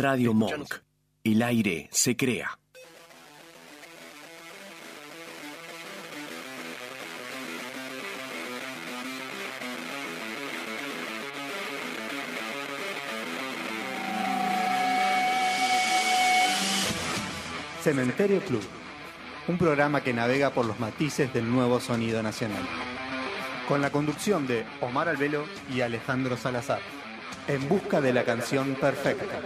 Radio 0.00 0.32
Monk. 0.32 0.76
El 1.24 1.42
aire 1.42 1.90
se 1.92 2.16
crea. 2.16 2.58
Cementerio 17.82 18.40
Club, 18.40 18.62
un 19.48 19.58
programa 19.58 20.02
que 20.02 20.14
navega 20.14 20.48
por 20.48 20.64
los 20.64 20.80
matices 20.80 21.30
del 21.34 21.50
nuevo 21.50 21.78
sonido 21.78 22.22
nacional. 22.22 22.62
Con 23.68 23.82
la 23.82 23.90
conducción 23.90 24.46
de 24.46 24.64
Omar 24.80 25.10
Albelo 25.10 25.44
y 25.70 25.82
Alejandro 25.82 26.38
Salazar, 26.38 26.80
en 27.48 27.68
busca 27.68 28.00
de 28.00 28.12
la 28.12 28.24
canción 28.24 28.74
perfecta. 28.74 29.40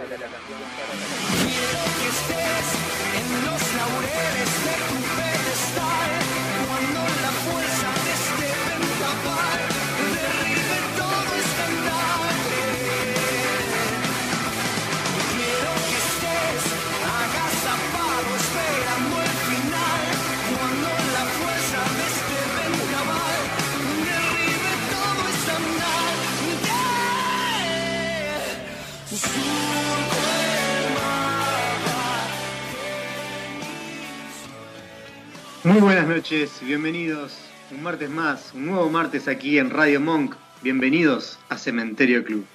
Muy 35.75 35.81
buenas 35.81 36.07
noches, 36.07 36.61
bienvenidos 36.61 37.33
un 37.69 37.83
martes 37.83 38.09
más, 38.09 38.53
un 38.53 38.67
nuevo 38.67 38.89
martes 38.89 39.27
aquí 39.27 39.59
en 39.59 39.69
Radio 39.69 39.99
Monk. 39.99 40.33
Bienvenidos 40.61 41.37
a 41.49 41.57
Cementerio 41.57 42.23
Club. 42.23 42.45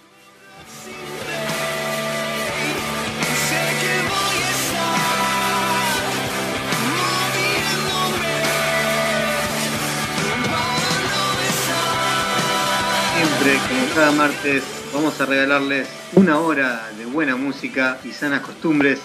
Siempre, 13.17 13.59
como 13.69 13.95
cada 13.95 14.13
martes, 14.13 14.65
vamos 14.95 15.21
a 15.21 15.27
regalarles 15.27 15.91
una 16.15 16.39
hora 16.41 16.89
de 16.97 17.05
buena 17.05 17.37
música 17.37 17.99
y 18.03 18.13
sanas 18.13 18.41
costumbres. 18.41 19.03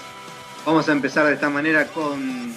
Vamos 0.66 0.88
a 0.88 0.94
empezar 0.94 1.28
de 1.28 1.34
esta 1.34 1.50
manera 1.50 1.88
con 1.88 2.56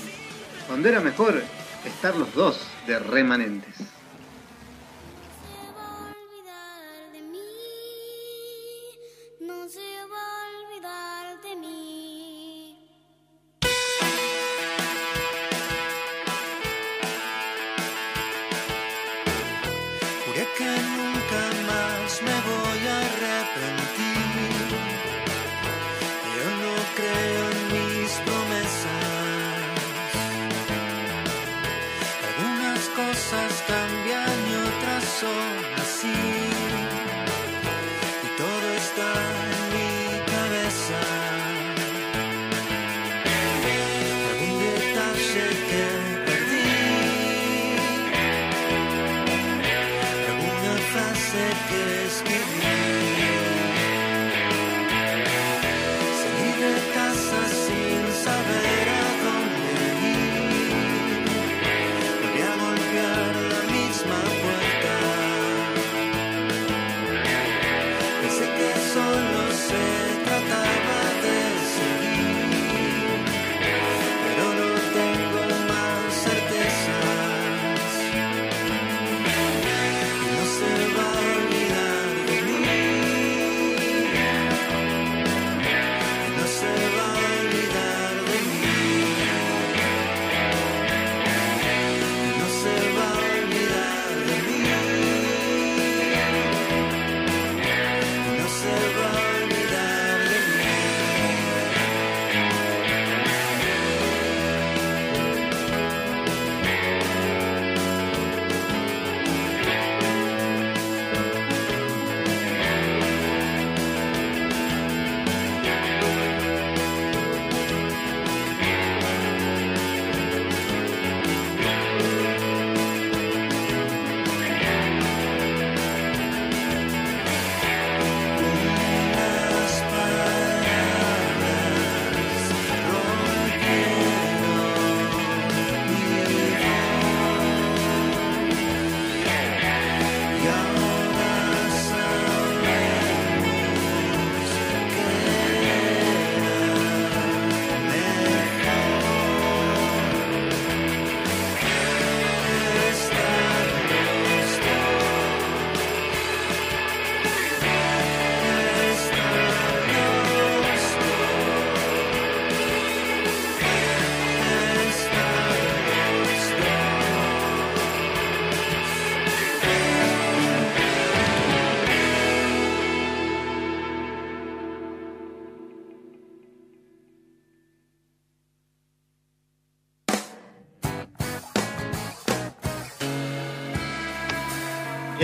cuando 0.69 0.89
era 0.91 1.01
mejor 1.01 1.43
estar 1.85 2.15
los 2.15 2.33
dos 2.35 2.61
de 2.87 2.99
remanentes. 2.99 3.77
se 9.69 9.81
va 10.11 10.19
a 21.75 21.88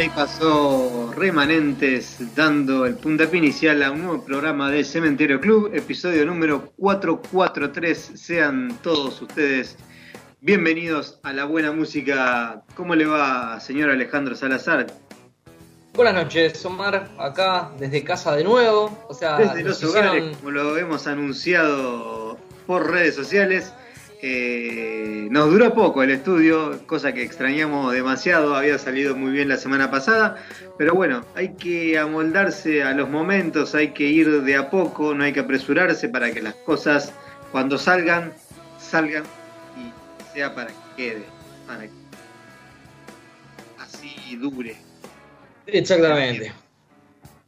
ahí 0.04 0.10
pasó 0.14 1.10
Remanentes 1.16 2.18
dando 2.34 2.84
el 2.84 2.94
puntapié 2.96 3.38
inicial 3.38 3.82
a 3.82 3.90
un 3.90 4.02
nuevo 4.02 4.22
programa 4.22 4.70
de 4.70 4.84
Cementerio 4.84 5.40
Club, 5.40 5.70
episodio 5.72 6.26
número 6.26 6.70
443. 6.76 8.10
Sean 8.14 8.76
todos 8.82 9.22
ustedes 9.22 9.78
bienvenidos 10.42 11.20
a 11.22 11.32
la 11.32 11.46
buena 11.46 11.72
música. 11.72 12.62
¿Cómo 12.74 12.94
le 12.94 13.06
va, 13.06 13.58
señor 13.60 13.88
Alejandro 13.88 14.36
Salazar? 14.36 14.88
Buenas 15.94 16.12
noches, 16.14 16.62
Omar, 16.66 17.08
acá 17.18 17.70
desde 17.78 18.04
casa 18.04 18.36
de 18.36 18.44
nuevo. 18.44 19.06
O 19.08 19.14
sea, 19.14 19.38
Desde 19.38 19.62
los 19.62 19.82
hogares, 19.84 20.10
hicieron- 20.12 20.34
como 20.34 20.50
lo 20.50 20.76
hemos 20.76 21.06
anunciado 21.06 22.36
por 22.66 22.90
redes 22.90 23.14
sociales, 23.14 23.72
eh, 24.26 25.28
nos 25.30 25.50
duró 25.50 25.74
poco 25.74 26.02
el 26.02 26.10
estudio, 26.10 26.80
cosa 26.86 27.12
que 27.12 27.22
extrañamos 27.22 27.92
demasiado, 27.92 28.56
había 28.56 28.78
salido 28.78 29.14
muy 29.14 29.32
bien 29.32 29.50
la 29.50 29.58
semana 29.58 29.90
pasada, 29.90 30.36
pero 30.78 30.94
bueno, 30.94 31.26
hay 31.34 31.50
que 31.56 31.98
amoldarse 31.98 32.82
a 32.82 32.94
los 32.94 33.10
momentos, 33.10 33.74
hay 33.74 33.88
que 33.88 34.04
ir 34.04 34.40
de 34.40 34.56
a 34.56 34.70
poco, 34.70 35.14
no 35.14 35.24
hay 35.24 35.34
que 35.34 35.40
apresurarse 35.40 36.08
para 36.08 36.32
que 36.32 36.40
las 36.40 36.54
cosas 36.54 37.12
cuando 37.52 37.76
salgan, 37.76 38.32
salgan 38.78 39.24
y 39.76 39.92
sea 40.32 40.54
para 40.54 40.68
que 40.68 40.74
quede, 40.96 41.24
para 41.66 41.82
que 41.82 41.90
así 43.78 44.36
dure. 44.36 44.74
Exactamente. 45.66 46.50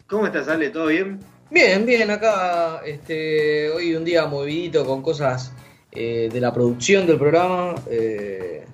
¿Cómo 0.06 0.26
estás, 0.26 0.46
Ale? 0.49 0.69
¿Todo 0.69 0.88
bien? 0.88 1.20
Bien, 1.50 1.87
bien, 1.87 2.11
acá 2.11 2.82
este, 2.84 3.70
hoy 3.70 3.94
un 3.94 4.05
día 4.05 4.26
movidito 4.26 4.84
con 4.84 5.00
cosas 5.00 5.52
eh, 5.96 6.28
de 6.32 6.40
la 6.40 6.52
producción 6.52 7.06
del 7.06 7.19
programa. 7.19 7.75
eh, 7.90 8.64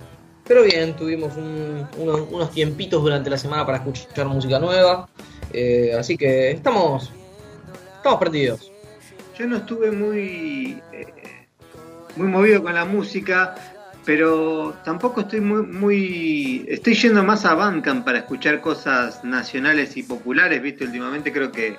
pero 0.46 0.64
bien, 0.64 0.94
tuvimos 0.96 1.36
un- 1.36 1.86
unos, 1.96 2.50
tiempitos 2.50 3.00
durante 3.00 3.30
la 3.30 3.38
semana 3.38 3.64
para 3.64 3.78
escuchar 3.78 4.26
música 4.26 4.58
nueva. 4.58 5.08
eh, 5.54 5.94
así 5.98 6.16
que 6.16 6.50
estamos, 6.50 7.12
estamos 7.96 8.18
perdidos. 8.18 8.72
Yo 9.38 9.46
no 9.46 9.56
estuve 9.58 9.90
muy, 9.90 10.82
muy 12.16 12.26
movido 12.28 12.62
con 12.62 12.74
la 12.74 12.84
música, 12.84 13.54
pero 14.04 14.74
tampoco 14.84 15.20
estoy 15.22 15.40
muy, 15.40 15.62
muy. 15.62 16.64
Estoy 16.68 16.94
yendo 16.94 17.22
más 17.22 17.44
a 17.44 17.54
Bandcamp 17.54 18.04
para 18.04 18.18
escuchar 18.18 18.60
cosas 18.60 19.22
nacionales 19.24 19.96
y 19.96 20.02
populares, 20.02 20.60
¿viste? 20.60 20.84
Últimamente 20.84 21.32
creo 21.32 21.52
que. 21.52 21.76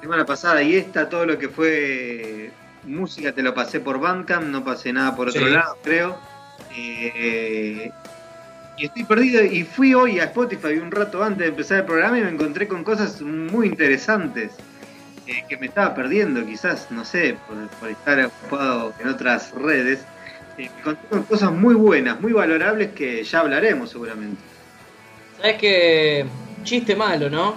Semana 0.00 0.24
pasada 0.24 0.62
y 0.62 0.76
esta, 0.76 1.08
todo 1.08 1.26
lo 1.26 1.38
que 1.38 1.48
fue 1.48 2.50
música 2.84 3.32
te 3.32 3.42
lo 3.42 3.54
pasé 3.54 3.80
por 3.80 3.98
Bandcamp, 4.00 4.44
no 4.46 4.64
pasé 4.64 4.92
nada 4.92 5.14
por 5.14 5.28
otro 5.28 5.46
Sí. 5.46 5.52
lado, 5.52 5.76
creo. 5.82 6.16
Eh, 6.76 7.90
y 8.76 8.84
estoy 8.86 9.04
perdido 9.04 9.44
y 9.44 9.64
fui 9.64 9.94
hoy 9.94 10.20
a 10.20 10.24
Spotify 10.24 10.78
un 10.78 10.90
rato 10.90 11.22
antes 11.22 11.40
de 11.40 11.46
empezar 11.48 11.78
el 11.80 11.84
programa 11.84 12.18
y 12.18 12.22
me 12.22 12.30
encontré 12.30 12.66
con 12.66 12.82
cosas 12.84 13.20
muy 13.20 13.66
interesantes 13.66 14.52
eh, 15.26 15.44
que 15.48 15.56
me 15.58 15.66
estaba 15.66 15.94
perdiendo 15.94 16.44
quizás, 16.46 16.90
no 16.90 17.04
sé, 17.04 17.36
por, 17.46 17.68
por 17.78 17.90
estar 17.90 18.24
ocupado 18.24 18.94
en 19.00 19.08
otras 19.08 19.52
redes. 19.52 20.00
Eh, 20.58 20.70
me 20.74 20.80
encontré 20.80 21.08
con 21.08 21.22
cosas 21.24 21.52
muy 21.52 21.74
buenas, 21.74 22.20
muy 22.20 22.32
valorables 22.32 22.92
que 22.92 23.22
ya 23.22 23.40
hablaremos 23.40 23.90
seguramente. 23.90 24.40
Sabes 25.38 25.56
que 25.56 26.26
chiste 26.64 26.96
malo, 26.96 27.28
¿no? 27.30 27.54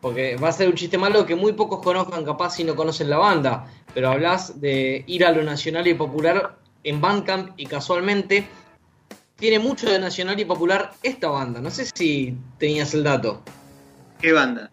Porque 0.00 0.36
va 0.36 0.48
a 0.48 0.52
ser 0.52 0.68
un 0.68 0.74
chiste 0.74 0.98
malo 0.98 1.26
que 1.26 1.34
muy 1.34 1.52
pocos 1.54 1.82
conozcan, 1.82 2.24
capaz 2.24 2.50
si 2.50 2.64
no 2.64 2.76
conocen 2.76 3.10
la 3.10 3.16
banda. 3.18 3.66
Pero 3.96 4.10
hablas 4.10 4.60
de 4.60 5.04
ir 5.06 5.24
a 5.24 5.32
lo 5.32 5.42
nacional 5.42 5.86
y 5.86 5.94
popular 5.94 6.58
en 6.84 7.00
Bandcamp 7.00 7.52
y 7.56 7.64
casualmente 7.64 8.46
tiene 9.36 9.58
mucho 9.58 9.88
de 9.90 9.98
nacional 9.98 10.38
y 10.38 10.44
popular 10.44 10.90
esta 11.02 11.28
banda. 11.28 11.62
No 11.62 11.70
sé 11.70 11.86
si 11.86 12.36
tenías 12.58 12.92
el 12.92 13.04
dato. 13.04 13.42
¿Qué 14.20 14.34
banda? 14.34 14.70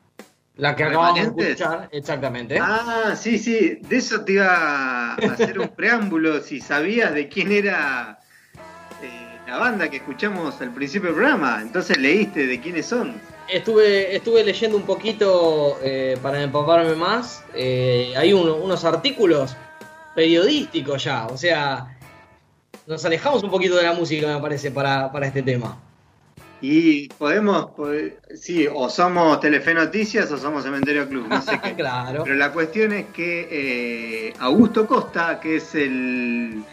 La 0.57 0.75
que 0.75 0.83
acabamos 0.83 1.37
de 1.37 1.51
escuchar, 1.51 1.87
exactamente. 1.93 2.59
Ah, 2.59 3.13
sí, 3.15 3.39
sí, 3.39 3.79
de 3.87 3.95
eso 3.95 4.25
te 4.25 4.33
iba 4.33 5.13
a 5.13 5.15
hacer 5.15 5.57
un 5.57 5.69
preámbulo, 5.77 6.41
si 6.41 6.59
sabías 6.59 7.13
de 7.13 7.29
quién 7.29 7.53
era 7.53 8.19
eh, 9.01 9.39
la 9.47 9.57
banda 9.57 9.89
que 9.89 9.97
escuchamos 9.97 10.59
al 10.59 10.73
principio 10.73 11.11
del 11.11 11.15
programa. 11.15 11.61
Entonces 11.61 11.97
leíste 11.97 12.45
de 12.45 12.59
quiénes 12.59 12.87
son. 12.87 13.15
Estuve, 13.49 14.15
estuve 14.15 14.43
leyendo 14.43 14.77
un 14.77 14.83
poquito 14.83 15.77
eh, 15.83 16.17
para 16.21 16.41
empaparme 16.41 16.95
más. 16.95 17.43
Eh, 17.53 18.13
hay 18.15 18.33
uno- 18.33 18.55
unos 18.55 18.83
artículos 18.85 19.55
periodísticos 20.15 21.03
ya. 21.03 21.27
O 21.27 21.37
sea, 21.37 21.97
nos 22.87 23.03
alejamos 23.05 23.43
un 23.43 23.51
poquito 23.51 23.75
de 23.75 23.83
la 23.83 23.93
música, 23.93 24.27
me 24.27 24.41
parece, 24.41 24.71
para, 24.71 25.11
para 25.11 25.27
este 25.27 25.41
tema. 25.43 25.79
Y 26.61 27.09
podemos, 27.09 27.65
pod- 27.75 28.13
sí, 28.35 28.65
o 28.73 28.87
somos 28.89 29.39
Telefe 29.41 29.73
Noticias 29.73 30.31
o 30.31 30.37
somos 30.37 30.63
Cementerio 30.63 31.07
Club, 31.09 31.27
no 31.27 31.41
sé 31.41 31.59
qué. 31.63 31.73
claro. 31.73 32.23
Pero 32.23 32.35
la 32.35 32.51
cuestión 32.53 32.93
es 32.93 33.07
que 33.07 33.47
eh, 34.29 34.33
Augusto 34.39 34.87
Costa, 34.87 35.39
que 35.41 35.57
es 35.57 35.75
el 35.75 36.63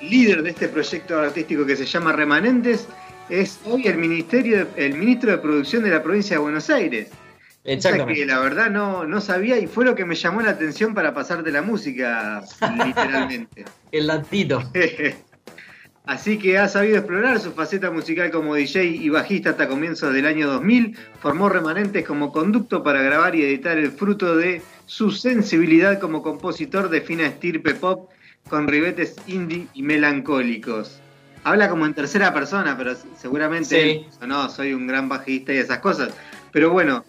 líder 0.00 0.42
de 0.42 0.50
este 0.50 0.68
proyecto 0.68 1.18
artístico 1.20 1.66
que 1.66 1.76
se 1.76 1.84
llama 1.84 2.12
Remanentes, 2.12 2.88
es 3.30 3.60
hoy 3.64 3.86
el 3.86 3.96
ministerio, 3.96 4.66
el 4.76 4.94
ministro 4.94 5.30
de 5.30 5.38
producción 5.38 5.84
de 5.84 5.90
la 5.90 6.02
provincia 6.02 6.36
de 6.36 6.42
Buenos 6.42 6.68
Aires. 6.68 7.08
Cosa 7.08 7.62
que 7.64 7.72
Exactamente. 7.74 8.26
la 8.26 8.38
verdad 8.40 8.70
no, 8.70 9.04
no 9.04 9.20
sabía 9.20 9.58
y 9.58 9.66
fue 9.66 9.84
lo 9.84 9.94
que 9.94 10.04
me 10.04 10.14
llamó 10.14 10.40
la 10.40 10.50
atención 10.50 10.94
para 10.94 11.14
pasarte 11.14 11.50
la 11.50 11.62
música, 11.62 12.42
literalmente. 12.84 13.64
El 13.92 14.06
datito. 14.06 14.62
Así 16.06 16.38
que 16.38 16.58
ha 16.58 16.66
sabido 16.66 16.96
explorar 16.96 17.38
su 17.38 17.52
faceta 17.52 17.90
musical 17.90 18.30
como 18.30 18.54
DJ 18.54 18.84
y 18.84 19.08
bajista 19.10 19.50
hasta 19.50 19.68
comienzos 19.68 20.12
del 20.12 20.26
año 20.26 20.48
2000, 20.48 20.96
formó 21.20 21.48
remanentes 21.48 22.04
como 22.04 22.32
conducto 22.32 22.82
para 22.82 23.02
grabar 23.02 23.36
y 23.36 23.44
editar 23.44 23.78
el 23.78 23.92
fruto 23.92 24.36
de 24.36 24.62
su 24.86 25.12
sensibilidad 25.12 26.00
como 26.00 26.22
compositor 26.22 26.88
de 26.88 27.02
fina 27.02 27.26
estirpe 27.26 27.74
pop 27.74 28.10
con 28.48 28.66
ribetes 28.66 29.16
indie 29.26 29.68
y 29.74 29.82
melancólicos. 29.82 30.99
Habla 31.44 31.68
como 31.70 31.86
en 31.86 31.94
tercera 31.94 32.34
persona, 32.34 32.76
pero 32.76 32.94
seguramente 33.16 33.68
Sí. 33.68 34.06
él 34.20 34.28
no, 34.28 34.48
soy 34.50 34.74
un 34.74 34.86
gran 34.86 35.08
bajista 35.08 35.52
y 35.52 35.56
esas 35.58 35.78
cosas. 35.78 36.12
Pero 36.52 36.70
bueno, 36.70 37.04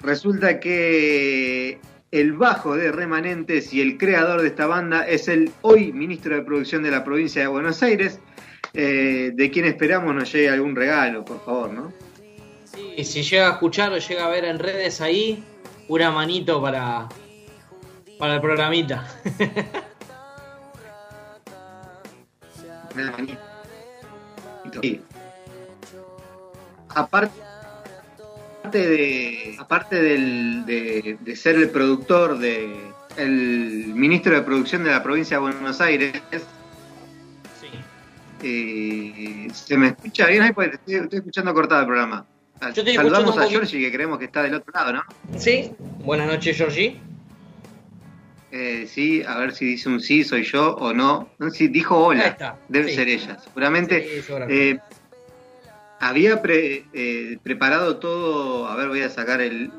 resulta 0.00 0.58
que 0.58 1.78
el 2.10 2.32
bajo 2.32 2.76
de 2.76 2.90
Remanentes 2.92 3.72
y 3.72 3.80
el 3.80 3.96
creador 3.98 4.42
de 4.42 4.48
esta 4.48 4.66
banda 4.66 5.06
es 5.06 5.28
el 5.28 5.50
hoy 5.62 5.92
ministro 5.92 6.34
de 6.34 6.42
producción 6.42 6.82
de 6.82 6.90
la 6.90 7.04
provincia 7.04 7.42
de 7.42 7.48
Buenos 7.48 7.82
Aires, 7.82 8.18
eh, 8.74 9.30
de 9.34 9.50
quien 9.50 9.66
esperamos 9.66 10.14
nos 10.14 10.32
llegue 10.32 10.48
algún 10.50 10.74
regalo, 10.74 11.24
por 11.24 11.44
favor, 11.44 11.72
¿no? 11.72 11.92
Y 12.96 13.04
si 13.04 13.22
llega 13.22 13.48
a 13.48 13.52
escuchar 13.52 13.92
o 13.92 13.98
llega 13.98 14.26
a 14.26 14.28
ver 14.28 14.44
en 14.44 14.58
redes 14.58 15.00
ahí, 15.00 15.42
una 15.88 16.10
manito 16.10 16.60
para, 16.60 17.08
para 18.18 18.34
el 18.34 18.40
programita. 18.40 19.06
Una 22.94 23.10
manito. 23.10 23.45
Sí. 24.82 25.00
Aparte 26.94 27.32
de, 28.72 29.56
aparte 29.58 29.96
del- 30.02 30.64
de, 30.66 31.18
de 31.20 31.36
ser 31.36 31.56
el 31.56 31.70
productor 31.70 32.38
de 32.38 32.74
el 33.16 33.92
ministro 33.94 34.34
de 34.34 34.42
producción 34.42 34.84
de 34.84 34.90
la 34.90 35.02
provincia 35.02 35.36
de 35.38 35.40
Buenos 35.40 35.80
Aires, 35.80 36.12
Sí. 37.60 37.68
eh, 38.42 39.48
se 39.54 39.76
me 39.78 39.88
escucha 39.88 40.26
bien 40.26 40.42
ahí 40.42 40.52
porque 40.52 40.70
te 40.70 40.76
estoy, 40.76 40.94
estoy 40.96 41.18
escuchando 41.20 41.54
cortado 41.54 41.80
el 41.82 41.86
programa. 41.86 42.26
Yo 42.74 42.82
Saludamos 42.94 43.36
a. 43.38 43.46
Georgie 43.46 43.78
que 43.80 43.92
creemos 43.92 44.18
que 44.18 44.24
está 44.26 44.42
del 44.42 44.54
otro 44.54 44.72
lado, 44.72 44.92
¿no? 44.94 45.02
¿Sí? 45.38 45.72
Buenas 46.04 46.26
noches, 46.26 46.56
Georgie. 46.56 46.98
Eh, 48.58 48.86
sí, 48.86 49.22
a 49.22 49.36
ver 49.36 49.52
si 49.52 49.66
dice 49.66 49.86
un 49.90 50.00
sí, 50.00 50.24
soy 50.24 50.42
yo 50.44 50.74
o 50.76 50.94
no. 50.94 51.28
No 51.38 51.50
si 51.50 51.68
dijo 51.68 51.94
hola. 51.98 52.56
Debe 52.68 52.88
Sí. 52.88 52.94
ser 52.94 53.08
ella. 53.08 53.38
Seguramente 53.38 54.22
Sí, 54.22 54.32
eh, 54.48 54.78
había 56.00 56.40
pre- 56.40 56.86
eh, 56.94 57.36
preparado 57.42 57.98
todo. 57.98 58.66
A 58.66 58.74
ver, 58.76 58.88
voy 58.88 59.02
a 59.02 59.10
sacar 59.10 59.42
el, 59.42 59.70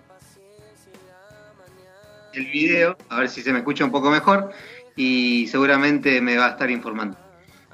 el 2.34 2.46
video, 2.52 2.96
a 3.10 3.20
ver 3.22 3.30
si 3.30 3.42
se 3.42 3.52
me 3.52 3.60
escucha 3.60 3.84
un 3.84 3.92
poco 3.92 4.12
mejor. 4.12 4.52
Y 4.96 5.48
seguramente 5.48 6.22
me 6.22 6.38
va 6.38 6.46
a 6.46 6.50
estar 6.52 6.70
informando. 6.70 7.18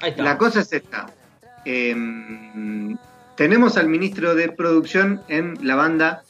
Ahí 0.00 0.10
está. 0.10 0.22
La 0.22 0.38
cosa 0.38 0.60
es 0.60 0.72
esta. 0.72 1.06
Em, 1.66 2.96
tenemos 3.36 3.76
al 3.76 3.88
ministro 3.88 4.34
de 4.34 4.48
producción 4.50 5.22
en 5.28 5.58
la 5.62 5.74
banda 5.74 6.22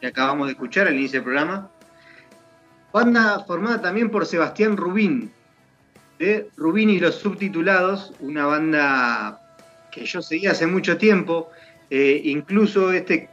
que 0.00 0.06
acabamos 0.06 0.46
de 0.46 0.52
escuchar 0.52 0.86
al 0.86 0.94
inicio 0.94 1.18
del 1.18 1.24
programa. 1.24 1.70
Banda 2.94 3.40
formada 3.44 3.82
también 3.82 4.08
por 4.08 4.24
Sebastián 4.24 4.76
Rubín, 4.76 5.32
de 6.20 6.48
Rubín 6.56 6.90
y 6.90 7.00
los 7.00 7.16
subtitulados, 7.16 8.12
una 8.20 8.46
banda 8.46 9.40
que 9.90 10.04
yo 10.04 10.22
seguía 10.22 10.52
hace 10.52 10.68
mucho 10.68 10.96
tiempo. 10.96 11.50
Eh, 11.90 12.20
incluso 12.22 12.92
este, 12.92 13.28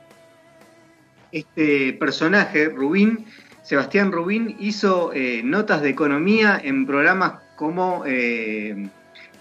este 1.31 1.93
personaje, 1.93 2.69
Rubín, 2.69 3.27
Sebastián 3.61 4.11
Rubín, 4.11 4.55
hizo 4.59 5.13
eh, 5.13 5.43
notas 5.43 5.83
de 5.83 5.89
economía 5.89 6.59
en 6.63 6.87
programas 6.87 7.33
como 7.55 8.03
eh, 8.07 8.89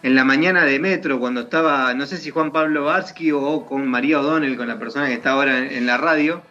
en 0.03 0.15
la 0.15 0.25
mañana 0.25 0.67
de 0.67 0.81
Metro, 0.81 1.19
cuando 1.19 1.41
estaba, 1.41 1.95
no 1.95 2.05
sé 2.05 2.19
si 2.19 2.29
Juan 2.29 2.53
Pablo 2.53 2.85
Barsky 2.85 3.33
o 3.33 3.65
con 3.65 3.89
María 3.89 4.21
O'Donnell, 4.21 4.59
con 4.59 4.69
la 4.69 4.79
persona 4.79 5.07
que 5.07 5.15
está 5.15 5.31
ahora 5.31 5.61
en, 5.61 5.87
la 5.87 5.97
radio, 5.97 6.43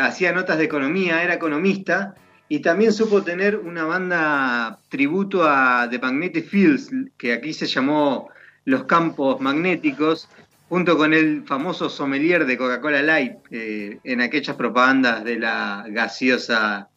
hacía 0.00 0.32
notas 0.32 0.56
de 0.56 0.64
economía, 0.64 1.22
era 1.22 1.34
economista, 1.34 2.14
y 2.48 2.60
también 2.60 2.92
supo 2.92 3.22
tener 3.22 3.56
una 3.56 3.84
banda 3.84 4.78
tributo 4.88 5.44
a 5.44 5.88
The 5.90 5.98
Magnetic 5.98 6.46
Fields, 6.48 6.90
que 7.18 7.32
aquí 7.32 7.52
se 7.52 7.66
llamó 7.66 8.28
Los 8.64 8.84
Campos 8.84 9.40
Magnéticos, 9.40 10.28
junto 10.68 10.96
con 10.96 11.12
el 11.12 11.44
famoso 11.44 11.88
sommelier 11.88 12.46
de 12.46 12.56
Coca-Cola 12.56 13.02
Light 13.02 13.34
eh, 13.50 13.98
en 14.04 14.20
aquellas 14.20 14.56
propagandas 14.56 15.24
de 15.24 15.38
la 15.38 15.84
gaseosa 15.88 16.88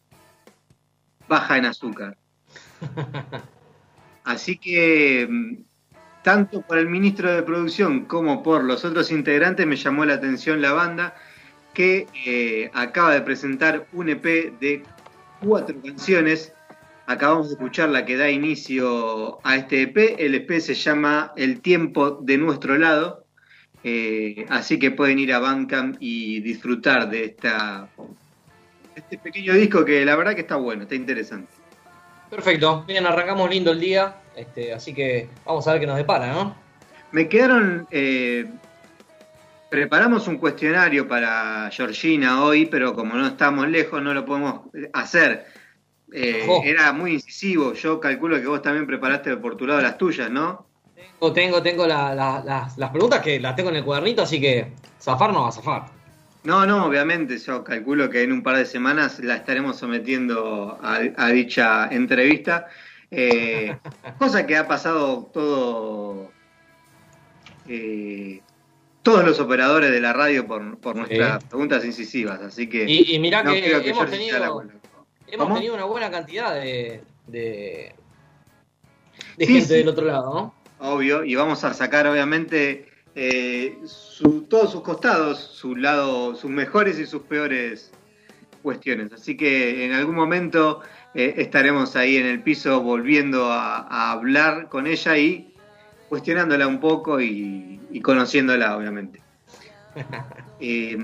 baja 1.28 1.58
en 1.58 1.66
azúcar. 1.66 2.16
Así 4.24 4.56
que 4.56 5.26
mm, 5.28 5.56
tanto 6.22 6.62
por 6.62 6.78
el 6.78 6.88
ministro 6.88 7.32
de 7.32 7.42
producción 7.42 8.04
como 8.04 8.42
por 8.42 8.64
los 8.64 8.84
otros 8.84 9.10
integrantes 9.10 9.66
me 9.66 9.76
llamó 9.76 10.04
la 10.04 10.14
atención 10.14 10.60
la 10.60 10.72
banda 10.72 11.14
que 11.72 12.08
eh, 12.26 12.70
acaba 12.74 13.14
de 13.14 13.22
presentar 13.22 13.86
un 13.92 14.08
EP 14.08 14.24
de 14.60 14.82
cuatro 15.42 15.76
canciones. 15.82 16.52
Acabamos 17.06 17.48
de 17.48 17.54
escuchar 17.54 17.88
la 17.88 18.04
que 18.04 18.16
da 18.16 18.30
inicio 18.30 19.38
a 19.44 19.56
este 19.56 19.82
EP. 19.82 20.16
El 20.18 20.34
EP 20.34 20.60
se 20.60 20.74
llama 20.74 21.32
El 21.36 21.60
tiempo 21.60 22.12
de 22.22 22.38
nuestro 22.38 22.78
lado. 22.78 23.24
Eh, 23.82 24.46
así 24.50 24.78
que 24.78 24.90
pueden 24.90 25.18
ir 25.18 25.32
a 25.32 25.38
Bandcamp 25.38 25.96
y 26.00 26.40
disfrutar 26.40 27.08
de 27.08 27.24
esta 27.24 27.88
este 28.94 29.16
pequeño 29.18 29.54
disco 29.54 29.84
que 29.84 30.04
la 30.04 30.16
verdad 30.16 30.34
que 30.34 30.42
está 30.42 30.56
bueno, 30.56 30.82
está 30.82 30.94
interesante. 30.94 31.50
Perfecto, 32.28 32.84
bien, 32.86 33.06
arrancamos 33.06 33.48
lindo 33.50 33.72
el 33.72 33.80
día, 33.80 34.16
este, 34.36 34.72
así 34.72 34.92
que 34.92 35.28
vamos 35.44 35.66
a 35.66 35.72
ver 35.72 35.80
qué 35.80 35.86
nos 35.86 35.96
depara, 35.96 36.32
¿no? 36.32 36.54
Me 37.10 37.28
quedaron. 37.28 37.88
eh, 37.90 38.46
preparamos 39.70 40.26
un 40.28 40.36
cuestionario 40.38 41.06
para 41.06 41.70
Georgina 41.70 42.42
hoy, 42.44 42.66
pero 42.66 42.94
como 42.94 43.14
no 43.14 43.26
estamos 43.28 43.68
lejos, 43.68 44.02
no 44.02 44.12
lo 44.12 44.24
podemos 44.24 44.62
hacer. 44.92 45.46
Eh, 46.12 46.44
era 46.64 46.92
muy 46.92 47.12
incisivo. 47.14 47.72
Yo 47.74 48.00
calculo 48.00 48.40
que 48.40 48.46
vos 48.46 48.60
también 48.62 48.86
preparaste 48.86 49.36
por 49.36 49.56
tu 49.56 49.66
lado 49.66 49.80
las 49.80 49.96
tuyas, 49.96 50.28
¿no? 50.30 50.66
Tengo, 51.20 51.32
tengo, 51.32 51.62
tengo 51.62 51.86
la- 51.86 52.14
la- 52.14 52.42
las, 52.44 52.76
las 52.78 52.90
preguntas 52.90 53.20
que 53.20 53.38
las 53.38 53.54
tengo 53.54 53.70
en 53.70 53.76
el 53.76 53.84
cuadernito, 53.84 54.22
así 54.22 54.40
que 54.40 54.72
zafar 55.00 55.32
no 55.32 55.42
va 55.42 55.48
a 55.48 55.52
zafar. 55.52 55.86
No, 56.42 56.66
no, 56.66 56.86
obviamente. 56.86 57.38
Yo 57.38 57.62
calculo 57.62 58.10
que 58.10 58.22
en 58.22 58.32
un 58.32 58.42
par 58.42 58.56
de 58.56 58.64
semanas 58.66 59.20
la 59.20 59.36
estaremos 59.36 59.76
sometiendo 59.78 60.78
a, 60.82 61.00
a 61.16 61.28
dicha 61.28 61.86
entrevista. 61.92 62.66
Eh, 63.10 63.76
cosa 64.18 64.46
que 64.46 64.56
ha 64.56 64.66
pasado 64.66 65.30
todo. 65.32 66.32
eh, 67.68 68.40
todos 69.02 69.24
los 69.24 69.40
operadores 69.40 69.90
de 69.90 70.00
la 70.00 70.12
radio 70.12 70.46
por, 70.46 70.78
por 70.78 70.96
nuestras 70.96 71.42
preguntas 71.44 71.84
incisivas. 71.84 72.40
Así 72.40 72.68
que. 72.68 72.84
Y, 72.88 73.14
y 73.14 73.18
mirá 73.18 73.42
no 73.42 73.52
que, 73.52 73.62
creo 73.62 73.82
que 73.82 73.90
hemos, 73.90 74.04
la 74.04 74.10
tenido, 74.10 74.54
buena. 74.54 74.74
hemos 75.26 75.54
tenido 75.54 75.74
una 75.74 75.84
buena 75.84 76.10
cantidad 76.10 76.54
de, 76.54 77.02
de, 77.26 77.94
de 79.36 79.46
Sí, 79.46 79.52
gente 79.54 79.66
sí. 79.68 79.74
del 79.74 79.88
otro 79.88 80.04
lado, 80.06 80.34
¿no? 80.34 80.54
Obvio, 80.92 81.24
y 81.24 81.34
vamos 81.34 81.62
a 81.64 81.74
sacar 81.74 82.06
obviamente 82.06 82.86
eh, 83.14 83.76
su- 83.84 84.42
todos 84.42 84.72
sus 84.72 84.82
costados, 84.82 85.38
su 85.38 85.76
lado, 85.76 86.34
sus 86.34 86.50
mejores 86.50 86.98
y 86.98 87.06
sus 87.06 87.22
peores 87.22 87.92
cuestiones. 88.62 89.12
Así 89.12 89.36
que 89.36 89.84
en 89.84 89.92
algún 89.92 90.14
momento 90.14 90.80
eh, 91.14 91.34
estaremos 91.38 91.96
ahí 91.96 92.16
en 92.16 92.26
el 92.26 92.42
piso 92.42 92.80
volviendo 92.82 93.52
a, 93.52 93.78
a 93.88 94.12
hablar 94.12 94.68
con 94.68 94.86
ella 94.86 95.16
y 95.18 95.49
cuestionándola 96.10 96.66
un 96.66 96.80
poco 96.80 97.20
y, 97.20 97.80
y 97.90 98.00
conociéndola, 98.02 98.76
obviamente. 98.76 99.20
Eh, 100.62 100.98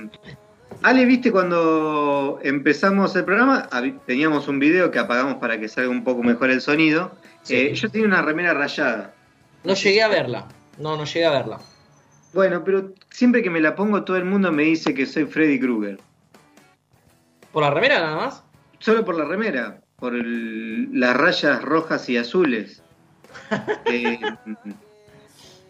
Ale, 0.83 1.07
viste 1.07 1.33
cuando 1.33 2.39
empezamos 2.43 3.17
el 3.17 3.25
programa, 3.25 3.67
teníamos 4.05 4.49
un 4.49 4.59
video 4.59 4.91
que 4.91 4.99
apagamos 4.99 5.37
para 5.37 5.59
que 5.59 5.67
salga 5.67 5.89
un 5.89 6.05
poco 6.05 6.23
mejor 6.23 6.51
el 6.51 6.61
sonido. 6.61 7.13
Sí. 7.43 7.57
Eh, 7.57 7.75
yo 7.75 7.91
tenía 7.91 8.07
una 8.07 8.21
remera 8.21 8.53
rayada. 8.53 9.15
No 9.65 9.73
llegué 9.73 10.03
a 10.03 10.09
verla. 10.09 10.47
No, 10.79 10.95
no 10.99 11.05
llegué 11.07 11.25
a 11.25 11.31
verla. 11.31 11.59
Bueno, 12.35 12.63
pero 12.65 12.93
siempre 13.09 13.43
que 13.43 13.49
me 13.49 13.63
la 13.63 13.75
pongo 13.75 14.05
todo 14.05 14.19
el 14.19 14.27
mundo 14.27 14.53
me 14.53 14.65
dice 14.65 14.93
que 14.93 15.07
soy 15.07 15.25
Freddy 15.25 15.59
Krueger. 15.59 15.99
¿Por 17.51 17.63
la 17.63 17.71
remera 17.71 17.99
nada 18.01 18.17
más? 18.17 18.43
Solo 18.79 19.07
por 19.07 19.17
la 19.17 19.25
remera, 19.25 19.81
por 19.99 20.15
el- 20.15 20.91
las 21.01 21.17
rayas 21.17 21.63
rojas 21.63 22.07
y 22.11 22.19
azules. 22.19 22.83
Eh, 23.87 24.19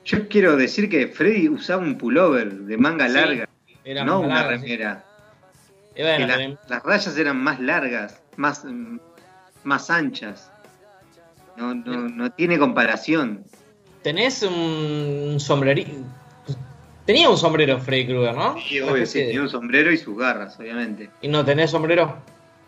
yo 0.06 0.28
quiero 0.28 0.56
decir 0.56 0.88
que 0.88 1.08
Freddy 1.08 1.48
usaba 1.48 1.82
un 1.82 1.98
pullover 1.98 2.52
de 2.52 2.76
manga 2.78 3.08
Sí, 3.08 3.14
larga, 3.14 3.48
Era 3.84 4.04
no 4.04 4.20
una 4.20 4.34
larga, 4.36 4.50
remera. 4.52 5.04
Y 5.94 6.02
bueno, 6.02 6.18
Que 6.18 6.26
la- 6.26 6.36
pero- 6.36 6.58
las 6.68 6.82
rayas 6.82 7.18
eran 7.18 7.36
más 7.42 7.60
largas, 7.60 8.20
más, 8.36 8.64
mm, 8.64 8.98
más 9.64 9.90
anchas. 9.90 10.50
No, 11.56 11.74
no, 11.74 12.08
no 12.08 12.30
tiene 12.32 12.58
comparación. 12.58 13.44
tenés 14.02 14.42
un 14.42 15.36
sombrerito. 15.40 15.90
Tenía 17.06 17.28
un 17.30 17.36
sombrero 17.38 17.78
Freddy 17.80 18.06
Krueger, 18.06 18.34
¿no? 18.36 18.56
Sí, 18.60 18.80
obvio, 18.80 19.04
sí, 19.06 19.20
tiene 19.24 19.40
un 19.40 19.48
sombrero 19.48 19.90
y 19.92 19.96
sus 19.96 20.16
garras, 20.18 20.58
obviamente. 20.60 21.08
¿Y 21.22 21.28
no 21.28 21.44
tenés 21.44 21.70
sombrero? 21.70 22.16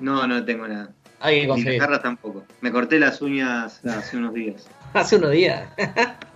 No, 0.00 0.26
no 0.26 0.44
tengo 0.44 0.66
nada. 0.66 0.90
Hay 1.20 1.36
que 1.36 1.40
Ni 1.42 1.46
las 1.48 1.54
conseguir. 1.56 1.80
garras 1.80 2.02
tampoco. 2.02 2.44
Me 2.60 2.70
corté 2.72 2.98
las 3.00 3.20
uñas 3.20 3.84
hace 3.84 4.16
unos 4.16 4.34
días. 4.34 4.68
Hace 4.94 5.16
unos 5.16 5.32
días. 5.32 5.68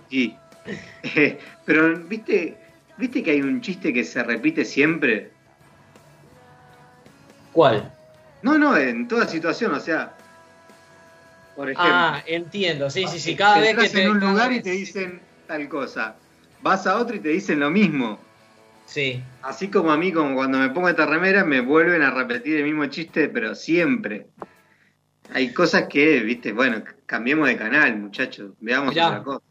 Sí. 0.09 0.35
Eh, 1.03 1.39
pero, 1.65 1.97
¿viste, 1.99 2.57
¿viste 2.97 3.21
que 3.21 3.31
hay 3.31 3.41
un 3.41 3.61
chiste 3.61 3.91
que 3.91 4.03
se 4.03 4.23
repite 4.23 4.63
siempre? 4.65 5.31
¿Cuál? 7.51 7.91
No, 8.41 8.57
no, 8.57 8.75
en 8.77 9.07
toda 9.07 9.27
situación, 9.27 9.73
o 9.73 9.79
sea. 9.79 10.13
Por 11.55 11.69
ejemplo, 11.69 11.93
Ah, 11.93 12.23
entiendo. 12.25 12.89
Sí, 12.89 13.05
sí, 13.07 13.19
sí. 13.19 13.35
Cada 13.35 13.59
vez 13.59 13.77
que 13.77 13.89
te. 13.89 14.03
en 14.03 14.11
un 14.11 14.19
lugar 14.19 14.51
y 14.51 14.61
te 14.61 14.71
dicen 14.71 15.21
tal 15.47 15.67
cosa. 15.69 16.15
Vas 16.61 16.87
a 16.87 16.97
otro 16.97 17.15
y 17.15 17.19
te 17.19 17.29
dicen 17.29 17.59
lo 17.59 17.69
mismo. 17.69 18.19
Sí. 18.85 19.21
Así 19.41 19.69
como 19.69 19.91
a 19.91 19.97
mí, 19.97 20.11
como 20.11 20.35
cuando 20.35 20.57
me 20.57 20.69
pongo 20.69 20.89
esta 20.89 21.05
remera, 21.05 21.43
me 21.45 21.61
vuelven 21.61 22.01
a 22.01 22.11
repetir 22.11 22.57
el 22.57 22.63
mismo 22.63 22.85
chiste, 22.87 23.29
pero 23.29 23.55
siempre. 23.55 24.27
Hay 25.33 25.53
cosas 25.53 25.83
que, 25.87 26.19
viste, 26.19 26.51
bueno, 26.51 26.83
cambiemos 27.05 27.47
de 27.47 27.57
canal, 27.57 27.97
muchachos. 27.97 28.51
Veamos 28.59 28.93
Mirá. 28.93 29.07
otra 29.07 29.23
cosa. 29.23 29.41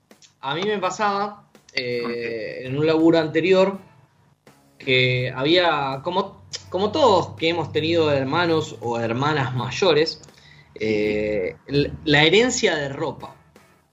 A 0.42 0.54
mí 0.54 0.62
me 0.64 0.78
pasaba 0.78 1.44
eh, 1.72 2.62
en 2.64 2.76
un 2.76 2.86
laburo 2.86 3.18
anterior 3.18 3.78
que 4.78 5.32
había, 5.34 6.00
como, 6.02 6.42
como 6.68 6.90
todos 6.90 7.36
que 7.36 7.48
hemos 7.48 7.72
tenido 7.72 8.12
hermanos 8.12 8.76
o 8.80 8.98
hermanas 8.98 9.54
mayores, 9.54 10.20
eh, 10.74 11.54
la 12.04 12.24
herencia 12.24 12.74
de 12.74 12.88
ropa, 12.88 13.36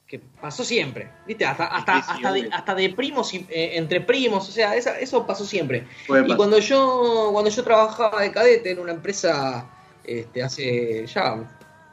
que 0.07 0.17
pasó 0.17 0.63
siempre, 0.63 1.11
¿viste? 1.27 1.45
Hasta, 1.45 1.65
hasta, 1.65 1.93
hasta, 2.15 2.31
de, 2.33 2.39
hasta 2.51 2.73
de 2.75 2.89
primos, 2.89 3.31
y, 3.35 3.45
eh, 3.49 3.71
entre 3.75 4.01
primos, 4.01 4.49
o 4.49 4.51
sea, 4.51 4.75
esa- 4.75 4.99
eso 4.99 5.27
pasó 5.27 5.45
siempre. 5.45 5.85
Y 6.33 6.35
cuando 6.37 6.57
yo, 6.57 7.29
cuando 7.31 7.51
yo 7.51 7.63
trabajaba 7.63 8.21
de 8.21 8.31
cadete 8.31 8.71
en 8.71 8.79
una 8.79 8.91
empresa 8.93 9.69
este, 10.03 10.41
hace 10.41 11.05
ya 11.05 11.47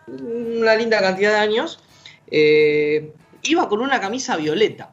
una 0.07 0.75
linda 0.77 1.01
cantidad 1.01 1.33
de 1.33 1.39
años, 1.39 1.79
eh, 2.31 3.13
iba 3.43 3.69
con 3.69 3.81
una 3.81 4.01
camisa 4.01 4.37
violeta. 4.37 4.93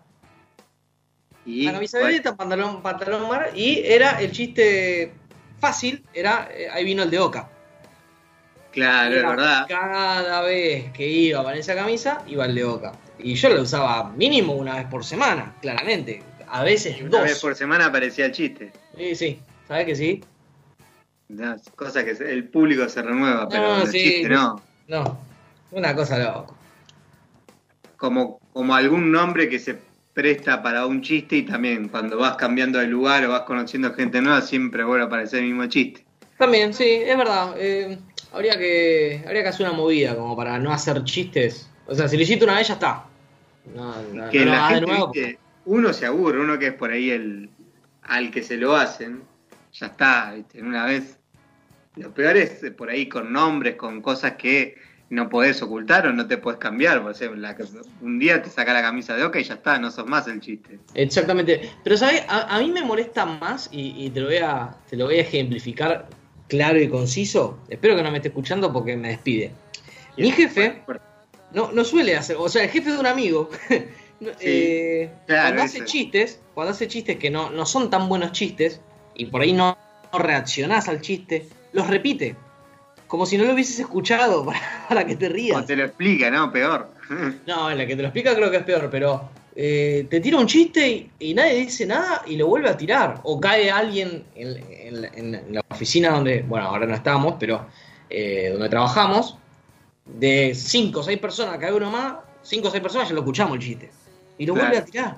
Y, 1.45 1.63
Una 1.63 1.73
camisa 1.73 1.99
violeta, 1.99 2.35
pantalón, 2.35 2.81
pantalón 2.81 3.27
mar, 3.27 3.51
y 3.55 3.79
era 3.83 4.21
el 4.21 4.31
chiste 4.31 5.13
fácil, 5.59 6.03
era 6.13 6.49
eh, 6.53 6.69
ahí 6.71 6.85
vino 6.85 7.03
el 7.03 7.09
de 7.09 7.19
Oca. 7.19 7.49
claro, 8.71 9.15
es 9.15 9.23
verdad. 9.23 9.65
Cada 9.67 10.41
vez 10.41 10.91
que 10.93 11.07
iba 11.07 11.43
con 11.43 11.53
esa 11.53 11.75
camisa, 11.75 12.23
iba 12.27 12.45
el 12.45 12.55
de 12.55 12.63
Oca. 12.63 12.93
Y 13.19 13.35
yo 13.35 13.49
la 13.49 13.61
usaba 13.61 14.09
mínimo 14.11 14.53
una 14.53 14.75
vez 14.75 14.85
por 14.87 15.03
semana, 15.05 15.53
claramente. 15.61 16.23
A 16.47 16.63
veces 16.63 16.99
Una 17.01 17.09
dos. 17.09 17.23
vez 17.23 17.39
por 17.39 17.55
semana 17.55 17.85
aparecía 17.87 18.25
el 18.25 18.31
chiste. 18.31 18.71
Sí, 18.97 19.15
sí, 19.15 19.39
¿sabes 19.67 19.85
que 19.85 19.95
sí? 19.95 20.23
Una 21.29 21.57
cosa 21.75 22.03
que 22.05 22.15
se- 22.15 22.31
el 22.31 22.47
público 22.49 22.87
se 22.89 23.01
renueva, 23.01 23.47
pero 23.49 23.77
No, 23.77 23.81
el 23.83 23.87
sí, 23.89 23.99
chiste 24.03 24.29
no. 24.29 24.61
No, 24.87 25.17
una 25.71 25.95
cosa 25.95 26.17
loco. 26.19 26.55
Como, 28.03 28.41
como 28.51 28.75
algún 28.75 29.13
nombre 29.13 29.47
que 29.47 29.59
se 29.59 29.77
presta 30.13 30.61
para 30.61 30.85
un 30.85 31.01
chiste 31.01 31.37
y 31.37 31.43
también 31.43 31.87
cuando 31.87 32.17
vas 32.17 32.35
cambiando 32.35 32.79
de 32.79 32.87
lugar 32.87 33.23
o 33.23 33.29
vas 33.29 33.43
conociendo 33.43 33.93
gente 33.93 34.21
nueva 34.21 34.41
siempre 34.41 34.83
vuelve 34.83 35.05
a 35.05 35.07
aparecer 35.07 35.39
el 35.39 35.45
mismo 35.45 35.67
chiste. 35.67 36.03
También, 36.37 36.73
sí, 36.73 36.83
es 36.83 37.17
verdad. 37.17 37.55
eh, 37.57 37.97
habría, 38.33 38.57
que, 38.57 39.23
habría 39.25 39.43
que 39.43 39.47
hacer 39.47 39.65
una 39.65 39.77
movida 39.77 40.17
como 40.17 40.35
para 40.35 40.59
no 40.59 40.73
hacer 40.73 41.01
chistes. 41.05 41.69
O 41.87 41.95
sea, 41.95 42.09
si 42.09 42.17
lo 42.17 42.23
hiciste 42.23 42.43
una 42.43 42.55
vez, 42.55 42.67
ya 42.67 42.73
está. 42.73 43.05
No, 43.73 43.95
no, 44.13 44.29
que 44.29 44.43
no 44.43 44.51
la 44.51 44.67
gente, 44.67 44.85
nuevo. 44.85 45.11
viste, 45.13 45.39
uno 45.63 45.93
se 45.93 46.05
aburre, 46.05 46.41
uno 46.41 46.59
que 46.59 46.67
es 46.67 46.73
por 46.73 46.91
ahí 46.91 47.09
el 47.09 47.49
al 48.01 48.31
que 48.31 48.43
se 48.43 48.57
lo 48.57 48.75
hacen, 48.75 49.23
ya 49.71 49.85
está, 49.85 50.33
viste, 50.35 50.59
en 50.59 50.67
una 50.67 50.87
vez. 50.87 51.19
Lo 51.95 52.13
peor 52.13 52.35
es 52.35 52.69
por 52.71 52.89
ahí 52.89 53.07
con 53.07 53.31
nombres, 53.31 53.75
con 53.75 54.01
cosas 54.01 54.33
que 54.33 54.75
no 55.13 55.29
podés 55.29 55.61
ocultar 55.61 56.07
o 56.07 56.13
no 56.13 56.25
te 56.27 56.37
podés 56.37 56.59
cambiar. 56.59 57.01
Por 57.01 57.11
ejemplo, 57.11 57.39
la 57.39 57.55
un 58.01 58.17
día 58.17 58.41
te 58.41 58.49
saca 58.49 58.73
la 58.73 58.81
camisa 58.81 59.15
de 59.15 59.23
oca 59.23 59.39
y 59.39 59.43
ya 59.43 59.53
está, 59.53 59.77
no 59.77 59.91
sos 59.91 60.07
más 60.07 60.27
el 60.27 60.41
chiste. 60.41 60.79
Exactamente. 60.95 61.69
Pero, 61.83 61.97
¿sabes? 61.97 62.23
A, 62.27 62.55
a 62.55 62.59
mí 62.59 62.71
me 62.71 62.83
molesta 62.83 63.25
más, 63.25 63.69
y, 63.71 64.05
y 64.05 64.09
te, 64.09 64.21
lo 64.21 64.27
voy 64.27 64.37
a, 64.37 64.75
te 64.89 64.97
lo 64.97 65.05
voy 65.05 65.17
a 65.17 65.21
ejemplificar 65.21 66.07
claro 66.47 66.81
y 66.81 66.87
conciso. 66.89 67.59
Espero 67.69 67.95
que 67.95 68.01
no 68.01 68.09
me 68.09 68.17
esté 68.17 68.29
escuchando 68.29 68.73
porque 68.73 68.97
me 68.97 69.09
despide. 69.09 69.51
Mi 70.17 70.31
jefe 70.31 70.81
no, 71.53 71.71
no 71.71 71.85
suele 71.85 72.15
hacer, 72.15 72.35
o 72.39 72.49
sea, 72.49 72.63
el 72.63 72.69
jefe 72.69 72.91
de 72.91 72.97
un 72.97 73.05
amigo 73.05 73.49
eh, 74.39 75.11
claro, 75.27 75.43
cuando 75.43 75.63
hace 75.63 75.77
eso. 75.77 75.85
chistes, 75.85 76.39
cuando 76.53 76.71
hace 76.71 76.87
chistes 76.87 77.17
que 77.17 77.29
no, 77.29 77.49
no 77.51 77.65
son 77.65 77.89
tan 77.89 78.09
buenos 78.09 78.31
chistes, 78.31 78.81
y 79.15 79.25
por 79.27 79.41
ahí 79.41 79.53
no, 79.53 79.77
no 80.11 80.19
reaccionás 80.19 80.87
al 80.87 81.01
chiste, 81.01 81.47
los 81.71 81.87
repite. 81.87 82.35
Como 83.13 83.27
si 83.27 83.37
no 83.37 83.43
lo 83.43 83.53
hubieses 83.53 83.79
escuchado 83.79 84.43
para, 84.47 84.59
para 84.89 85.05
que 85.05 85.15
te 85.15 85.27
O 85.27 85.29
rías. 85.29 85.65
te 85.67 85.75
lo 85.75 85.83
explica, 85.85 86.31
¿no? 86.31 86.51
Peor. 86.51 86.89
No, 87.45 87.69
en 87.69 87.77
la 87.77 87.85
que 87.85 87.95
te 87.95 88.01
lo 88.01 88.07
explica 88.07 88.33
creo 88.33 88.49
que 88.49 88.57
es 88.57 88.63
peor, 88.63 88.89
pero 88.89 89.29
eh, 89.55 90.07
te 90.09 90.19
tira 90.19 90.39
un 90.39 90.47
chiste 90.47 90.87
y, 90.89 91.11
y 91.19 91.33
nadie 91.35 91.53
dice 91.59 91.85
nada 91.85 92.23
y 92.25 92.37
lo 92.37 92.47
vuelve 92.47 92.69
a 92.69 92.75
tirar. 92.75 93.19
O 93.21 93.39
cae 93.39 93.69
alguien 93.69 94.23
en, 94.33 94.57
en 94.57 95.01
la- 95.03 95.07
en 95.09 95.53
la 95.53 95.61
oficina 95.69 96.09
donde, 96.09 96.41
bueno, 96.41 96.65
ahora 96.65 96.87
no 96.87 96.95
estamos, 96.95 97.35
pero 97.39 97.67
eh, 98.09 98.49
donde 98.51 98.67
trabajamos, 98.67 99.37
de 100.07 100.55
5 100.55 101.01
o 101.01 101.03
6 101.03 101.19
personas, 101.19 101.59
cae 101.59 101.71
uno 101.71 101.91
más, 101.91 102.15
5 102.41 102.69
o 102.69 102.71
6 102.71 102.81
personas 102.81 103.09
ya 103.09 103.13
lo 103.13 103.19
escuchamos 103.21 103.57
el 103.57 103.61
chiste. 103.61 103.91
Y 104.39 104.47
lo 104.47 104.55
Claro. 104.55 104.69
vuelve 104.69 104.81
a 104.81 104.85
tirar. 104.85 105.17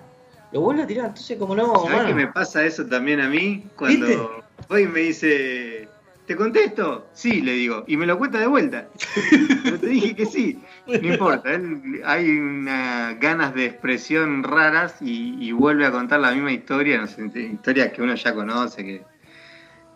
Lo 0.52 0.60
vuelve 0.60 0.84
a 0.84 0.88
tirar. 0.88 1.06
Entonces, 1.06 1.38
como 1.40 1.56
no, 1.56 1.74
¿Sabes 1.86 2.02
que 2.08 2.14
me 2.14 2.28
pasa 2.28 2.66
eso 2.66 2.86
también 2.88 3.22
a 3.22 3.30
mí? 3.30 3.64
Cuando 3.78 4.06
¿Viste? 4.06 4.22
hoy 4.68 4.86
me 4.86 5.00
dice, 5.00 5.88
¿te 6.26 6.36
contesto? 6.36 7.08
Sí, 7.14 7.42
le 7.42 7.54
digo, 7.54 7.84
y 7.88 7.98
me 7.98 8.06
lo 8.06 8.18
cuenta 8.18 8.40
de 8.40 8.48
vuelta. 8.48 8.88
Pero 9.64 9.80
te 9.80 9.88
dije 9.88 10.16
que 10.16 10.26
sí. 10.26 10.60
No 10.88 10.94
importa, 11.14 11.52
él, 11.54 12.02
hay 12.06 12.30
unas 12.30 13.20
ganas 13.20 13.54
de 13.56 13.66
expresión 13.66 14.44
raras 14.44 14.98
y, 15.02 15.36
y 15.40 15.52
vuelve 15.52 15.86
a 15.86 15.92
contar 15.92 16.20
la 16.20 16.32
misma 16.32 16.52
historia, 16.52 16.98
no 17.00 17.08
sé, 17.08 17.26
historias 17.36 17.92
que 17.92 18.02
uno 18.02 18.16
ya 18.16 18.34
conoce, 18.34 18.84
que 18.84 19.04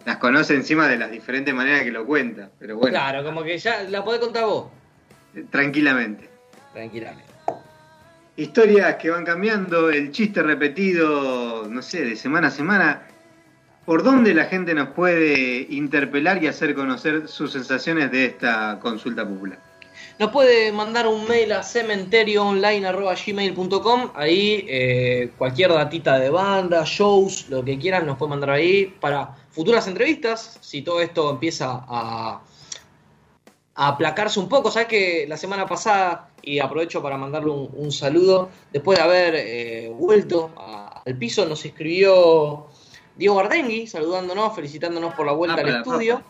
las 0.05 0.17
conoce 0.17 0.55
encima 0.55 0.87
de 0.87 0.97
las 0.97 1.11
diferentes 1.11 1.53
maneras 1.53 1.83
que 1.83 1.91
lo 1.91 2.05
cuenta. 2.05 2.49
Pero 2.59 2.77
bueno, 2.77 2.91
Claro, 2.97 3.23
como 3.23 3.43
que 3.43 3.57
ya 3.57 3.83
la 3.83 4.03
podés 4.03 4.19
contar 4.21 4.45
vos. 4.45 4.67
tranquilamente. 5.49 6.29
Tranquilamente. 6.73 7.29
Historias 8.37 8.95
que 8.95 9.09
van 9.09 9.25
cambiando, 9.25 9.89
el 9.89 10.11
chiste 10.11 10.41
repetido, 10.41 11.67
no 11.69 11.81
sé, 11.81 12.05
de 12.05 12.15
semana 12.15 12.47
a 12.47 12.51
semana. 12.51 13.01
¿Por 13.89 14.03
dónde 14.03 14.35
la 14.35 14.45
gente 14.45 14.75
nos 14.75 14.89
puede 14.89 15.65
interpelar 15.67 16.43
y 16.43 16.47
hacer 16.47 16.75
conocer 16.75 17.27
sus 17.27 17.53
sensaciones 17.53 18.11
de 18.11 18.25
esta 18.25 18.77
consulta 18.79 19.27
popular? 19.27 19.57
Nos 20.19 20.29
puede 20.29 20.71
mandar 20.71 21.07
un 21.07 21.27
mail 21.27 21.51
a 21.53 21.63
cementerioonline.gmail.com 21.63 24.11
Ahí 24.13 24.63
eh, 24.69 25.31
cualquier 25.39 25.73
datita 25.73 26.19
de 26.19 26.29
banda, 26.29 26.83
shows, 26.85 27.49
lo 27.49 27.65
que 27.65 27.79
quieran, 27.79 28.05
nos 28.05 28.19
puede 28.19 28.29
mandar 28.29 28.51
ahí 28.51 28.93
para 28.99 29.35
futuras 29.49 29.87
entrevistas. 29.87 30.59
Si 30.61 30.83
todo 30.83 31.01
esto 31.01 31.31
empieza 31.31 31.83
a, 31.87 32.43
aplacarse 33.73 34.39
un 34.39 34.49
poco, 34.49 34.69
sabes 34.69 34.87
que 34.87 35.25
la 35.27 35.35
semana 35.35 35.65
pasada, 35.65 36.29
y 36.43 36.59
aprovecho 36.59 37.01
para 37.01 37.17
mandarle 37.17 37.49
un, 37.49 37.91
saludo, 37.91 38.49
después 38.71 38.99
de 38.99 39.03
haber 39.03 39.33
eh, 39.35 39.91
vuelto 39.97 40.51
al 41.03 41.17
piso, 41.17 41.47
nos 41.47 41.65
escribió 41.65 42.69
Diego 43.19 43.39
Ardengui 43.39 43.85
saludándonos, 43.85 44.55
felicitándonos 44.55 45.13
por 45.13 45.25
la 45.25 45.33
vuelta 45.33 45.57
Ah, 45.57 45.61
al 45.61 45.77
estudio. 45.77 46.23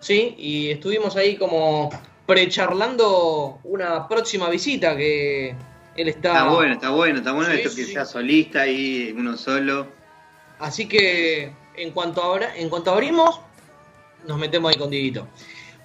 Sí, 0.00 0.34
y 0.36 0.70
estuvimos 0.70 1.14
ahí 1.16 1.36
como 1.36 1.88
precharlando 2.26 3.60
una 3.62 4.08
próxima 4.08 4.50
visita 4.50 4.96
que 4.96 5.54
él 5.96 6.08
está. 6.08 6.30
Está 6.32 6.48
bueno, 6.48 6.74
está 6.74 6.90
bueno, 6.90 7.18
está 7.18 7.32
bueno 7.32 7.50
Sí, 7.52 7.56
esto 7.58 7.76
que 7.76 7.84
sí. 7.84 7.92
sea 7.92 8.04
solista 8.04 8.66
y 8.66 9.14
uno 9.16 9.36
solo. 9.36 9.86
Así 10.58 10.86
que 10.88 11.52
en 11.76 11.92
cuanto, 11.92 12.22
abra- 12.22 12.56
en 12.56 12.68
cuanto 12.68 12.90
abrimos, 12.92 13.40
nos 14.26 14.38
metemos 14.38 14.72
ahí 14.72 14.78
con 14.78 14.90
Dieguito. 14.90 15.28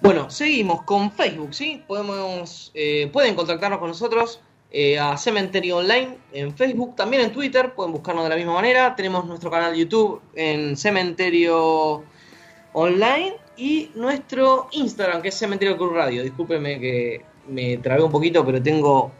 Bueno, 0.00 0.28
seguimos 0.30 0.82
con 0.82 1.12
Facebook, 1.12 1.54
¿sí? 1.54 1.82
Podemos, 1.86 2.70
eh, 2.74 3.08
pueden 3.12 3.34
contactarnos 3.34 3.78
con 3.78 3.88
nosotros 3.88 4.40
eh, 4.70 4.98
a 4.98 5.16
Cementerio 5.16 5.78
Online 5.78 6.18
en 6.32 6.54
Facebook, 6.54 6.94
también 6.96 7.22
en 7.22 7.32
Twitter, 7.32 7.72
pueden 7.74 7.92
buscarnos 7.92 8.24
de 8.24 8.30
la 8.30 8.36
misma 8.36 8.52
manera. 8.54 8.94
Tenemos 8.94 9.24
nuestro 9.24 9.50
canal 9.50 9.74
YouTube 9.74 10.20
en 10.34 10.76
Cementerio 10.76 12.04
Online 12.74 13.34
y 13.56 13.90
nuestro 13.94 14.68
Instagram, 14.72 15.22
que 15.22 15.28
es 15.28 15.34
Cementerio 15.34 15.76
Club 15.76 15.94
Radio. 15.94 16.22
Discúlpenme 16.22 16.78
que 16.78 17.22
me 17.48 17.78
trabé 17.78 18.02
un 18.02 18.12
poquito, 18.12 18.44
pero 18.44 18.62
tengo 18.62 19.10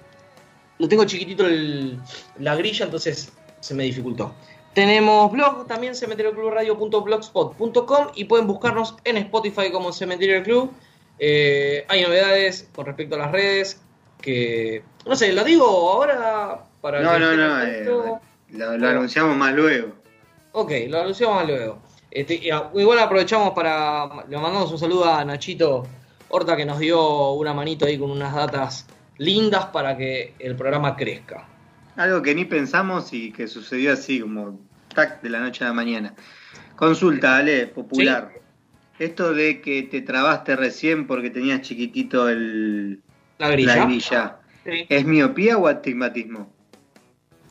lo 0.81 0.87
tengo 0.89 1.05
chiquitito 1.05 1.45
el- 1.45 1.99
la 2.39 2.55
grilla, 2.55 2.85
entonces 2.85 3.33
se 3.59 3.75
me 3.75 3.83
dificultó. 3.83 4.33
Tenemos 4.75 5.33
blog 5.33 5.67
también, 5.67 5.97
cementerioclubradio.blogspot.com 5.97 8.07
y 8.15 8.25
pueden 8.27 8.47
buscarnos 8.47 8.95
en 9.05 9.17
Spotify 9.17 9.73
como 9.73 9.91
Cementerio 9.93 10.41
Club. 10.45 10.71
Eh, 11.19 11.85
hay 11.89 12.03
novedades 12.03 12.69
con 12.75 12.87
respecto 12.87 13.17
a 13.17 13.19
las 13.19 13.33
redes 13.33 13.81
que, 14.21 14.83
no 15.07 15.17
sé, 15.17 15.33
lo 15.33 15.45
digo 15.45 15.65
ahora 15.67 16.65
para 16.81 17.01
No, 17.01 17.13
que 17.13 17.19
no, 17.19 17.37
no, 17.37 17.63
eh, 17.63 17.85
lo, 18.51 18.77
lo 18.79 18.89
anunciamos 18.89 19.37
más 19.37 19.55
luego. 19.55 19.95
Ok, 20.53 20.73
lo 20.89 21.01
anunciamos 21.01 21.37
más 21.37 21.47
luego. 21.47 21.79
Este, 22.11 22.35
y 22.37 22.51
a- 22.51 22.71
igual 22.75 22.99
aprovechamos 22.99 23.53
para. 23.53 24.25
Le 24.29 24.37
mandamos 24.39 24.73
un 24.73 24.79
saludo 24.79 25.05
a 25.13 25.25
Nachito 25.25 25.87
Horta 26.31 26.57
que 26.57 26.65
nos 26.65 26.79
dio 26.79 27.33
una 27.33 27.53
manito 27.55 27.85
ahí 27.87 27.99
con 27.99 28.11
unas 28.11 28.35
datas 28.35 28.87
lindas 29.19 29.67
para 29.67 29.97
que 29.97 30.35
el 30.39 30.57
programa 30.57 30.97
crezca. 30.97 31.47
Algo 31.97 32.23
que 32.23 32.35
ni 32.35 32.45
pensamos 32.45 33.13
y 33.13 33.33
que 33.33 33.47
sucedió 33.49 33.93
así 33.93 34.21
como 34.21 34.61
tac 34.95 35.21
de 35.21 35.31
la 35.31 35.41
noche 35.41 35.65
a 35.65 35.69
la 35.69 35.75
mañana. 35.75 36.15
Consulta, 36.77 37.37
Ale, 37.37 37.67
popular. 37.67 38.33
Esto 38.99 39.33
de 39.33 39.61
que 39.61 39.83
te 39.85 40.01
trabaste 40.03 40.57
recién 40.57 41.07
porque 41.07 41.31
tenías 41.31 41.61
chiquitito 41.63 42.29
el, 42.29 43.01
La 43.39 43.49
grilla. 43.51 43.77
la 43.77 43.85
grilla. 43.87 44.37
Sí. 44.65 44.87
¿Es 44.89 45.05
miopía 45.05 45.57
o 45.57 45.67
astigmatismo? 45.67 46.51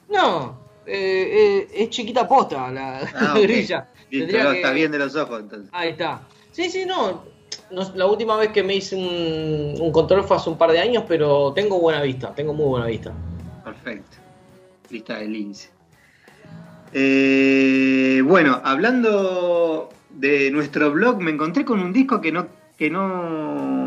No, 0.09 0.59
eh, 0.85 1.65
eh, 1.65 1.67
es 1.83 1.89
chiquita 1.89 2.27
posta 2.27 2.71
la, 2.71 2.99
Ah, 3.15 3.35
grilla. 3.41 3.87
Listo, 4.09 4.37
no, 4.37 4.51
que- 4.51 4.55
está 4.57 4.71
bien 4.71 4.91
de 4.91 4.99
los 4.99 5.15
ojos 5.15 5.39
entonces. 5.41 5.69
Ahí 5.73 5.89
está. 5.89 6.21
Sí, 6.51 6.69
sí, 6.69 6.85
no. 6.85 7.23
no- 7.71 7.91
La 7.95 8.05
última 8.05 8.37
vez 8.37 8.49
que 8.49 8.63
me 8.63 8.75
hice 8.75 8.95
un, 8.95 9.75
un 9.81 9.91
control 9.91 10.23
fue 10.23 10.37
hace 10.37 10.49
un 10.49 10.57
par 10.57 10.71
de 10.71 10.79
años, 10.79 11.03
pero 11.07 11.51
tengo 11.53 11.79
buena 11.79 12.01
vista, 12.01 12.33
tengo 12.33 12.53
muy 12.53 12.67
buena 12.67 12.85
vista. 12.85 13.11
Perfecto. 13.65 14.17
Lista 14.89 15.17
del 15.17 15.33
lince. 15.33 15.69
Eh, 16.93 18.21
bueno, 18.23 18.61
hablando 18.63 19.89
de 20.09 20.49
nuestro 20.51 20.91
blog, 20.91 21.19
me 21.21 21.31
encontré 21.31 21.65
con 21.65 21.79
un 21.81 21.91
disco 21.91 22.21
que 22.21 22.31
no, 22.31 22.47
que 22.77 22.89
no, 22.89 23.86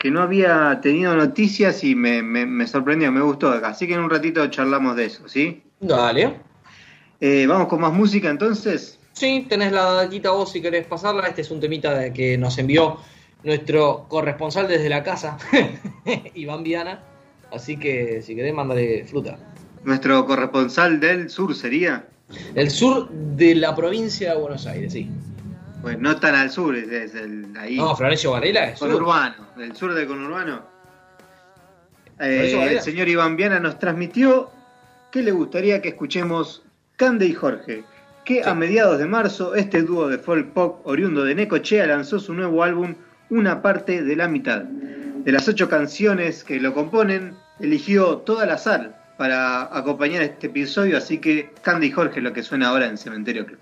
que 0.00 0.10
no 0.10 0.22
había 0.22 0.80
tenido 0.80 1.14
noticias 1.14 1.84
y 1.84 1.94
me, 1.94 2.22
me- 2.22 2.46
me 2.46 2.66
sorprendió, 2.66 3.12
me 3.12 3.20
gustó. 3.20 3.50
Así 3.50 3.86
que 3.86 3.92
en 3.94 4.00
un 4.00 4.08
ratito 4.08 4.46
charlamos 4.48 4.96
de 4.96 5.04
eso, 5.04 5.28
¿sí? 5.28 5.62
Dale. 5.78 6.40
Eh, 7.20 7.46
Vamos 7.46 7.68
con 7.68 7.82
más 7.82 7.92
música 7.92 8.30
entonces. 8.30 8.98
Sí, 9.12 9.44
tenés 9.46 9.72
la 9.72 9.84
datita 9.92 10.30
vos 10.30 10.50
si 10.50 10.62
querés 10.62 10.86
pasarla. 10.86 11.26
Este 11.28 11.42
es 11.42 11.50
un 11.50 11.60
temita 11.60 11.92
de 11.98 12.14
que 12.14 12.38
nos 12.38 12.56
envió 12.56 12.96
nuestro 13.44 14.06
corresponsal 14.08 14.66
desde 14.68 14.88
la 14.88 15.02
casa, 15.02 15.36
Iván 16.34 16.62
Viana. 16.62 17.02
Así 17.52 17.76
que 17.76 18.22
si 18.22 18.34
querés, 18.34 18.54
mándale 18.54 19.04
fruta. 19.04 19.38
Nuestro 19.84 20.24
corresponsal 20.24 20.98
del 20.98 21.28
sur 21.28 21.54
sería, 21.54 22.06
El 22.54 22.70
sur 22.70 23.10
de 23.10 23.54
la 23.54 23.76
provincia 23.76 24.32
de 24.34 24.40
Buenos 24.40 24.66
Aires, 24.66 24.94
sí. 24.94 25.10
Pues 25.82 25.98
no 25.98 26.16
tan 26.16 26.34
al 26.34 26.50
sur, 26.50 26.76
es, 26.76 26.88
es 26.88 27.14
el, 27.14 27.46
ahí. 27.58 27.76
No, 27.76 27.96
Florencio 27.96 28.32
Varela 28.32 28.70
es. 28.70 28.78
Conurbano, 28.78 29.46
del 29.56 29.74
sur 29.74 29.94
del 29.94 30.06
conurbano. 30.06 30.62
Eh, 32.18 32.72
el 32.72 32.80
señor 32.80 33.08
Iván 33.08 33.36
Viana 33.36 33.58
nos 33.60 33.78
transmitió 33.78 34.50
que 35.10 35.22
le 35.22 35.32
gustaría 35.32 35.80
que 35.80 35.88
escuchemos 35.88 36.62
Cande 36.96 37.26
y 37.26 37.32
Jorge, 37.32 37.82
que 38.24 38.44
a 38.44 38.54
mediados 38.54 38.98
de 38.98 39.06
marzo 39.06 39.54
este 39.54 39.82
dúo 39.82 40.08
de 40.08 40.18
folk 40.18 40.52
pop 40.52 40.86
oriundo 40.86 41.24
de 41.24 41.34
Necochea 41.34 41.86
lanzó 41.86 42.20
su 42.20 42.34
nuevo 42.34 42.62
álbum 42.62 42.94
Una 43.30 43.62
parte 43.62 44.02
de 44.02 44.16
la 44.16 44.28
mitad. 44.28 44.62
De 44.62 45.32
las 45.32 45.48
ocho 45.48 45.68
canciones 45.68 46.44
que 46.44 46.60
lo 46.60 46.74
componen, 46.74 47.34
eligió 47.58 48.18
toda 48.18 48.44
la 48.44 48.58
sal 48.58 48.96
para 49.16 49.76
acompañar 49.76 50.22
este 50.22 50.48
episodio, 50.48 50.98
así 50.98 51.18
que 51.18 51.50
Cande 51.62 51.86
y 51.86 51.90
Jorge 51.90 52.20
lo 52.20 52.32
que 52.32 52.42
suena 52.42 52.68
ahora 52.68 52.86
en 52.86 52.98
Cementerio 52.98 53.46
Club. 53.46 53.58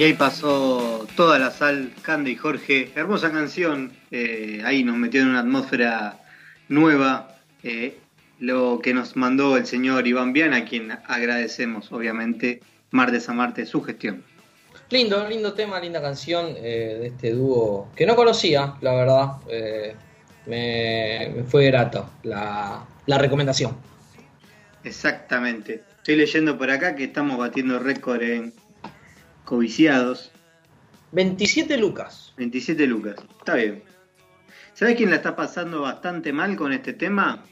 Y 0.00 0.04
ahí 0.04 0.14
pasó 0.14 1.06
toda 1.14 1.38
la 1.38 1.50
sal, 1.50 1.92
Cande 2.00 2.30
y 2.30 2.34
Jorge. 2.36 2.90
Hermosa 2.94 3.30
canción. 3.30 3.92
eh, 4.10 4.62
ahí 4.64 4.82
nos 4.82 4.96
metió 4.96 5.20
en 5.20 5.28
una 5.28 5.40
atmósfera 5.40 6.18
nueva. 6.70 7.36
eh, 7.62 7.98
lo 8.38 8.80
que 8.82 8.94
nos 8.94 9.14
mandó 9.14 9.58
el 9.58 9.66
señor 9.66 10.06
Iván 10.06 10.32
Viana, 10.32 10.56
a 10.56 10.64
quien 10.64 10.90
agradecemos, 11.06 11.92
obviamente, 11.92 12.62
martes 12.92 13.28
a 13.28 13.34
martes, 13.34 13.68
su 13.68 13.82
gestión. 13.82 14.24
Lindo, 14.88 15.28
lindo 15.28 15.52
tema, 15.52 15.78
linda 15.78 16.00
canción 16.00 16.54
eh, 16.56 16.96
de 16.98 17.06
este 17.08 17.32
dúo 17.32 17.90
que 17.94 18.06
no 18.06 18.16
conocía, 18.16 18.76
la 18.80 18.94
verdad. 18.94 19.26
me, 20.46 21.30
me 21.36 21.44
fue 21.44 21.66
grato 21.66 22.08
la, 22.22 22.86
la 23.04 23.18
recomendación. 23.18 23.76
Exactamente. 24.82 25.82
Estoy 25.98 26.16
leyendo 26.16 26.56
por 26.56 26.70
acá 26.70 26.96
que 26.96 27.04
estamos 27.04 27.36
batiendo 27.36 27.78
récord 27.78 28.22
en 28.22 28.54
coviciados. 29.50 30.30
27 31.10 31.76
lucas. 31.76 32.32
27 32.36 32.86
lucas. 32.86 33.16
Está 33.40 33.56
bien. 33.56 33.82
¿Sabes 34.74 34.94
quién 34.94 35.10
la 35.10 35.16
está 35.16 35.34
pasando 35.34 35.82
bastante 35.82 36.32
mal 36.32 36.54
con 36.54 36.72
este 36.72 36.92
tema? 36.92 37.44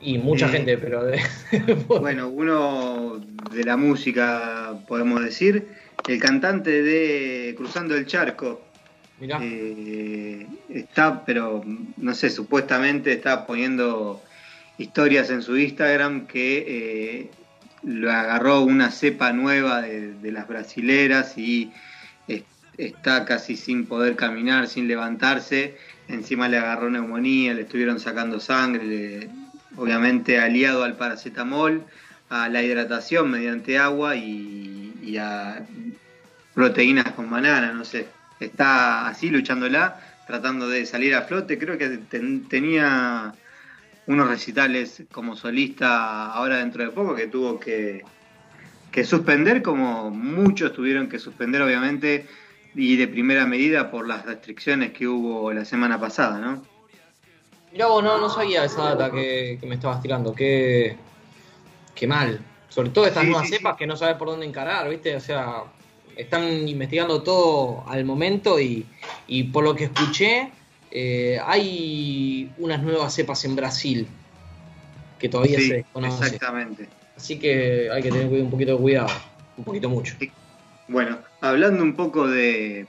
Y 0.00 0.18
mucha 0.18 0.46
Eh, 0.48 0.50
gente, 0.50 0.76
pero 0.76 1.04
de... 1.04 1.20
Bueno, 1.86 2.28
uno 2.28 3.20
de 3.52 3.62
la 3.64 3.76
música, 3.76 4.74
podemos 4.88 5.22
decir, 5.22 5.68
el 6.08 6.18
cantante 6.20 6.82
de 6.82 7.54
Cruzando 7.56 7.94
el 7.94 8.04
Charco, 8.04 8.60
Mirá, 9.20 9.38
eh, 9.40 10.44
está, 10.68 11.24
pero 11.24 11.62
no 11.96 12.14
sé, 12.14 12.30
supuestamente 12.30 13.12
está 13.12 13.46
poniendo 13.46 14.20
historias 14.76 15.30
en 15.30 15.40
su 15.40 15.56
Instagram 15.56 16.26
que 16.26 16.58
eh, 16.68 17.30
lo 17.82 18.10
agarró 18.10 18.62
una 18.62 18.90
cepa 18.90 19.32
nueva 19.32 19.82
de, 19.82 20.32
las 20.32 20.48
brasileras 20.48 21.38
y 21.38 21.72
es- 22.28 22.42
está 22.76 23.24
casi 23.24 23.56
sin 23.56 23.86
poder 23.86 24.16
caminar, 24.16 24.68
sin 24.68 24.88
levantarse. 24.88 25.76
Encima 26.08 26.48
le 26.48 26.58
agarró 26.58 26.90
neumonía, 26.90 27.54
le 27.54 27.62
estuvieron 27.62 28.00
sacando 28.00 28.40
sangre, 28.40 28.84
le- 28.84 29.28
obviamente 29.76 30.38
aliado 30.38 30.84
al 30.84 30.96
paracetamol, 30.96 31.84
a 32.28 32.48
la 32.48 32.62
hidratación 32.62 33.30
mediante 33.30 33.78
agua 33.78 34.16
y, 34.16 35.16
a 35.18 35.64
proteínas 36.54 37.12
con 37.12 37.30
banana, 37.30 37.72
no 37.72 37.84
sé. 37.84 38.08
Está 38.40 39.08
así 39.08 39.30
luchándola, 39.30 40.00
tratando 40.26 40.68
de 40.68 40.84
salir 40.84 41.14
a 41.14 41.22
flote. 41.22 41.58
Creo 41.58 41.78
que 41.78 41.88
ten- 42.10 42.48
tenía 42.48 43.32
unos 44.06 44.28
recitales 44.28 45.02
como 45.12 45.34
solista 45.36 46.32
ahora 46.32 46.58
dentro 46.58 46.84
de 46.84 46.90
poco 46.90 47.14
que 47.14 47.26
tuvo 47.26 47.58
que, 47.58 48.02
que 48.92 49.04
suspender, 49.04 49.62
como 49.62 50.10
muchos 50.10 50.72
tuvieron 50.72 51.08
que 51.08 51.18
suspender, 51.18 51.62
obviamente, 51.62 52.26
y 52.74 52.96
de 52.96 53.08
primera 53.08 53.46
medida 53.46 53.90
por 53.90 54.06
las 54.06 54.24
restricciones 54.24 54.92
que 54.92 55.08
hubo 55.08 55.52
la 55.52 55.64
semana 55.64 55.98
pasada, 55.98 56.38
¿no? 56.38 56.62
mirá 57.72 57.88
vos, 57.88 58.02
no, 58.02 58.18
no 58.18 58.30
sabía 58.30 58.64
esa 58.64 58.94
data 58.94 59.10
que, 59.10 59.58
que 59.60 59.66
me 59.66 59.74
estabas 59.74 60.00
tirando. 60.00 60.34
Qué, 60.34 60.96
qué 61.94 62.06
mal. 62.06 62.40
Sobre 62.70 62.88
todo 62.90 63.06
estas 63.06 63.24
Sí, 63.24 63.30
nuevas 63.30 63.48
sí, 63.48 63.56
cepas 63.56 63.74
sí. 63.74 63.78
que 63.80 63.86
no 63.86 63.96
sabes 63.96 64.16
por 64.16 64.28
dónde 64.28 64.46
encarar, 64.46 64.88
¿viste? 64.88 65.14
O 65.16 65.20
sea, 65.20 65.64
están 66.16 66.66
investigando 66.68 67.22
todo 67.22 67.84
al 67.86 68.04
momento 68.04 68.58
y, 68.58 68.86
y 69.26 69.44
por 69.44 69.64
lo 69.64 69.74
que 69.74 69.84
escuché, 69.84 70.50
eh, 70.90 71.38
hay 71.44 72.50
unas 72.58 72.82
nuevas 72.82 73.14
cepas 73.14 73.44
en 73.44 73.56
Brasil 73.56 74.06
que 75.18 75.28
todavía 75.28 75.58
Sí, 75.58 75.68
se 75.68 75.74
desconocen. 75.74 76.24
exactamente. 76.24 76.88
Así 77.16 77.38
que 77.38 77.88
hay 77.90 78.02
que 78.02 78.10
tener 78.10 78.26
un 78.42 78.50
poquito 78.50 78.72
de 78.72 78.78
cuidado, 78.78 79.08
un 79.56 79.64
poquito 79.64 79.88
mucho. 79.88 80.14
Bueno, 80.88 81.18
hablando 81.40 81.82
un 81.82 81.96
poco 81.96 82.28
de, 82.28 82.86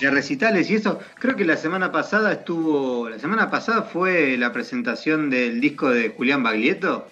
de 0.00 0.10
recitales 0.10 0.70
y 0.70 0.76
eso, 0.76 1.00
creo 1.18 1.34
que 1.36 1.44
la 1.44 1.56
semana 1.56 1.90
pasada 1.90 2.32
estuvo, 2.32 3.08
la 3.08 3.18
semana 3.18 3.50
pasada 3.50 3.82
fue 3.82 4.36
la 4.36 4.52
presentación 4.52 5.28
del 5.30 5.60
disco 5.60 5.90
de 5.90 6.10
Julián 6.10 6.42
Baglietto. 6.42 7.08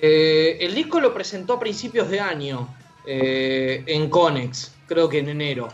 Eh, 0.00 0.58
el 0.60 0.74
disco 0.74 1.00
lo 1.00 1.12
presentó 1.14 1.54
a 1.54 1.60
principios 1.60 2.08
de 2.10 2.20
año 2.20 2.68
eh, 3.06 3.82
en 3.86 4.08
Conex, 4.10 4.74
creo 4.86 5.08
que 5.08 5.18
en 5.18 5.28
enero. 5.28 5.68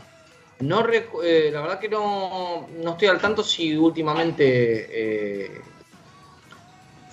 No 0.61 0.85
eh, 0.89 1.51
la 1.53 1.61
verdad 1.61 1.79
que 1.79 1.89
no, 1.89 2.69
no 2.83 2.91
estoy 2.93 3.09
al 3.09 3.21
tanto 3.21 3.45
si 3.45 3.77
últimamente 3.77 4.87
eh, 4.91 5.61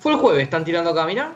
fue 0.00 0.12
el 0.12 0.18
jueves, 0.18 0.42
están 0.42 0.64
tirando 0.64 0.90
acá, 0.90 1.06
mirá. 1.06 1.34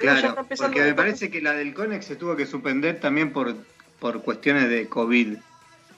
Ya 0.00 0.20
Claro, 0.20 0.46
porque 0.56 0.80
me 0.80 0.94
parece 0.94 1.30
que 1.30 1.40
la 1.42 1.52
del 1.52 1.74
Conex 1.74 2.06
se 2.06 2.16
tuvo 2.16 2.36
que 2.36 2.46
suspender 2.46 3.00
también 3.00 3.32
por, 3.32 3.54
por 3.98 4.22
cuestiones 4.22 4.68
de 4.68 4.88
COVID 4.88 5.36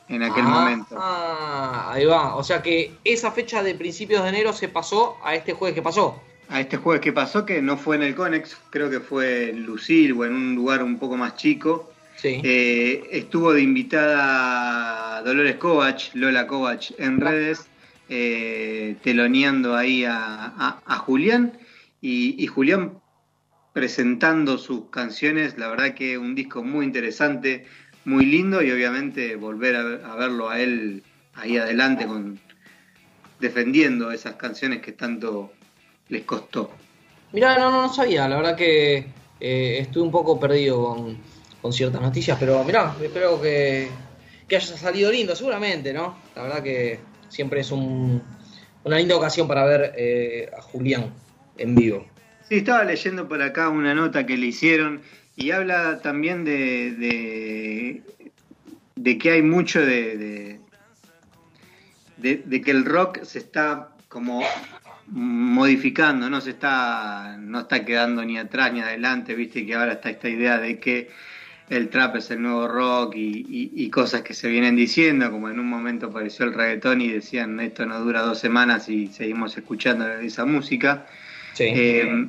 en 0.09 0.22
aquel 0.22 0.44
Ah, 0.46 0.48
momento. 0.48 0.96
Ah, 0.98 1.90
ahí 1.92 2.05
va. 2.05 2.35
O 2.37 2.42
sea 2.42 2.62
que 2.62 2.94
esa 3.05 3.31
fecha 3.31 3.62
de 3.62 3.75
principios 3.75 4.22
de 4.22 4.31
enero 4.31 4.53
se 4.53 4.68
pasó 4.68 5.18
a 5.22 5.35
este 5.35 5.53
jueves 5.53 5.75
que 5.75 5.83
pasó. 5.83 6.20
A 6.48 6.61
este 6.61 6.79
jueves 6.79 7.01
que 7.01 7.12
pasó, 7.12 7.46
que 7.46 7.62
no 7.62 7.77
fue 7.77 7.96
en 7.96 8.03
el 8.03 8.14
Conex, 8.14 8.57
creo 8.70 8.90
que 8.90 9.01
fue 9.01 9.51
en 9.51 9.64
Lucil 9.64 10.12
o 10.12 10.25
en 10.25 10.35
un 10.35 10.55
lugar 10.55 10.83
un 10.83 10.98
poco 10.98 11.16
más 11.16 11.37
chico. 11.37 11.91
Sí. 12.22 12.40
Eh, 12.44 13.02
estuvo 13.11 13.52
de 13.52 13.62
invitada 13.62 15.22
Dolores 15.22 15.56
Kovac, 15.56 16.14
Lola 16.14 16.46
Kovac, 16.46 16.92
en 16.98 17.20
redes, 17.20 17.66
eh, 18.08 18.94
teloneando 19.02 19.74
ahí 19.74 20.04
a, 20.04 20.14
a- 20.46 20.82
a 20.87 20.96
Julián. 20.98 21.58
Y, 22.00 22.37
y 22.42 22.46
Julián 22.46 23.00
presentando 23.72 24.56
sus 24.56 24.88
canciones, 24.90 25.58
la 25.58 25.66
verdad 25.66 25.94
que 25.94 26.16
un 26.16 26.37
disco 26.37 26.62
muy 26.62 26.85
interesante, 26.85 27.66
muy 28.04 28.24
lindo 28.24 28.62
y 28.62 28.70
obviamente 28.70 29.35
volver 29.35 29.74
a, 29.74 30.12
a 30.12 30.14
verlo 30.14 30.48
a 30.48 30.61
él 30.61 31.02
ahí 31.35 31.56
adelante 31.56 32.06
con, 32.06 32.38
defendiendo 33.40 34.12
esas 34.12 34.35
canciones 34.35 34.80
que 34.80 34.92
tanto 34.92 35.52
les 36.08 36.22
costó. 36.22 36.70
Mirá, 37.32 37.58
no, 37.58 37.70
no, 37.70 37.82
no 37.82 37.92
sabía, 37.92 38.28
la 38.28 38.37
verdad 38.37 38.56
que 38.56 39.06
eh, 39.40 39.78
estuve 39.80 40.04
un 40.04 40.12
poco 40.12 40.38
perdido 40.38 40.85
con, 40.85 41.16
con 41.62 41.72
ciertas 41.72 42.03
noticias, 42.03 42.37
pero 42.38 42.62
mirá, 42.64 42.94
espero 43.01 43.40
que, 43.40 43.88
que 44.48 44.57
haya 44.57 44.77
salido 44.77 45.11
lindo, 45.12 45.35
seguramente, 45.37 45.92
¿no? 45.92 46.18
La 46.35 46.42
verdad 46.42 46.62
que 46.62 46.98
siempre 47.29 47.61
es 47.61 47.70
un- 47.70 48.20
una 48.85 48.98
linda 48.98 49.16
ocasión 49.16 49.46
para 49.46 49.64
ver 49.64 49.94
eh, 49.96 50.51
a 50.59 50.61
Julián 50.61 51.12
en 51.57 51.75
vivo. 51.77 52.05
Sí, 52.48 52.57
estaba 52.57 52.83
leyendo 52.85 53.29
por 53.29 53.40
acá 53.40 53.68
una 53.68 53.94
nota 53.94 54.27
que 54.27 54.37
le 54.37 54.46
hicieron 54.46 55.01
y 55.37 55.53
habla 55.53 56.01
también 56.03 56.44
de, 56.44 58.03
de, 58.96 59.18
que 59.18 59.31
hay 59.31 59.42
mucho 59.42 59.81
de, 59.81 60.61
de- 62.16 62.42
de 62.44 62.61
que 62.61 62.70
el 62.72 62.85
rock 62.85 63.22
se 63.22 63.38
está 63.38 63.88
como 64.09 64.42
modificando, 65.07 66.29
no 66.29 66.40
se 66.40 66.51
está, 66.51 67.37
no 67.38 67.61
está 67.61 67.85
quedando 67.85 68.25
ni 68.25 68.38
atrás 68.38 68.72
ni 68.72 68.81
adelante, 68.81 69.35
viste 69.35 69.64
que 69.66 69.75
ahora 69.75 69.92
está 69.92 70.11
esta 70.11 70.29
idea 70.29 70.59
de 70.59 70.79
que 70.79 71.11
el 71.68 71.88
trap 71.88 72.16
es 72.16 72.31
el 72.31 72.42
nuevo 72.42 72.68
rock 72.68 73.14
y, 73.16 73.46
y- 73.48 73.72
y 73.85 73.90
cosas 73.90 74.22
que 74.22 74.35
se 74.35 74.48
vienen 74.48 74.77
diciendo, 74.77 75.31
como 75.31 75.48
en 75.48 75.59
un 75.61 75.68
momento 75.68 76.07
apareció 76.07 76.44
el 76.44 76.55
reggaetón 76.55 77.01
y 77.01 77.09
decían 77.11 77.59
esto 77.61 77.87
no 77.87 78.01
dura 78.01 78.22
dos 78.22 78.38
semanas 78.38 78.88
y 78.88 79.09
seguimos 79.09 79.57
escuchando 79.57 80.07
esa 80.14 80.44
música. 80.44 81.07
Sí. 81.55 81.64
Eh, 81.66 82.29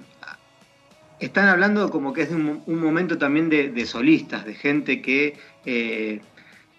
están 1.20 1.48
hablando 1.48 1.90
como 1.90 2.14
que 2.14 2.24
es 2.24 2.30
de 2.30 2.36
un, 2.36 2.64
un 2.66 2.80
momento 2.80 3.18
también 3.18 3.50
de, 3.50 3.70
de 3.70 3.86
solistas, 3.86 4.46
de 4.46 4.56
gente 4.56 5.02
que 5.02 5.38
eh, 5.66 6.22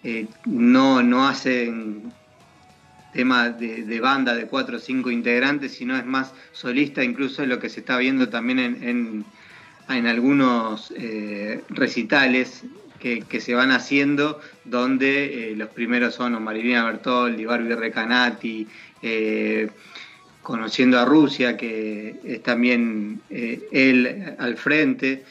eh, 0.03 0.27
no, 0.45 1.01
no 1.01 1.27
hacen 1.27 2.13
tema 3.11 3.49
de, 3.49 3.83
de 3.85 3.99
banda 4.01 4.35
de 4.35 4.45
cuatro 4.47 4.75
o 4.77 4.79
cinco 4.79 5.09
integrantes, 5.09 5.73
sino 5.73 5.95
es 5.97 6.05
más 6.05 6.33
solista, 6.51 7.03
incluso 7.03 7.43
es 7.43 7.47
lo 7.49 7.59
que 7.59 7.69
se 7.69 7.79
está 7.79 7.97
viendo 7.97 8.27
también 8.29 8.59
en, 8.59 8.83
en, 8.83 9.25
en 9.89 10.07
algunos 10.07 10.91
eh, 10.97 11.61
recitales 11.69 12.63
que, 12.99 13.21
que 13.21 13.39
se 13.39 13.53
van 13.53 13.71
haciendo, 13.71 14.39
donde 14.63 15.51
eh, 15.51 15.55
los 15.55 15.69
primeros 15.69 16.15
son 16.15 16.41
Marilina 16.43 16.85
Bertoldi, 16.85 17.45
Barbie 17.45 17.75
Recanati, 17.75 18.67
eh, 19.01 19.69
conociendo 20.41 20.99
a 20.99 21.05
Rusia, 21.05 21.57
que 21.57 22.19
es 22.23 22.43
también 22.43 23.19
él 23.31 24.35
al 24.37 24.57
frente, 24.57 25.23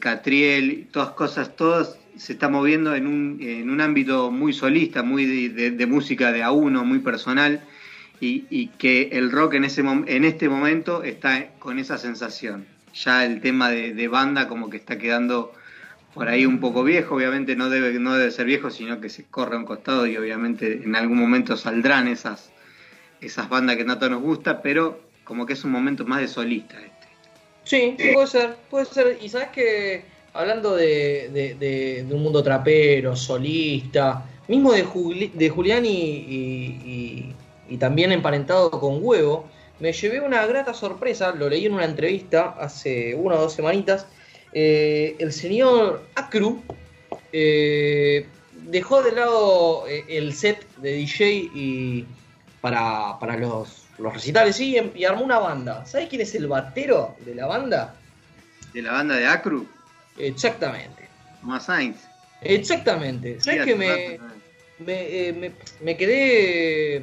Catriel, 0.00 0.86
todas 0.90 1.10
cosas, 1.10 1.54
todas 1.56 1.98
se 2.16 2.32
está 2.32 2.48
moviendo 2.48 2.94
en 2.94 3.06
un, 3.06 3.38
en 3.42 3.68
un 3.68 3.82
ámbito 3.82 4.30
muy 4.30 4.54
solista, 4.54 5.02
muy 5.02 5.48
de, 5.48 5.86
música 5.86 6.32
de 6.32 6.42
a 6.42 6.52
uno, 6.52 6.84
muy 6.84 7.00
personal, 7.00 7.60
y, 8.18 8.46
y 8.48 8.68
que 8.68 9.10
el 9.12 9.30
rock 9.30 9.54
en, 9.54 9.64
ese 9.64 9.82
en 9.82 10.24
este 10.24 10.48
momento 10.48 11.02
está 11.02 11.50
con 11.58 11.78
esa 11.78 11.98
sensación. 11.98 12.64
Ya 13.04 13.24
el 13.24 13.40
tema 13.40 13.70
de, 13.70 14.08
banda 14.08 14.48
como 14.48 14.70
que 14.70 14.76
está 14.78 14.98
quedando 14.98 15.52
por 16.14 16.28
ahí 16.28 16.46
un 16.46 16.60
poco 16.60 16.82
viejo, 16.82 17.16
obviamente 17.16 17.54
no 17.56 17.68
debe, 17.68 17.92
no 17.98 18.14
debe 18.14 18.30
ser 18.30 18.46
viejo, 18.46 18.70
sino 18.70 19.00
que 19.00 19.10
se 19.10 19.24
corre 19.24 19.56
a 19.56 19.58
un 19.58 19.66
costado 19.66 20.06
y 20.06 20.16
obviamente 20.16 20.80
en 20.82 20.96
algún 20.96 21.18
momento 21.18 21.56
saldrán 21.56 22.08
esas, 22.08 22.50
esas 23.20 23.48
bandas 23.48 23.76
que 23.76 23.84
tanto 23.84 24.08
nos 24.08 24.22
gusta, 24.22 24.62
pero 24.62 25.00
como 25.24 25.44
que 25.44 25.52
es 25.52 25.64
un 25.64 25.72
momento 25.72 26.06
más 26.06 26.20
de 26.20 26.28
solista 26.28 26.76
este. 26.78 27.06
Sí, 27.64 27.96
puede 28.14 28.26
ser, 28.28 28.56
puede 28.70 28.86
ser. 28.86 29.18
Y 29.20 29.28
sabes 29.28 29.48
que 29.48 30.04
hablando 30.32 30.74
de, 30.74 31.28
de- 31.32 31.54
un 32.14 32.22
mundo 32.22 32.42
trapero, 32.42 33.14
solista, 33.14 34.24
mismo 34.48 34.72
de, 34.72 34.84
Juli- 34.84 35.32
Julián 35.50 35.84
y- 35.84 37.34
y 37.68 37.76
también 37.78 38.12
emparentado 38.12 38.70
con 38.70 39.00
Huevo, 39.02 39.48
me 39.80 39.92
llevé 39.92 40.20
una 40.20 40.46
grata 40.46 40.72
sorpresa, 40.74 41.32
lo 41.32 41.48
leí 41.48 41.66
en 41.66 41.74
una 41.74 41.84
entrevista 41.84 42.54
hace 42.58 43.14
una 43.14 43.36
o 43.36 43.42
dos 43.42 43.52
semanitas. 43.54 44.06
eh, 44.52 45.16
el 45.18 45.32
señor 45.32 46.02
Acru 46.14 46.62
eh, 47.32 48.26
dejó 48.52 49.02
de 49.02 49.12
lado 49.12 49.86
eh, 49.86 50.04
el 50.08 50.32
set 50.34 50.66
de 50.78 50.92
DJ 50.92 51.24
y 51.30 52.06
para, 52.60 53.18
para 53.20 53.36
los, 53.36 53.86
los 53.98 54.14
recitales 54.14 54.56
sí, 54.56 54.76
y 54.94 55.04
armó 55.04 55.24
una 55.24 55.38
banda. 55.38 55.84
¿Sabes 55.84 56.08
quién 56.08 56.22
es 56.22 56.34
el 56.34 56.46
batero 56.46 57.16
de 57.24 57.34
la 57.34 57.46
banda? 57.46 57.94
De 58.72 58.82
la 58.82 58.92
banda 58.92 59.16
de 59.16 59.26
Acru, 59.26 59.66
Exactamente. 60.18 61.08
más 61.42 61.66
Sainz. 61.66 61.96
Exactamente. 62.40 63.40
¿Sabes 63.40 63.60
Sí, 63.60 63.66
que 63.66 63.74
me, 63.76 64.18
me, 64.78 65.32
me- 65.32 65.52
me 65.80 65.96
quedé 65.96 67.02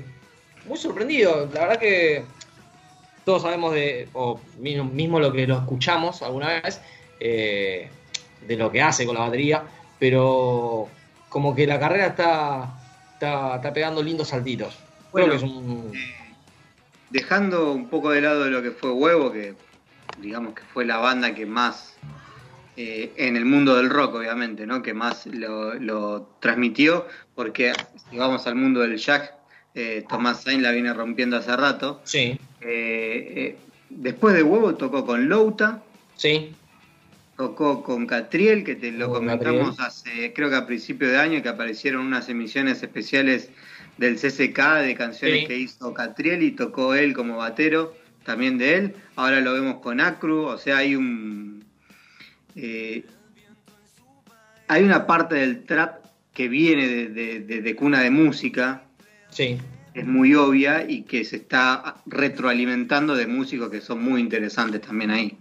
muy 0.66 0.78
sorprendido? 0.78 1.50
La 1.54 1.62
verdad 1.62 1.80
que 1.80 2.24
todos 3.26 3.44
sabemos 3.44 3.74
de, 3.74 4.08
o 4.14 4.40
mismo, 4.60 5.20
lo 5.20 5.32
que 5.32 5.48
lo 5.48 5.58
escuchamos 5.58 6.22
alguna 6.22 6.62
vez, 6.62 6.82
eh, 7.20 7.90
de 8.46 8.58
lo 8.58 8.72
que 8.72 8.82
hace 8.82 9.06
con 9.06 9.16
la 9.16 9.22
batería, 9.22 9.64
pero 10.00 10.88
como 11.30 11.56
que 11.56 11.66
la 11.66 11.80
carrera 11.80 12.08
está, 12.08 12.74
está, 13.14 13.56
está 13.56 13.74
pegando 13.74 14.04
lindos 14.04 14.30
saltitos. 14.30 14.76
Creo 15.12 15.28
Bueno, 15.28 15.30
que 15.30 15.36
es 15.38 15.44
un... 15.44 15.92
Dejando 17.10 17.72
un 17.72 17.90
poco 17.90 18.10
de 18.10 18.22
lado 18.22 18.46
lo 18.50 18.62
que 18.62 18.72
fue 18.72 18.92
Huevo, 18.92 19.32
que 19.32 19.54
digamos 20.20 20.56
que 20.56 20.64
fue 20.74 20.84
la 20.84 20.98
banda 20.98 21.34
que 21.34 21.46
más, 21.46 21.96
eh, 22.76 23.14
en 23.18 23.36
el 23.38 23.46
mundo 23.46 23.76
del 23.76 23.90
rock 23.90 24.16
obviamente, 24.16 24.66
¿no? 24.66 24.82
que 24.82 24.94
más 24.94 25.28
lo, 25.28 25.76
lo 25.76 26.28
transmitió, 26.40 27.08
porque 27.36 27.74
si 28.10 28.18
vamos 28.18 28.48
al 28.48 28.56
mundo 28.56 28.80
del 28.80 28.98
jack, 28.98 29.34
eh, 29.76 30.06
Tomás 30.08 30.42
Sainz 30.42 30.62
la 30.62 30.72
viene 30.72 30.94
rompiendo 30.94 31.38
hace 31.38 31.56
rato. 31.56 32.02
Sí, 32.04 32.40
Eh, 32.66 33.34
eh, 33.36 33.56
después 33.90 34.34
de 34.36 34.44
Huevo 34.44 34.76
tocó 34.76 35.06
con 35.06 35.28
Louta, 35.30 35.84
sí, 36.16 36.54
tocó 37.38 37.84
con 37.84 38.06
Catriel, 38.06 38.64
que 38.64 38.76
te 38.76 38.92
lo 38.92 39.08
Con 39.08 39.16
comentamos 39.26 39.76
Catriel. 39.78 39.86
hace, 39.88 40.34
creo 40.34 40.50
que 40.50 40.56
a 40.56 40.66
principio 40.66 41.10
de 41.10 41.18
año, 41.18 41.42
que 41.42 41.50
aparecieron 41.50 42.06
unas 42.06 42.30
emisiones 42.30 42.82
especiales 42.84 43.50
del 43.98 44.16
CCK 44.18 44.80
de 44.82 44.96
canciones 44.96 45.42
Sí. 45.42 45.48
que 45.48 45.58
hizo 45.58 45.94
Catriel 45.94 46.42
y 46.44 46.52
tocó 46.52 46.94
él 46.96 47.14
como 47.14 47.38
batero, 47.38 47.96
también 48.24 48.58
de 48.58 48.76
él. 48.76 48.96
Ahora 49.16 49.42
lo 49.42 49.54
vemos 49.54 49.80
con 49.82 50.00
Acru, 50.00 50.44
o 50.46 50.58
sea, 50.58 50.78
hay 50.78 50.96
un. 50.96 51.64
eh, 52.56 53.04
hay 54.68 54.84
una 54.84 55.06
parte 55.06 55.36
del 55.36 55.66
trap 55.66 56.04
que 56.34 56.48
viene 56.48 56.88
de, 56.88 57.10
de- 57.10 57.40
de- 57.42 57.62
de 57.62 57.76
cuna 57.76 58.00
de 58.02 58.10
música, 58.10 58.84
sí. 59.30 59.58
Es 59.94 60.06
muy 60.06 60.34
obvia 60.36 60.86
y 60.90 61.04
que 61.04 61.24
se 61.26 61.36
está 61.38 61.96
retroalimentando 62.06 63.16
de 63.16 63.28
músicos 63.28 63.70
que 63.70 63.82
son 63.82 64.04
muy 64.04 64.22
interesantes 64.22 64.82
también 64.82 65.12
ahí. 65.12 65.38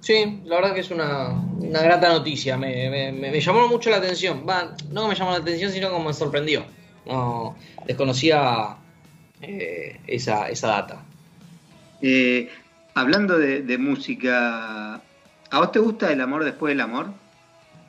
Sí, 0.00 0.40
la 0.44 0.56
verdad 0.56 0.74
que 0.74 0.80
es 0.80 0.90
una, 0.90 1.28
una 1.28 1.80
grata 1.80 2.08
noticia. 2.08 2.56
Me, 2.56 3.12
me- 3.12 3.40
llamó 3.40 3.68
mucho 3.68 3.88
la 3.90 3.98
atención. 3.98 4.44
Va, 4.48 4.74
no 4.90 5.06
me 5.06 5.14
llamó 5.14 5.30
la 5.30 5.36
atención, 5.38 5.70
sino 5.70 5.90
como 5.90 6.06
me 6.06 6.12
sorprendió. 6.12 6.64
No, 7.06 7.56
desconocía 7.86 8.76
eh, 9.40 10.00
esa, 10.08 10.48
esa 10.48 10.68
data. 10.68 11.02
Eh, 12.00 12.50
hablando 12.94 13.38
de, 13.38 13.62
de 13.62 13.78
música, 13.78 14.94
¿a 14.96 15.58
vos 15.58 15.70
te 15.70 15.78
gusta 15.78 16.10
El 16.12 16.20
amor 16.20 16.42
después 16.42 16.72
del 16.72 16.80
amor? 16.80 17.12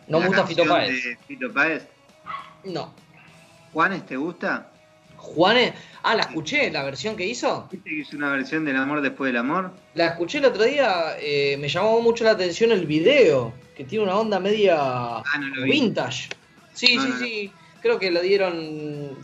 No 0.07 0.19
me 0.19 0.27
gusta 0.27 0.45
Fito 0.45 0.65
Páez. 0.67 1.17
Fito 1.27 1.51
Páez. 1.51 1.87
No. 2.65 2.93
¿Juanes 3.71 4.05
te 4.05 4.17
gusta? 4.17 4.69
Juanes. 5.17 5.73
Ah, 6.03 6.15
la 6.15 6.23
escuché, 6.23 6.69
la 6.69 6.83
versión 6.83 7.15
que 7.15 7.25
hizo. 7.25 7.67
¿Viste 7.71 7.89
que 7.89 7.95
hizo 8.01 8.17
una 8.17 8.29
versión 8.29 8.65
del 8.65 8.75
amor 8.75 9.01
después 9.01 9.29
del 9.29 9.37
amor? 9.37 9.71
La 9.95 10.07
escuché 10.07 10.39
el 10.39 10.45
otro 10.45 10.63
día. 10.63 11.15
eh, 11.19 11.55
me 11.59 11.69
llamó 11.69 12.01
mucho 12.01 12.23
la 12.25 12.31
atención 12.31 12.71
el 12.71 12.85
video. 12.85 13.53
Que 13.75 13.85
tiene 13.85 14.03
una 14.03 14.17
onda 14.19 14.39
media 14.39 14.75
no 14.75 15.63
vi. 15.63 15.71
vintage. 15.71 16.29
Sí, 16.73 16.95
No, 16.95 17.03
sí, 17.03 17.09
no, 17.09 17.17
sí. 17.19 17.51
Creo 17.81 17.99
que 17.99 18.11
la 18.11 18.21
dieron 18.21 18.53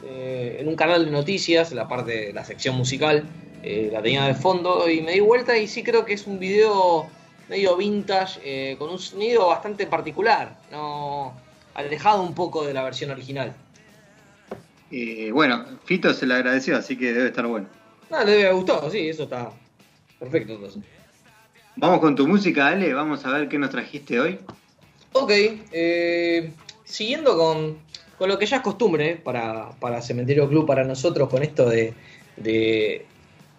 eh, 0.06 0.58
en 0.60 0.68
un 0.68 0.76
canal 0.76 1.06
de 1.06 1.12
noticias, 1.12 1.72
la 1.74 1.88
parte, 1.88 2.34
la 2.34 2.44
sección 2.46 2.76
musical. 2.76 3.24
eh, 3.62 3.90
la 3.92 4.02
tenía 4.02 4.24
de 4.26 4.34
fondo 4.36 4.90
y 4.90 5.02
me 5.02 5.12
di 5.12 5.20
vuelta 5.20 5.58
y 5.58 5.68
sí 5.68 5.84
creo 5.84 6.06
que 6.06 6.14
es 6.14 6.26
un 6.28 6.40
video 6.40 7.08
medio 7.50 7.76
vintage 7.76 8.40
eh, 8.44 8.76
con 8.78 8.90
un 8.90 9.00
sonido 9.00 9.48
bastante 9.48 9.86
particular, 9.86 10.58
no 10.72 11.34
alejado 11.74 12.22
un 12.24 12.34
poco 12.34 12.66
de 12.66 12.74
la 12.74 12.84
versión 12.84 13.12
original. 13.12 13.54
Eh, 14.92 15.30
bueno, 15.32 15.66
Fito 15.86 16.14
se 16.14 16.26
le 16.26 16.34
agradeció, 16.36 16.78
así 16.78 16.98
que 16.98 17.14
debe 17.14 17.28
estar 17.30 17.46
bueno. 17.46 17.68
No, 18.10 18.24
le 18.24 18.32
debe 18.32 18.44
haber 18.46 18.56
gustado, 18.56 18.90
sí, 18.90 19.08
eso 19.10 19.24
está 19.24 19.52
perfecto 20.20 20.54
entonces. 20.54 20.82
Vamos 21.76 22.00
con 22.00 22.16
tu 22.16 22.28
música, 22.28 22.68
Ale, 22.68 22.94
vamos 22.94 23.24
a 23.26 23.32
ver 23.32 23.48
qué 23.48 23.58
nos 23.60 23.70
trajiste 23.70 24.20
hoy. 24.20 24.40
Ok, 25.14 25.32
eh, 25.72 26.52
siguiendo 26.84 27.38
con, 27.38 27.78
con 28.18 28.28
lo 28.30 28.38
que 28.40 28.46
ya 28.46 28.58
es 28.58 28.62
costumbre 28.64 29.16
para, 29.16 29.70
para 29.80 30.02
Cementerio 30.02 30.50
Club, 30.50 30.66
para 30.66 30.84
nosotros, 30.84 31.30
con 31.30 31.44
esto 31.44 31.70
de, 31.70 31.94
de 32.38 33.06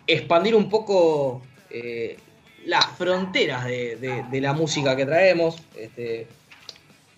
expandir 0.06 0.54
un 0.56 0.68
poco 0.68 1.42
eh, 1.70 2.18
las 2.66 2.86
fronteras 2.98 3.64
de, 3.64 3.96
de- 3.96 4.24
de 4.30 4.40
la 4.40 4.52
música 4.52 4.96
que 4.96 5.06
traemos, 5.06 5.56
este, 5.76 6.26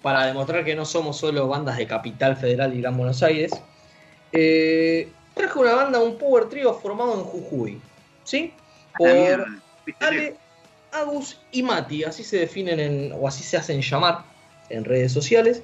para 0.02 0.26
demostrar 0.26 0.64
que 0.64 0.74
no 0.76 0.84
somos 0.84 1.16
solo 1.16 1.48
bandas 1.48 1.78
de 1.78 1.86
Capital 1.86 2.36
Federal 2.36 2.76
y 2.76 2.80
Gran 2.80 2.96
Buenos 2.96 3.22
Aires. 3.22 3.50
Eh, 4.32 5.08
traje 5.34 5.58
una 5.58 5.74
banda, 5.74 6.00
un 6.00 6.16
power 6.18 6.48
trio 6.48 6.74
formado 6.74 7.14
en 7.14 7.24
Jujuy. 7.24 7.80
¿Sí? 8.24 8.52
Fuiste 8.96 10.04
Ale. 10.04 10.36
Agus 10.92 11.40
y 11.50 11.62
Mati, 11.62 12.04
así 12.04 12.22
se 12.22 12.38
definen 12.38 12.78
en, 12.78 13.12
o 13.12 13.26
así 13.26 13.42
se 13.42 13.56
hacen 13.56 13.80
llamar 13.80 14.24
en 14.68 14.84
redes 14.84 15.10
sociales. 15.10 15.62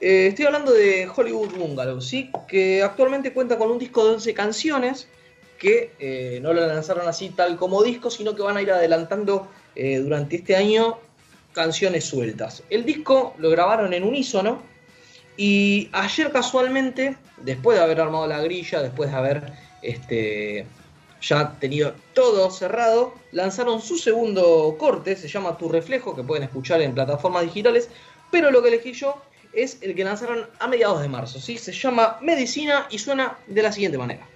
Eh, 0.00 0.28
estoy 0.28 0.44
hablando 0.44 0.72
de 0.72 1.08
Hollywood 1.14 1.56
Bungalow, 1.56 2.00
¿sí? 2.02 2.30
que 2.46 2.82
actualmente 2.82 3.32
cuenta 3.32 3.56
con 3.56 3.70
un 3.70 3.78
disco 3.78 4.04
de 4.04 4.14
11 4.14 4.34
canciones 4.34 5.08
que 5.58 5.92
eh, 5.98 6.38
no 6.42 6.52
lo 6.52 6.66
lanzaron 6.66 7.08
así 7.08 7.30
tal 7.30 7.56
como 7.56 7.82
disco, 7.82 8.10
sino 8.10 8.34
que 8.36 8.42
van 8.42 8.58
a 8.58 8.62
ir 8.62 8.70
adelantando 8.70 9.48
eh, 9.74 9.98
durante 9.98 10.36
este 10.36 10.54
año 10.54 10.98
canciones 11.52 12.04
sueltas. 12.04 12.62
El 12.68 12.84
disco 12.84 13.34
lo 13.38 13.48
grabaron 13.48 13.94
en 13.94 14.04
unísono 14.04 14.60
y 15.36 15.88
ayer 15.92 16.32
casualmente, 16.32 17.16
después 17.38 17.76
de 17.78 17.84
haber 17.84 18.00
armado 18.00 18.26
la 18.26 18.40
grilla, 18.40 18.82
después 18.82 19.10
de 19.10 19.16
haber 19.16 19.52
este, 19.82 20.66
ya 21.20 21.52
tenido 21.58 21.94
todo 22.14 22.50
cerrado, 22.50 23.14
lanzaron 23.32 23.80
su 23.80 23.98
segundo 23.98 24.76
corte, 24.78 25.16
se 25.16 25.28
llama 25.28 25.56
Tu 25.58 25.68
Reflejo, 25.68 26.16
que 26.16 26.22
pueden 26.22 26.44
escuchar 26.44 26.80
en 26.80 26.94
plataformas 26.94 27.42
digitales, 27.42 27.88
pero 28.30 28.50
lo 28.50 28.62
que 28.62 28.68
elegí 28.68 28.92
yo 28.92 29.20
es 29.52 29.78
el 29.82 29.94
que 29.94 30.04
lanzaron 30.04 30.46
a 30.58 30.68
mediados 30.68 31.00
de 31.00 31.08
marzo, 31.08 31.40
¿sí? 31.40 31.56
se 31.58 31.72
llama 31.72 32.18
Medicina 32.20 32.86
y 32.90 32.98
suena 32.98 33.38
de 33.46 33.62
la 33.62 33.72
siguiente 33.72 33.98
manera. 33.98 34.26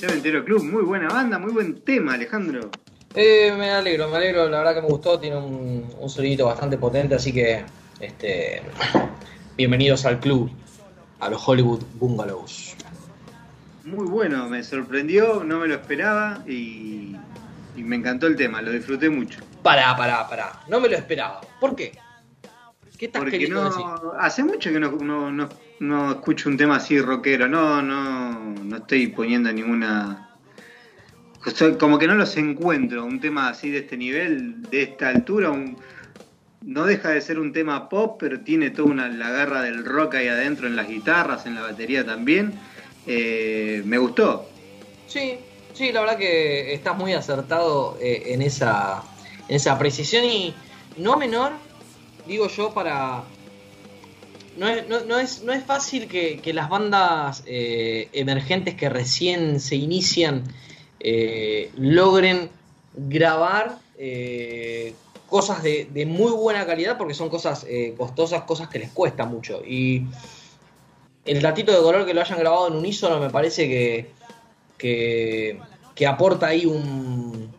Cementerio 0.00 0.42
Club. 0.46 0.64
Muy 0.64 0.82
buena 0.82 1.08
banda, 1.08 1.38
muy 1.38 1.52
buen 1.52 1.82
tema, 1.82 2.14
Alejandro. 2.14 2.70
Eh, 3.14 3.52
me 3.58 3.70
alegro, 3.70 4.08
me 4.08 4.16
alegro, 4.16 4.48
la 4.48 4.58
verdad 4.58 4.76
que 4.76 4.80
me 4.80 4.88
gustó, 4.88 5.20
tiene 5.20 5.36
un, 5.36 5.92
un 5.98 6.08
sonidito 6.08 6.46
bastante 6.46 6.78
potente, 6.78 7.14
así 7.16 7.34
que 7.34 7.64
este 8.00 8.62
bienvenidos 9.58 10.06
al 10.06 10.18
club, 10.18 10.50
a 11.18 11.28
los 11.28 11.46
Hollywood 11.46 11.82
Bungalows. 11.96 12.76
Muy 13.84 14.06
bueno, 14.06 14.48
me 14.48 14.64
sorprendió, 14.64 15.44
no 15.44 15.58
me 15.58 15.68
lo 15.68 15.74
esperaba 15.74 16.44
y, 16.46 17.14
y 17.76 17.82
me 17.82 17.96
encantó 17.96 18.26
el 18.26 18.36
tema, 18.36 18.62
lo 18.62 18.72
disfruté 18.72 19.10
mucho. 19.10 19.40
Pará, 19.62 19.94
pará, 19.98 20.26
pará, 20.26 20.60
no 20.68 20.80
me 20.80 20.88
lo 20.88 20.96
esperaba. 20.96 21.42
¿Por 21.60 21.76
qué? 21.76 21.92
¿Qué 23.00 23.06
estás 23.06 23.24
Porque 23.24 23.48
no, 23.48 23.58
decir? 23.70 23.86
hace 24.18 24.44
mucho 24.44 24.70
que 24.72 24.80
no, 24.80 24.92
no, 24.92 25.30
no, 25.32 25.58
no 25.80 26.10
escucho 26.12 26.48
un 26.48 26.56
tema 26.56 26.76
así 26.76 27.00
rockero, 27.00 27.48
no, 27.48 27.82
no, 27.82 28.40
no 28.64 28.76
estoy 28.76 29.08
poniendo 29.08 29.52
ninguna... 29.52 30.26
Como 31.78 31.98
que 31.98 32.06
no 32.06 32.14
los 32.14 32.36
encuentro, 32.36 33.04
un 33.04 33.18
tema 33.18 33.48
así 33.48 33.70
de 33.70 33.78
este 33.78 33.96
nivel, 33.96 34.68
de 34.68 34.82
esta 34.82 35.08
altura, 35.08 35.50
un- 35.50 35.80
no 36.62 36.86
deja 36.86 37.10
de 37.10 37.20
ser 37.22 37.38
un 37.38 37.52
tema 37.52 37.88
pop, 37.88 38.16
pero 38.20 38.42
tiene 38.44 38.70
toda 38.70 38.90
una, 38.90 39.08
la 39.08 39.30
garra 39.30 39.62
del 39.62 39.84
rock 39.84 40.16
ahí 40.16 40.28
adentro 40.28 40.66
en 40.68 40.76
las 40.76 40.88
guitarras, 40.88 41.46
en 41.46 41.54
la 41.54 41.62
batería 41.62 42.04
también. 42.04 42.60
Eh, 43.06 43.82
me 43.86 43.98
gustó. 43.98 44.54
Sí, 45.04 45.50
sí, 45.72 45.92
la 45.92 46.00
verdad 46.00 46.18
que 46.18 46.72
estás 46.74 46.96
muy 46.96 47.12
acertado 47.14 47.98
eh, 47.98 48.32
en, 48.34 48.42
esa, 48.42 49.14
en 49.48 49.56
esa 49.56 49.78
precisión 49.78 50.24
y 50.24 50.62
no 50.94 51.16
menor, 51.16 51.69
digo 52.30 52.48
yo, 52.48 52.72
para... 52.72 53.24
No 54.56 54.68
es, 54.68 54.88
no, 54.88 55.18
es, 55.18 55.42
no 55.42 55.52
es 55.52 55.64
fácil 55.64 56.06
que, 56.06 56.52
las 56.52 56.68
bandas 56.68 57.42
eh, 57.46 58.08
emergentes 58.12 58.74
que 58.74 58.88
recién 58.88 59.60
se 59.60 59.76
inician 59.76 60.44
eh, 60.98 61.70
logren 61.76 62.50
grabar 62.94 63.78
eh, 63.96 64.92
cosas 65.28 65.62
de, 65.62 65.88
muy 66.06 66.32
buena 66.32 66.66
calidad 66.66 66.98
porque 66.98 67.14
son 67.14 67.30
cosas 67.30 67.64
eh, 67.68 67.94
costosas, 67.96 68.42
cosas 68.42 68.68
que 68.68 68.80
les 68.80 68.90
cuesta 68.90 69.24
mucho. 69.24 69.62
Y 69.64 70.06
el 71.24 71.40
datito 71.40 71.72
de 71.72 71.78
color 71.78 72.04
que 72.04 72.12
lo 72.12 72.20
hayan 72.20 72.38
grabado 72.38 72.68
en 72.68 72.74
unísono 72.74 73.18
me 73.18 73.30
parece 73.30 73.66
que, 73.68 74.10
que, 74.76 75.58
que 75.94 76.06
aporta 76.06 76.48
ahí 76.48 76.66
un, 76.66 77.50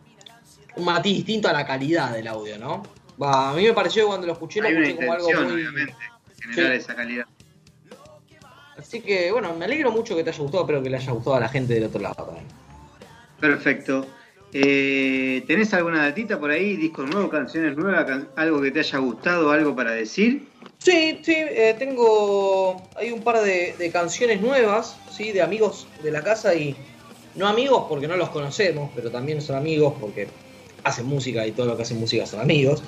un 0.76 0.84
matiz 0.84 1.16
distinto 1.16 1.48
a 1.48 1.52
la 1.52 1.66
calidad 1.66 2.12
del 2.12 2.28
audio, 2.28 2.58
¿no? 2.58 3.01
Va, 3.20 3.50
a 3.50 3.54
mí 3.54 3.64
me 3.64 3.72
pareció 3.72 4.06
cuando 4.06 4.26
lo 4.26 4.32
escuché 4.34 4.60
lo 4.60 4.68
una 4.68 4.78
escuché 4.80 4.96
como 4.96 5.12
algo 5.12 5.28
muy... 5.44 5.52
obviamente, 5.52 5.94
generar 6.40 6.72
Sí. 6.72 6.78
esa 6.78 6.94
calidad. 6.94 7.26
Así 8.76 9.00
que 9.00 9.30
bueno, 9.30 9.54
me 9.54 9.64
alegro 9.66 9.90
mucho 9.92 10.16
que 10.16 10.24
te 10.24 10.30
haya 10.30 10.38
gustado, 10.42 10.64
espero 10.64 10.82
que 10.82 10.90
le 10.90 10.96
haya 10.96 11.12
gustado 11.12 11.36
a 11.36 11.40
la 11.40 11.48
gente 11.48 11.74
del 11.74 11.84
otro 11.84 12.00
lado 12.00 12.24
también. 12.24 12.46
Perfecto. 13.38 14.06
Eh, 14.54 15.44
¿Tenés 15.46 15.72
alguna 15.74 16.02
datita 16.04 16.38
por 16.38 16.50
ahí? 16.50 16.76
¿Discos 16.76 17.08
nuevos, 17.08 17.30
canciones 17.30 17.76
nuevas, 17.76 18.04
can- 18.04 18.28
algo 18.36 18.60
que 18.60 18.70
te 18.70 18.80
haya 18.80 18.98
gustado, 18.98 19.50
algo 19.50 19.74
para 19.74 19.92
decir? 19.92 20.48
Sí, 20.78 21.20
sí, 21.22 21.34
eh, 21.36 21.74
tengo. 21.78 22.82
Hay 22.96 23.12
un 23.12 23.22
par 23.22 23.40
de, 23.42 23.74
de 23.78 23.90
canciones 23.90 24.40
nuevas, 24.40 24.96
¿sí? 25.10 25.32
De 25.32 25.40
amigos 25.42 25.86
de 26.02 26.10
la 26.10 26.22
casa 26.22 26.54
y. 26.54 26.76
No 27.34 27.46
amigos 27.48 27.86
porque 27.88 28.06
no 28.06 28.16
los 28.16 28.28
conocemos, 28.28 28.90
pero 28.94 29.10
también 29.10 29.40
son 29.40 29.56
amigos 29.56 29.94
porque 29.98 30.28
hacen 30.84 31.06
música 31.06 31.46
y 31.46 31.52
todo 31.52 31.66
lo 31.66 31.76
que 31.76 31.82
hacen 31.82 32.00
música 32.00 32.26
son 32.26 32.40
amigos. 32.40 32.82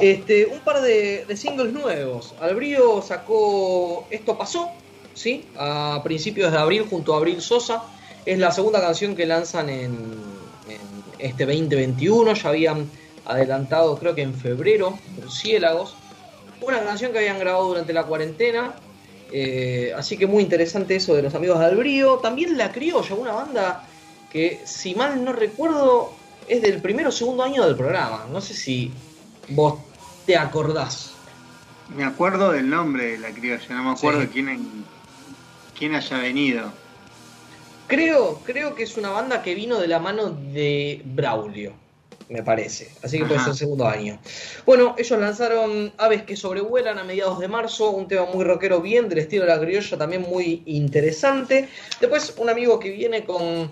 Este, 0.00 0.46
un 0.46 0.60
par 0.60 0.82
de, 0.82 1.26
singles 1.36 1.72
nuevos. 1.72 2.34
Albrío 2.40 3.02
sacó 3.02 4.06
Esto 4.10 4.36
pasó, 4.36 4.70
¿sí? 5.14 5.46
A 5.56 6.00
principios 6.02 6.52
de 6.52 6.58
abril 6.58 6.86
junto 6.88 7.14
a 7.14 7.18
Abril 7.18 7.40
Sosa. 7.40 7.82
Es 8.26 8.38
la 8.38 8.50
segunda 8.50 8.80
canción 8.80 9.14
que 9.14 9.26
lanzan 9.26 9.68
en, 9.68 9.92
en 10.68 10.80
este 11.18 11.46
2021. 11.46 12.34
Ya 12.34 12.48
habían 12.48 12.90
adelantado, 13.26 13.96
creo 13.98 14.14
que 14.14 14.22
en 14.22 14.34
febrero, 14.34 14.98
Murciélagos 15.16 15.96
una 16.66 16.82
canción 16.82 17.12
que 17.12 17.18
habían 17.18 17.38
grabado 17.38 17.68
durante 17.68 17.92
la 17.92 18.04
cuarentena. 18.04 18.74
eh, 19.32 19.92
así 19.96 20.16
que 20.16 20.26
muy 20.26 20.42
interesante 20.42 20.96
eso 20.96 21.14
de 21.14 21.22
los 21.22 21.34
amigos 21.34 21.58
de 21.58 21.66
Albrío. 21.66 22.18
También 22.18 22.56
La 22.56 22.72
Criolla, 22.72 23.14
una 23.14 23.32
banda 23.32 23.86
que, 24.30 24.60
si 24.64 24.94
mal 24.94 25.24
no 25.24 25.32
recuerdo, 25.32 26.12
es 26.48 26.62
del 26.62 26.80
primero 26.80 27.08
o 27.08 27.12
segundo 27.12 27.42
año 27.42 27.64
del 27.64 27.76
programa. 27.76 28.26
No 28.30 28.40
sé 28.40 28.54
si 28.54 28.92
vos 29.48 29.78
te 30.26 30.36
acordás. 30.36 31.12
Me 31.94 32.04
acuerdo 32.04 32.52
del 32.52 32.68
nombre 32.70 33.12
de 33.12 33.18
la 33.18 33.30
criolla, 33.30 33.66
no 33.70 33.82
me 33.84 33.90
acuerdo 33.90 34.22
Sí. 34.22 34.28
quién, 34.32 34.84
quién 35.78 35.94
haya 35.94 36.18
venido. 36.18 36.72
Creo, 37.86 38.40
creo 38.44 38.74
que 38.74 38.84
es 38.84 38.96
una 38.96 39.10
banda 39.10 39.42
que 39.42 39.54
vino 39.54 39.78
de 39.78 39.88
la 39.88 39.98
mano 39.98 40.30
de 40.30 41.02
Braulio, 41.04 41.74
me 42.30 42.42
parece. 42.42 42.90
Así 43.02 43.18
que 43.18 43.26
puede 43.26 43.36
Ajá. 43.36 43.48
ser 43.50 43.56
segundo 43.56 43.86
año. 43.86 44.18
Bueno, 44.64 44.94
ellos 44.96 45.20
lanzaron 45.20 45.92
Aves 45.98 46.22
que 46.22 46.36
sobrevuelan 46.36 46.98
a 46.98 47.04
mediados 47.04 47.38
de 47.38 47.48
marzo, 47.48 47.90
un 47.90 48.08
tema 48.08 48.24
muy 48.24 48.42
rockero 48.44 48.80
bien, 48.80 49.10
del 49.10 49.18
estilo 49.18 49.44
de 49.44 49.50
la 49.50 49.60
criolla, 49.60 49.98
también 49.98 50.22
muy 50.22 50.62
interesante. 50.64 51.68
Después 52.00 52.34
un 52.38 52.48
amigo 52.48 52.78
que 52.78 52.90
viene 52.90 53.24
con 53.26 53.70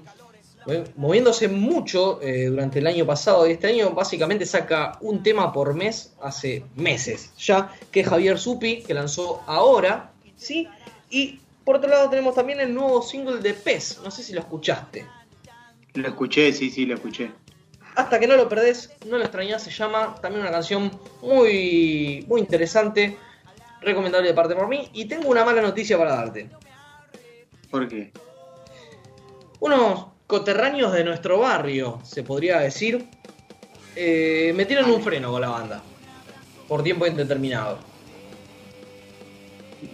moviéndose 0.97 1.49
mucho 1.49 2.21
eh, 2.23 2.47
durante 2.47 2.79
el 2.79 2.87
año 2.87 3.07
pasado 3.07 3.47
y 3.47 3.53
este 3.53 3.69
año 3.69 3.91
básicamente 3.91 4.47
saca 4.47 4.99
un 5.01 5.23
tema 5.23 5.53
por 5.53 5.75
mes 5.75 6.13
hace 6.21 6.65
meses 6.77 7.33
ya, 7.39 7.73
que 7.91 8.01
es 8.01 8.09
Javier 8.09 8.39
Supi, 8.39 8.83
que 8.83 8.95
lanzó 8.95 9.43
ahora, 9.47 10.13
¿sí? 10.37 10.69
Y 11.11 11.41
por 11.65 11.77
otro 11.77 11.91
lado 11.91 12.11
tenemos 12.11 12.35
también 12.35 12.61
el 12.61 12.75
nuevo 12.75 13.03
single 13.03 13.41
de 13.41 13.55
Pez, 13.55 14.01
no 14.03 14.11
sé 14.11 14.23
si 14.23 14.33
lo 14.33 14.41
escuchaste. 14.41 15.07
Lo 15.95 16.09
escuché, 16.09 16.53
sí, 16.53 16.71
sí, 16.71 16.87
lo 16.87 16.95
escuché. 16.95 17.31
Hasta 17.95 18.19
que 18.19 18.27
no 18.27 18.37
lo 18.37 18.49
perdés, 18.49 18.91
no 19.07 19.19
lo 19.19 19.25
extrañás, 19.25 19.63
se 19.63 19.71
llama 19.71 20.15
también 20.23 20.43
una 20.43 20.51
canción 20.51 20.91
muy, 21.21 22.25
muy 22.27 22.41
interesante, 22.41 23.19
recomendable 23.83 24.29
de 24.29 24.35
parte 24.35 24.55
por 24.55 24.67
mí. 24.69 24.89
Y 24.95 25.05
tengo 25.05 25.29
una 25.29 25.45
mala 25.45 25.61
noticia 25.61 25.99
para 25.99 26.17
darte. 26.17 26.49
¿Por 27.71 27.87
qué? 27.89 28.11
Unos 29.61 30.07
coterráneos 30.27 30.93
de 30.93 31.05
nuestro 31.05 31.39
barrio, 31.41 32.01
se 32.05 32.23
podría 32.23 32.59
decir, 32.61 33.07
eh, 33.97 34.53
metieron 34.55 34.91
un 34.91 35.03
freno 35.03 35.31
con 35.31 35.41
la 35.41 35.49
banda. 35.49 35.83
Por 36.69 36.83
tiempo 36.83 37.07
indeterminado. 37.07 37.79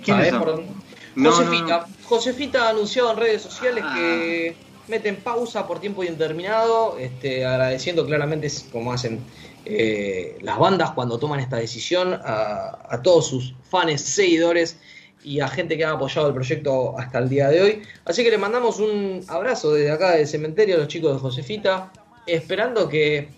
¿Quiénes 0.04 0.06
¿Sabés 0.06 0.30
son? 0.30 0.38
por 0.40 0.48
dónde? 0.56 0.72
No, 1.16 1.32
Josefita. 1.32 1.86
no, 1.88 2.06
Josefita 2.08 2.66
ha 2.66 2.70
anunciado 2.70 3.10
en 3.12 3.16
redes 3.16 3.42
sociales 3.42 3.82
Ah. 3.86 3.94
que 3.96 4.56
meten 4.86 5.16
pausa 5.16 5.66
por 5.66 5.80
tiempo 5.80 6.02
indeterminado, 6.04 6.96
este, 6.98 7.44
agradeciendo 7.44 8.06
claramente, 8.06 8.48
como 8.70 8.92
hacen 8.92 9.20
eh, 9.64 10.38
las 10.40 10.58
bandas 10.58 10.92
cuando 10.92 11.18
toman 11.18 11.40
esta 11.40 11.56
decisión, 11.56 12.14
a, 12.14 12.78
a 12.88 13.02
todos 13.02 13.26
sus 13.26 13.54
fans, 13.70 14.00
seguidores 14.00 14.78
y 15.22 15.40
a 15.40 15.48
gente 15.48 15.76
que 15.76 15.84
ha 15.84 15.92
apoyado 15.92 16.28
el 16.28 16.34
proyecto 16.34 16.98
hasta 16.98 17.18
el 17.18 17.28
día 17.28 17.48
de 17.48 17.60
hoy. 17.60 17.82
Así 18.04 18.22
que 18.22 18.30
le 18.30 18.38
mandamos 18.38 18.78
un 18.78 19.24
abrazo 19.28 19.74
desde 19.74 19.90
acá 19.90 20.12
del 20.12 20.26
cementerio 20.26 20.76
a 20.76 20.78
los 20.78 20.88
chicos 20.88 21.14
de 21.14 21.18
Josefita, 21.18 21.92
esperando 22.26 22.88
que 22.88 23.28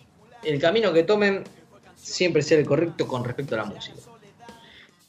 el 0.45 0.61
camino 0.61 0.93
que 0.93 1.03
tomen 1.03 1.45
siempre 1.97 2.43
sea 2.43 2.59
el 2.59 2.67
correcto 2.67 3.07
con 3.07 3.25
respecto 3.25 3.55
a 3.55 3.59
la 3.59 3.65
música. 3.65 3.97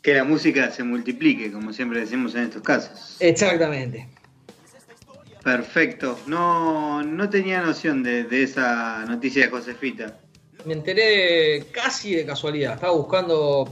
Que 0.01 0.13
la 0.15 0.23
música 0.23 0.71
se 0.71 0.83
multiplique, 0.83 1.51
como 1.51 1.73
siempre 1.73 1.99
decimos 1.99 2.33
en 2.35 2.43
estos 2.43 2.63
casos. 2.63 3.17
Exactamente. 3.19 4.07
Perfecto. 5.43 6.19
No, 6.27 7.03
no 7.03 7.29
tenía 7.29 7.61
noción 7.61 8.03
de, 8.03 8.23
de 8.23 8.43
esa 8.43 9.05
noticia 9.05 9.45
de 9.45 9.51
Josefita. 9.51 10.17
Me 10.65 10.73
enteré 10.73 11.65
casi 11.71 12.15
de 12.15 12.25
casualidad. 12.25 12.75
Estaba 12.75 12.93
buscando 12.93 13.71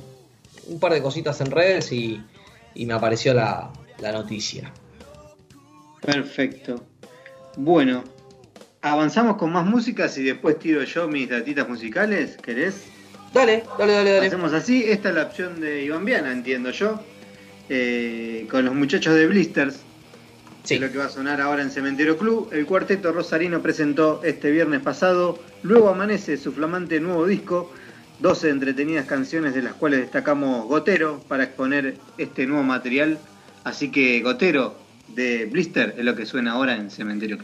un 0.68 0.80
par 0.80 0.94
de 0.94 1.02
cositas 1.02 1.40
en 1.42 1.52
redes 1.52 1.92
y, 1.92 2.22
y 2.76 2.86
me 2.86 2.94
apareció 2.94 3.34
la, 3.34 3.72
la 4.00 4.12
noticia. 4.12 4.72
Perfecto. 6.02 6.84
Bueno, 7.58 8.04
avanzamos 8.82 9.38
con 9.38 9.52
más 9.52 9.66
músicas 9.66 10.18
y 10.18 10.24
después 10.24 10.60
tiro 10.60 10.84
yo 10.84 11.08
mis 11.08 11.30
datitas 11.30 11.68
musicales. 11.68 12.38
¿Querés? 12.38 12.86
Dale, 13.34 13.64
dale, 13.78 13.94
dale, 13.94 14.12
dale. 14.12 14.28
Hacemos 14.28 14.54
así. 14.54 14.84
Esta 14.86 15.10
es 15.10 15.16
la 15.16 15.24
opción 15.24 15.60
de 15.60 15.84
Iván 15.84 16.06
Viana, 16.06 16.32
entiendo 16.32 16.72
yo. 16.72 17.00
Eh, 17.70 18.48
con 18.50 18.66
los 18.66 18.74
muchachos 18.74 19.14
de 19.16 19.28
Blisters. 19.28 19.82
Sí. 20.64 20.76
Es 20.76 20.82
lo 20.82 20.92
que 20.92 20.98
va 20.98 21.06
a 21.06 21.10
sonar 21.10 21.40
ahora 21.42 21.62
en 21.62 21.70
Cementerio 21.70 22.18
Club. 22.18 22.50
El 22.52 22.66
cuarteto 22.66 23.12
rosarino 23.12 23.62
presentó 23.62 24.22
este 24.24 24.52
viernes 24.52 24.82
pasado 24.82 25.40
Luego 25.64 25.90
Amanece, 25.90 26.38
su 26.38 26.52
flamante 26.52 27.00
nuevo 27.00 27.26
disco. 27.26 27.72
12 28.20 28.50
entretenidas 28.50 29.06
canciones 29.06 29.54
de 29.54 29.62
las 29.62 29.74
cuales 29.74 30.02
destacamos 30.02 30.68
Gotero 30.68 31.24
para 31.28 31.46
exponer 31.46 31.98
este 32.18 32.46
nuevo 32.46 32.64
material. 32.64 33.18
Así 33.64 33.92
que 33.92 34.22
Gotero 34.22 34.76
de 35.08 35.46
Blister 35.46 35.96
es 35.98 36.04
lo 36.04 36.16
que 36.16 36.26
suena 36.26 36.52
ahora 36.52 36.76
en 36.76 36.92
Cementerio 36.92 37.38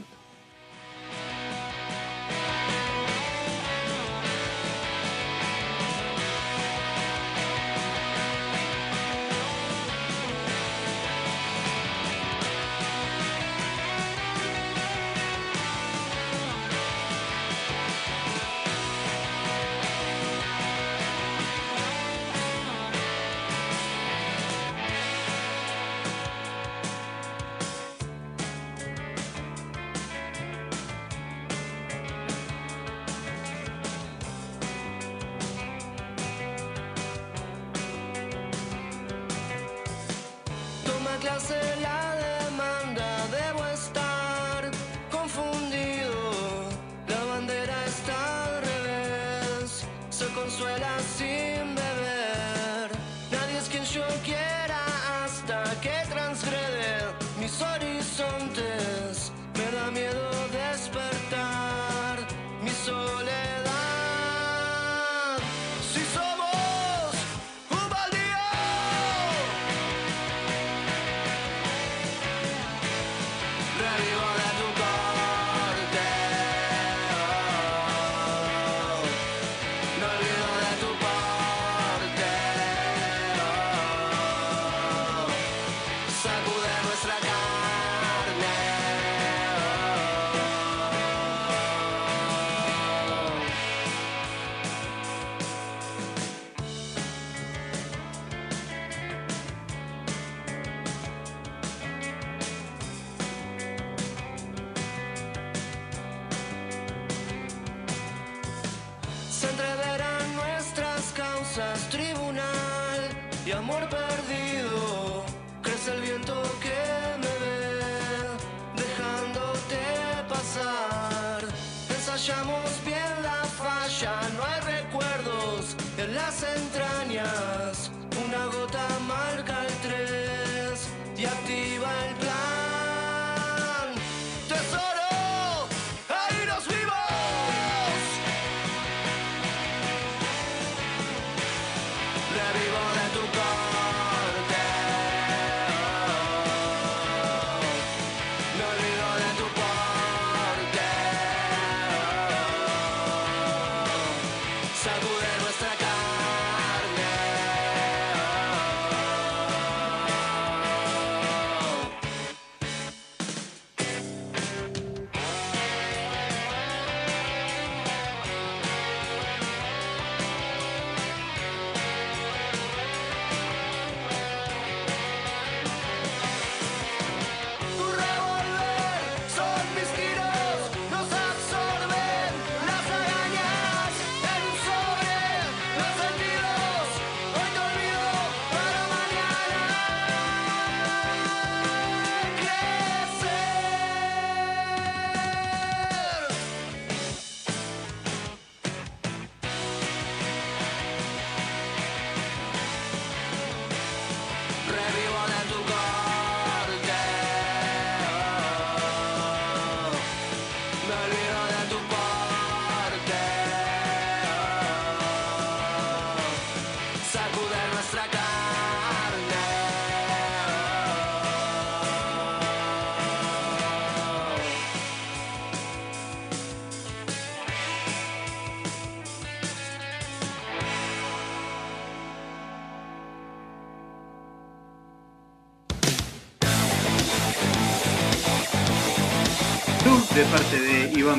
clase 41.25 41.57
la 41.81 42.04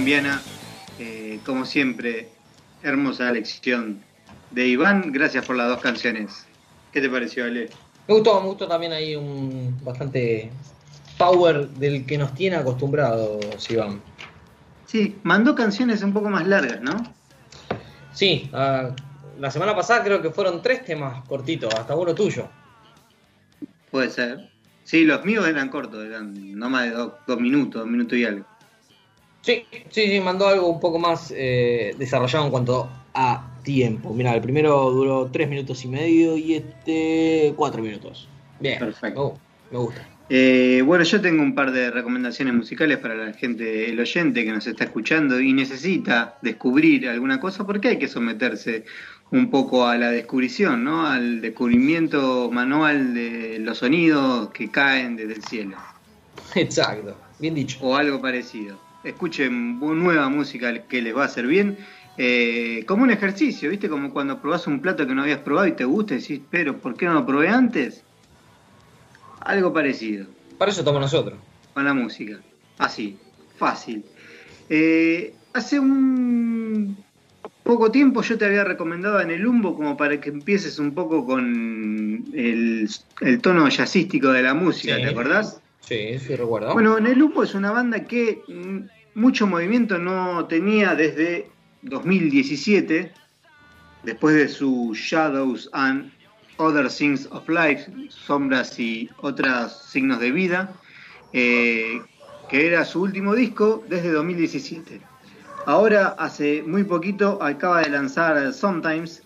Viana. 0.05 0.43
Eh, 0.99 1.41
como 1.45 1.65
siempre, 1.65 2.29
hermosa 2.83 3.31
lección 3.33 4.03
de 4.51 4.67
Iván. 4.67 5.13
Gracias 5.13 5.45
por 5.45 5.57
las 5.57 5.69
dos 5.69 5.81
canciones. 5.81 6.47
¿Qué 6.93 7.01
te 7.01 7.09
pareció, 7.09 7.45
Ale? 7.45 7.69
Me 8.09 8.15
gustó, 8.15 8.41
me 8.41 8.47
gustó 8.49 8.69
también 8.69 8.93
ahí 8.93 9.17
un 9.17 9.79
bastante 9.83 10.51
power 11.19 11.69
del 11.71 12.07
que 12.07 12.19
nos 12.19 12.35
tiene 12.35 12.57
acostumbrados, 12.57 13.71
Iván. 13.71 14.01
Sí, 14.87 15.17
mandó 15.25 15.55
canciones 15.55 16.03
un 16.03 16.13
poco 16.13 16.31
más 16.31 16.47
largas, 16.47 16.81
¿no? 16.81 16.97
Sí, 18.13 18.49
ah, 18.53 18.91
la 19.39 19.51
semana 19.51 19.75
pasada 19.75 20.05
creo 20.05 20.23
que 20.23 20.31
fueron 20.31 20.63
tres 20.63 20.85
temas 20.85 21.27
cortitos, 21.27 21.75
hasta 21.75 21.95
uno 21.95 22.15
tuyo. 22.15 22.49
Puede 23.91 24.11
ser. 24.11 24.51
Sí, 24.85 25.05
los 25.05 25.25
míos 25.25 25.47
eran 25.47 25.69
cortos, 25.69 26.05
eran 26.05 26.57
no 26.57 26.71
más 26.71 26.85
de 26.85 26.91
dos, 26.91 27.15
dos 27.27 27.41
minutos, 27.41 27.83
dos 27.83 27.91
minutos 27.91 28.17
y 28.17 28.25
algo. 28.25 28.47
Sí, 29.47 29.65
sí, 29.91 30.09
sí, 30.09 30.21
mandó 30.21 30.49
algo 30.49 30.67
un 30.67 30.81
poco 30.81 30.99
más 30.99 31.33
eh, 31.37 31.95
desarrollado 31.97 32.47
en 32.47 32.51
cuanto 32.51 32.89
a 33.15 33.49
tiempo. 33.63 34.13
Mira, 34.13 34.35
el 34.35 34.41
primero 34.41 34.91
duró 34.91 35.31
tres 35.33 35.49
minutos 35.49 35.85
y 35.85 35.89
medio 35.89 36.37
y 36.37 36.55
este 36.55 37.55
cuatro 37.55 37.81
minutos. 37.81 38.29
Bien, 38.59 38.81
Perfecto. 38.81 39.39
me, 39.71 39.79
me 39.79 39.85
gusta. 39.85 40.09
Eh, 40.29 40.83
bueno, 40.85 41.05
yo 41.05 41.21
tengo 41.21 41.45
un 41.45 41.55
par 41.55 41.71
de 41.71 41.93
recomendaciones 41.93 42.53
musicales 42.55 42.99
para 42.99 43.15
la 43.15 43.33
gente, 43.35 43.89
el 43.89 44.01
oyente 44.01 44.45
que 44.45 44.51
nos 44.51 44.67
está 44.67 44.83
escuchando 44.83 45.41
y 45.41 45.53
necesita 45.53 46.39
descubrir 46.43 47.09
alguna 47.09 47.39
cosa, 47.39 47.65
porque 47.65 47.91
hay 47.91 47.99
que 48.01 48.09
someterse 48.09 48.85
un 49.31 49.49
poco 49.49 49.87
a 49.87 49.97
la 49.97 50.11
descubrición, 50.11 50.83
¿no? 50.83 51.07
Al 51.07 51.41
descubrimiento 51.41 52.51
manual 52.51 53.15
de 53.15 53.61
los 53.61 53.79
sonidos 53.79 54.51
que 54.51 54.73
caen 54.73 55.15
desde 55.15 55.35
el 55.35 55.45
cielo, 55.45 55.77
Exacto, 56.57 57.17
bien 57.39 57.55
dicho. 57.55 57.79
o 57.81 57.95
algo 57.95 58.21
parecido. 58.21 58.86
Escuchen 59.07 59.79
nueva 59.81 60.29
música 60.29 60.73
que 60.83 61.01
les 61.01 61.17
va 61.17 61.23
a 61.23 61.27
hacer 61.27 61.47
bien, 61.47 61.79
eh, 62.19 62.85
como 62.87 63.03
un 63.05 63.11
ejercicio, 63.11 63.71
¿viste? 63.71 63.89
Como 63.89 64.13
cuando 64.13 64.41
probás 64.41 64.67
un 64.67 64.81
plato 64.81 65.07
que 65.07 65.15
no 65.15 65.23
habías 65.23 65.39
probado 65.41 65.67
y 65.69 65.73
te 65.73 65.85
gusta 65.85 66.15
y 66.15 66.19
decís, 66.19 66.41
pero 66.51 66.79
¿por 66.79 66.97
qué 66.97 67.07
no 67.07 67.15
lo 67.15 67.25
probé 67.27 67.49
antes? 67.49 68.03
Algo 69.41 69.73
parecido. 69.73 70.27
Para 70.59 70.71
eso 70.71 70.81
estamos 70.81 71.01
nosotros. 71.01 71.39
con 71.75 71.85
la 71.85 71.95
música. 71.95 72.39
Así, 72.79 73.17
fácil. 73.59 74.05
Eh, 74.69 75.35
hace 75.53 75.79
un 75.79 76.97
poco 77.63 77.91
tiempo 77.91 78.23
yo 78.23 78.37
te 78.39 78.45
había 78.47 78.65
recomendado 78.65 79.21
en 79.21 79.31
el 79.31 79.47
Umbo 79.47 79.77
como 79.77 79.97
para 79.97 80.21
que 80.21 80.31
empieces 80.31 80.79
un 80.79 80.95
poco 80.95 81.25
con 81.27 82.25
el, 82.35 82.89
el 83.21 83.41
tono 83.41 83.69
jazzístico 83.69 84.29
de 84.33 84.43
la 84.43 84.55
música, 84.55 84.97
Sí. 84.97 85.03
¿te 85.03 85.09
acordás? 85.11 85.61
Sí, 85.81 86.19
sí, 86.19 86.35
recuerdo. 86.35 86.73
Bueno, 86.73 86.99
en 86.99 87.07
el 87.07 87.23
Umbo 87.23 87.45
es 87.45 87.55
una 87.55 87.71
banda 87.71 88.05
que 88.05 88.43
mm, 88.49 88.79
mucho 89.17 89.47
movimiento 89.47 89.99
no 89.99 90.47
tenía 90.47 90.95
desde 90.95 91.51
2017, 91.81 93.11
después 94.03 94.37
de 94.37 94.47
su 94.47 94.93
Shadows 94.95 95.71
and 95.73 96.13
Other 96.59 96.87
Things 96.91 97.27
of 97.33 97.49
Life, 97.49 97.91
Sombras 98.11 98.79
y 98.79 99.09
otros 99.23 99.85
signos 99.89 100.21
de 100.21 100.31
vida, 100.31 100.71
eh, 101.33 102.03
que 102.51 102.67
era 102.67 102.85
su 102.85 103.01
último 103.03 103.35
disco 103.35 103.83
desde 103.89 104.13
2017. 104.13 105.01
Ahora, 105.65 106.15
hace 106.19 106.63
muy 106.67 106.85
poquito, 106.85 107.43
acaba 107.43 107.81
de 107.81 107.89
lanzar 107.89 108.53
Sometimes, 108.53 109.23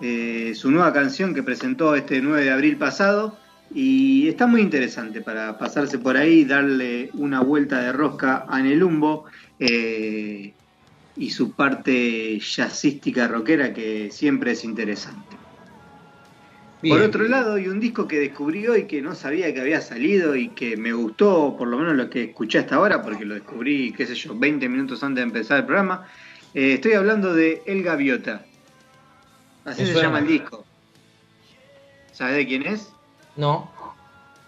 eh, 0.00 0.52
su 0.54 0.70
nueva 0.70 0.92
canción 0.92 1.34
que 1.34 1.42
presentó 1.42 1.96
este 1.96 2.22
9 2.22 2.44
de 2.44 2.52
abril 2.52 2.76
pasado, 2.76 3.36
y 3.74 4.28
está 4.28 4.46
muy 4.46 4.60
interesante 4.60 5.20
para 5.20 5.58
pasarse 5.58 5.98
por 5.98 6.16
ahí, 6.16 6.44
darle 6.44 7.10
una 7.14 7.40
vuelta 7.40 7.80
de 7.80 7.92
rosca 7.92 8.44
a 8.48 8.60
Nelumbo 8.60 9.24
eh, 9.58 10.52
y 11.16 11.30
su 11.30 11.52
parte 11.52 12.38
jazzística 12.38 13.28
rockera 13.28 13.72
que 13.72 14.10
siempre 14.10 14.52
es 14.52 14.64
interesante. 14.64 15.36
Bien. 16.82 16.96
Por 16.96 17.06
otro 17.06 17.28
lado, 17.28 17.54
hay 17.54 17.68
un 17.68 17.78
disco 17.78 18.08
que 18.08 18.18
descubrí 18.18 18.66
hoy 18.66 18.86
que 18.86 19.00
no 19.00 19.14
sabía 19.14 19.54
que 19.54 19.60
había 19.60 19.80
salido 19.80 20.34
y 20.34 20.48
que 20.48 20.76
me 20.76 20.92
gustó, 20.92 21.54
por 21.56 21.68
lo 21.68 21.78
menos 21.78 21.94
lo 21.94 22.10
que 22.10 22.24
escuché 22.24 22.58
hasta 22.58 22.74
ahora, 22.74 23.02
porque 23.02 23.24
lo 23.24 23.34
descubrí, 23.34 23.92
qué 23.92 24.04
sé 24.04 24.16
yo, 24.16 24.36
20 24.36 24.68
minutos 24.68 25.02
antes 25.04 25.22
de 25.22 25.28
empezar 25.28 25.60
el 25.60 25.66
programa. 25.66 26.08
Eh, 26.54 26.74
estoy 26.74 26.94
hablando 26.94 27.32
de 27.34 27.62
El 27.66 27.84
Gaviota. 27.84 28.44
Así 29.64 29.86
se 29.86 29.94
llama 29.94 30.18
el 30.18 30.26
disco. 30.26 30.66
¿Sabes 32.10 32.36
de 32.36 32.46
quién 32.46 32.66
es? 32.66 32.92
No. 33.36 33.70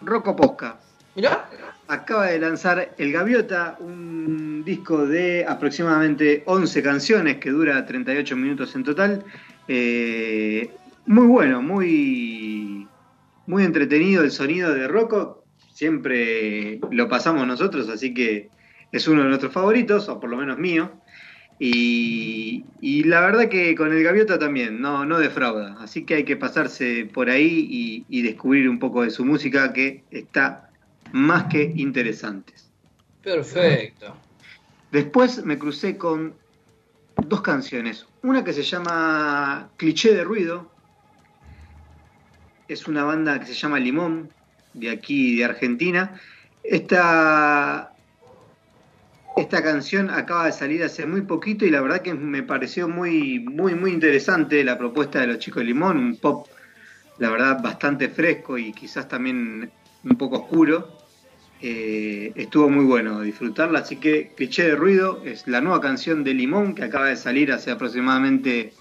Rocco 0.03 0.37
Posca. 0.37 0.77
Mirá. 1.15 1.49
Acaba 1.89 2.27
de 2.27 2.39
lanzar 2.39 2.95
El 2.97 3.13
Gaviota, 3.13 3.77
un 3.79 4.63
disco 4.65 5.07
de 5.07 5.45
aproximadamente 5.47 6.43
11 6.47 6.83
canciones 6.83 7.37
que 7.37 7.51
dura 7.51 7.85
38 7.85 8.37
minutos 8.37 8.75
en 8.75 8.85
total. 8.85 9.25
Eh, 9.69 10.71
muy 11.07 11.27
bueno, 11.27 11.61
muy, 11.61 12.89
muy 13.47 13.65
entretenido 13.65 14.23
el 14.23 14.31
sonido 14.31 14.73
de 14.73 14.89
Rocco. 14.89 15.45
Siempre 15.73 16.81
lo 16.91 17.09
pasamos 17.09 17.47
nosotros, 17.47 17.89
así 17.89 18.15
que 18.15 18.49
es 18.91 19.07
uno 19.07 19.23
de 19.23 19.29
nuestros 19.29 19.53
favoritos, 19.53 20.09
o 20.09 20.19
por 20.21 20.31
lo 20.31 20.37
menos 20.37 20.59
mío. 20.59 20.91
Y, 21.59 22.65
y 22.81 23.05
la 23.05 23.21
verdad 23.21 23.49
que 23.49 23.75
con 23.75 23.93
el 23.93 24.03
Gaviota 24.03 24.39
también, 24.39 24.81
no, 24.81 25.05
no 25.05 25.19
defrauda. 25.19 25.77
Así 25.81 26.05
que 26.05 26.17
hay 26.17 26.25
que 26.25 26.37
pasarse 26.37 27.09
por 27.13 27.31
ahí 27.31 27.67
y, 27.71 28.05
y 28.09 28.23
descubrir 28.23 28.69
un 28.69 28.79
poco 28.79 29.03
de 29.03 29.11
su 29.11 29.25
música 29.25 29.73
que 29.73 30.03
está 30.11 30.71
más 31.13 31.45
que 31.45 31.73
interesantes. 31.77 32.71
Perfecto. 33.23 34.17
Después 34.91 35.45
me 35.45 35.59
crucé 35.59 35.97
con 35.97 36.35
dos 37.27 37.41
canciones. 37.41 38.07
Una 38.23 38.45
que 38.45 38.53
se 38.53 38.63
llama 38.63 39.71
Cliché 39.77 40.15
de 40.15 40.25
Ruido. 40.25 40.71
Es 42.69 42.87
una 42.89 43.05
banda 43.05 43.39
que 43.39 43.47
se 43.47 43.55
llama 43.55 43.79
Limón, 43.79 44.31
de 44.73 44.91
aquí 44.91 45.37
de 45.37 45.45
Argentina. 45.45 46.21
Esta, 46.63 47.94
esta 49.37 49.63
canción 49.63 50.11
acaba 50.11 50.47
de 50.47 50.53
salir 50.53 50.83
hace 50.85 51.07
muy 51.07 51.23
poquito 51.23 51.65
y 51.65 51.71
la 51.71 51.81
verdad 51.81 52.03
que 52.03 52.15
me 52.15 52.43
pareció 52.43 52.89
muy, 52.89 53.41
muy, 53.41 53.75
muy 53.75 53.93
interesante 53.93 54.63
la 54.63 54.79
propuesta 54.79 55.21
de 55.21 55.27
los 55.27 55.39
chicos 55.39 55.61
de 55.61 55.67
Limón. 55.67 55.99
Un 55.99 56.17
pop, 56.17 56.47
la 57.19 57.31
verdad, 57.31 57.61
bastante 57.63 58.09
fresco 58.09 58.57
y 58.59 58.73
quizás 58.73 59.09
también 59.09 59.71
un 60.05 60.17
poco 60.17 60.39
oscuro. 60.39 60.99
Eh, 61.61 62.33
estuvo 62.37 62.69
muy 62.69 62.85
bueno 62.85 63.23
disfrutarla, 63.23 63.81
así 63.81 63.97
que 63.97 64.33
Cliché 64.37 64.65
de 64.65 64.77
Ruido 64.77 65.23
es 65.25 65.47
la 65.49 65.61
nueva 65.61 65.81
canción 65.81 66.23
de 66.23 66.35
Limón 66.35 66.75
que 66.75 66.85
acaba 66.85 67.07
de 67.07 67.17
salir 67.17 67.53
hace 67.53 67.71
aproximadamente 67.71 68.75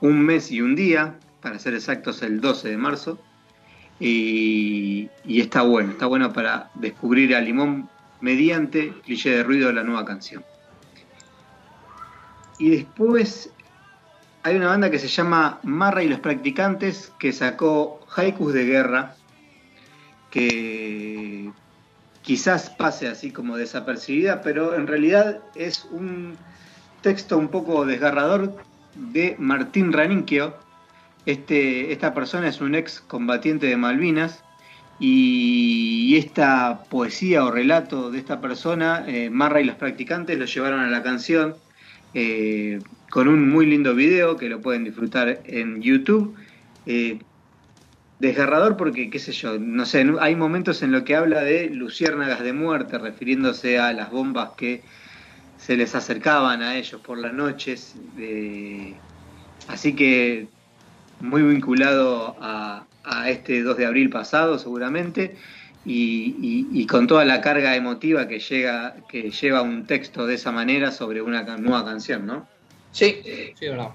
un 0.00 0.20
mes 0.20 0.52
y 0.52 0.60
un 0.60 0.76
día, 0.76 1.18
para 1.40 1.58
ser 1.58 1.74
exactos 1.74 2.22
el 2.22 2.40
12 2.40 2.68
de 2.68 2.76
marzo, 2.76 3.18
y, 3.98 5.08
y 5.24 5.40
está 5.40 5.62
bueno, 5.62 5.92
está 5.92 6.06
bueno 6.06 6.32
para 6.32 6.70
descubrir 6.74 7.34
a 7.34 7.40
Limón 7.40 7.88
mediante 8.22 8.94
Cliché 9.04 9.36
de 9.36 9.42
Ruido 9.42 9.70
la 9.72 9.82
nueva 9.82 10.06
canción. 10.06 10.42
Y 12.58 12.70
después 12.70 13.50
hay 14.44 14.56
una 14.56 14.68
banda 14.68 14.90
que 14.90 14.98
se 14.98 15.08
llama 15.08 15.58
Marra 15.62 16.02
y 16.02 16.08
los 16.08 16.20
Practicantes 16.20 17.12
que 17.18 17.32
sacó 17.32 18.00
Haikus 18.16 18.54
de 18.54 18.64
Guerra, 18.64 19.16
que 20.30 21.50
quizás 22.22 22.70
pase 22.70 23.08
así 23.08 23.32
como 23.32 23.56
desapercibida, 23.56 24.40
pero 24.40 24.74
en 24.74 24.86
realidad 24.86 25.40
es 25.54 25.84
un 25.90 26.36
texto 27.02 27.36
un 27.36 27.48
poco 27.48 27.84
desgarrador 27.84 28.54
de 28.94 29.34
Martín 29.38 29.92
Raninquio. 29.92 30.54
Este, 31.26 31.92
esta 31.92 32.14
persona 32.14 32.48
es 32.48 32.60
un 32.60 32.74
ex 32.76 33.00
combatiente 33.00 33.66
de 33.66 33.76
Malvinas 33.76 34.44
y 34.98 36.16
esta 36.16 36.84
poesía 36.90 37.44
o 37.44 37.50
relato 37.50 38.10
de 38.10 38.18
esta 38.18 38.40
persona, 38.40 39.04
eh, 39.06 39.30
Marra 39.30 39.60
y 39.60 39.64
los 39.64 39.76
practicantes, 39.76 40.38
lo 40.38 40.44
llevaron 40.44 40.80
a 40.80 40.88
la 40.88 41.02
canción 41.02 41.56
eh, 42.14 42.80
con 43.10 43.28
un 43.28 43.48
muy 43.48 43.66
lindo 43.66 43.94
video 43.94 44.36
que 44.36 44.48
lo 44.48 44.60
pueden 44.60 44.84
disfrutar 44.84 45.40
en 45.44 45.82
YouTube. 45.82 46.36
Eh, 46.86 47.18
desgarrador 48.18 48.76
porque, 48.76 49.10
qué 49.10 49.18
sé 49.18 49.32
yo, 49.32 49.58
no 49.58 49.84
sé, 49.84 50.06
hay 50.20 50.36
momentos 50.36 50.82
en 50.82 50.92
los 50.92 51.02
que 51.02 51.16
habla 51.16 51.42
de 51.42 51.70
luciérnagas 51.70 52.42
de 52.42 52.52
muerte, 52.52 52.98
refiriéndose 52.98 53.80
a 53.80 53.92
las 53.92 54.10
bombas 54.10 54.50
que 54.56 54.82
se 55.56 55.76
les 55.76 55.94
acercaban 55.94 56.62
a 56.62 56.76
ellos 56.76 57.00
por 57.00 57.18
las 57.18 57.32
noches. 57.32 57.96
así 59.66 59.94
que 59.94 60.46
muy 61.20 61.42
vinculado 61.42 62.36
a, 62.40 62.84
a 63.04 63.28
este 63.30 63.62
2 63.62 63.76
de 63.76 63.86
abril 63.86 64.10
pasado, 64.10 64.58
seguramente, 64.58 65.36
y, 65.84 66.36
y- 66.72 66.82
y 66.82 66.86
con 66.86 67.06
toda 67.06 67.24
la 67.24 67.40
carga 67.40 67.74
emotiva 67.74 68.28
que, 68.28 68.38
llega, 68.38 68.94
que 69.08 69.30
lleva 69.30 69.62
un 69.62 69.84
texto 69.86 70.26
de 70.26 70.34
esa 70.34 70.52
manera 70.52 70.90
sobre 70.92 71.20
una 71.22 71.42
nueva 71.56 71.84
canción, 71.84 72.26
¿no? 72.26 72.46
Sí, 72.92 73.20
sí, 73.58 73.68
verdad. 73.68 73.88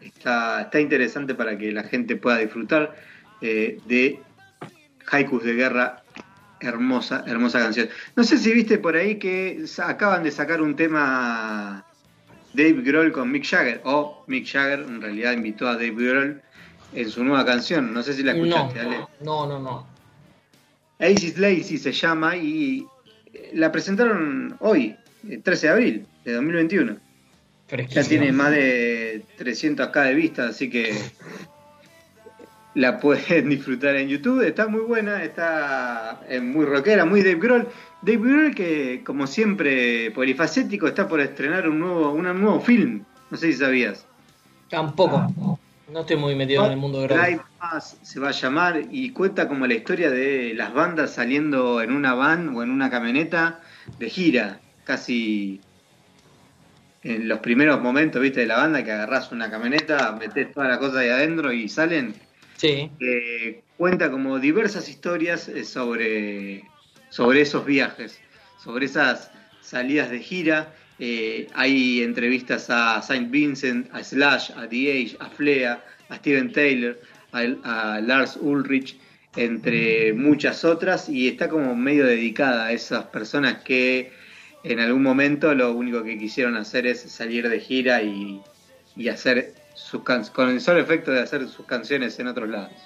Está, 0.00 0.62
está 0.62 0.80
interesante 0.80 1.34
para 1.34 1.56
que 1.56 1.72
la 1.72 1.84
gente 1.84 2.16
pueda 2.16 2.38
disfrutar 2.38 2.94
eh, 3.40 3.80
de 3.86 4.20
Haikus 5.10 5.44
de 5.44 5.54
Guerra. 5.54 5.98
Hermosa, 6.60 7.24
hermosa 7.26 7.58
canción. 7.58 7.88
No 8.14 8.22
sé 8.22 8.38
si 8.38 8.52
viste 8.52 8.78
por 8.78 8.94
ahí 8.94 9.16
que 9.16 9.64
acaban 9.82 10.22
de 10.22 10.30
sacar 10.30 10.62
un 10.62 10.76
tema 10.76 11.84
Dave 12.54 12.82
Grohl 12.82 13.10
con 13.10 13.32
Mick 13.32 13.44
Jagger, 13.44 13.80
o 13.82 14.22
Mick 14.28 14.46
Jagger 14.46 14.78
en 14.80 15.02
realidad 15.02 15.32
invitó 15.32 15.66
a 15.66 15.72
Dave 15.72 15.90
Grohl 15.90 16.40
en 16.94 17.10
su 17.10 17.24
nueva 17.24 17.44
canción. 17.44 17.92
No 17.92 18.02
sé 18.02 18.14
si 18.14 18.22
la 18.22 18.34
No, 18.34 18.44
escuchaste, 18.44 18.80
Ale. 18.80 18.96
no, 19.20 19.46
no, 19.46 19.58
no. 19.58 19.86
Aces 20.98 21.38
Lazy 21.38 21.78
se 21.78 21.92
llama 21.92 22.36
y 22.36 22.86
eh, 23.32 23.50
la 23.54 23.72
presentaron 23.72 24.56
hoy, 24.60 24.94
el 25.28 25.42
13 25.42 25.66
de 25.66 25.72
abril 25.72 26.06
de 26.24 26.32
2021. 26.34 26.92
Ya 26.92 26.98
Fresquísimo. 27.68 28.08
tiene 28.08 28.32
más 28.32 28.50
de 28.50 29.24
300k 29.38 30.04
de 30.04 30.14
vistas, 30.14 30.50
así 30.50 30.68
que 30.70 30.94
la 32.74 33.00
pueden 33.00 33.48
disfrutar 33.50 33.96
en 33.96 34.08
YouTube. 34.08 34.42
Está 34.46 34.68
muy 34.68 34.82
buena, 34.82 35.22
está 35.24 36.20
eh, 36.28 36.40
muy 36.40 36.64
rockera, 36.66 37.04
muy 37.04 37.22
Dave 37.22 37.36
Grohl. 37.40 37.68
Dave 38.02 38.18
Grohl 38.18 38.54
que, 38.54 39.02
como 39.04 39.26
siempre, 39.26 40.10
polifacético, 40.10 40.86
está 40.88 41.08
por 41.08 41.20
estrenar 41.20 41.68
un 41.68 41.78
nuevo, 41.80 42.12
un 42.12 42.22
nuevo 42.24 42.60
film. 42.60 43.04
No 43.30 43.36
sé 43.36 43.52
si 43.52 43.58
sabías. 43.58 44.06
Tampoco. 44.68 45.58
No 45.92 46.00
estoy 46.00 46.16
muy 46.16 46.34
metido 46.34 46.64
en 46.64 46.72
el 46.72 46.78
mundo 46.78 47.00
de 47.02 47.08
Drive 47.08 47.40
se 48.02 48.18
va 48.18 48.28
a 48.28 48.32
llamar 48.32 48.82
y 48.90 49.10
cuenta 49.10 49.46
como 49.46 49.66
la 49.66 49.74
historia 49.74 50.10
de 50.10 50.54
las 50.54 50.72
bandas 50.72 51.12
saliendo 51.12 51.82
en 51.82 51.92
una 51.92 52.14
van 52.14 52.56
o 52.56 52.62
en 52.62 52.70
una 52.70 52.90
camioneta 52.90 53.60
de 53.98 54.08
gira, 54.08 54.60
casi 54.84 55.60
en 57.02 57.28
los 57.28 57.40
primeros 57.40 57.80
momentos, 57.80 58.22
viste, 58.22 58.40
de 58.40 58.46
la 58.46 58.56
banda 58.56 58.84
que 58.84 58.92
agarrás 58.92 59.32
una 59.32 59.50
camioneta, 59.50 60.12
metés 60.12 60.52
todas 60.52 60.70
las 60.70 60.78
cosas 60.78 60.96
ahí 60.96 61.08
adentro 61.08 61.52
y 61.52 61.68
salen. 61.68 62.14
Sí. 62.56 62.90
Eh, 63.00 63.62
cuenta 63.76 64.10
como 64.10 64.38
diversas 64.38 64.88
historias 64.88 65.48
eh, 65.48 65.64
sobre, 65.64 66.64
sobre 67.10 67.42
esos 67.42 67.66
viajes, 67.66 68.20
sobre 68.62 68.86
esas 68.86 69.30
salidas 69.60 70.10
de 70.10 70.20
gira. 70.20 70.74
Eh, 71.04 71.48
hay 71.54 72.00
entrevistas 72.00 72.70
a 72.70 73.02
Saint 73.02 73.28
Vincent, 73.28 73.92
a 73.92 74.04
Slash, 74.04 74.52
a 74.52 74.68
The 74.68 74.92
Age, 74.92 75.16
a 75.18 75.28
Flea, 75.28 75.84
a 76.08 76.16
Steven 76.16 76.52
Taylor, 76.52 76.96
a, 77.32 77.40
a 77.96 78.00
Lars 78.00 78.38
Ulrich, 78.40 78.96
entre 79.34 80.12
muchas 80.12 80.64
otras, 80.64 81.08
y 81.08 81.26
está 81.26 81.48
como 81.48 81.74
medio 81.74 82.06
dedicada 82.06 82.66
a 82.66 82.72
esas 82.72 83.06
personas 83.06 83.64
que 83.64 84.12
en 84.62 84.78
algún 84.78 85.02
momento 85.02 85.52
lo 85.56 85.72
único 85.72 86.04
que 86.04 86.16
quisieron 86.16 86.54
hacer 86.56 86.86
es 86.86 87.00
salir 87.00 87.48
de 87.48 87.58
gira 87.58 88.00
y, 88.04 88.40
y 88.94 89.08
hacer 89.08 89.54
sus 89.74 90.04
can- 90.04 90.26
con 90.32 90.50
el 90.50 90.60
solo 90.60 90.78
efecto 90.78 91.10
de 91.10 91.20
hacer 91.20 91.48
sus 91.48 91.66
canciones 91.66 92.16
en 92.20 92.28
otros 92.28 92.48
lados. 92.48 92.76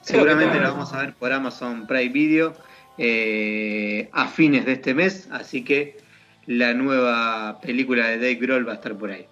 Seguramente 0.00 0.58
la 0.58 0.70
vamos 0.70 0.92
a 0.92 1.02
ver 1.02 1.14
por 1.14 1.32
Amazon 1.32 1.86
Prime 1.86 2.08
Video 2.12 2.56
eh, 2.98 4.08
a 4.10 4.26
fines 4.26 4.66
de 4.66 4.72
este 4.72 4.92
mes, 4.92 5.28
así 5.30 5.62
que 5.62 6.01
la 6.46 6.74
nueva 6.74 7.60
película 7.60 8.08
de 8.08 8.16
Dave 8.16 8.34
Grohl 8.36 8.66
va 8.66 8.72
a 8.72 8.76
estar 8.76 8.96
por 8.96 9.10
ahí. 9.10 9.26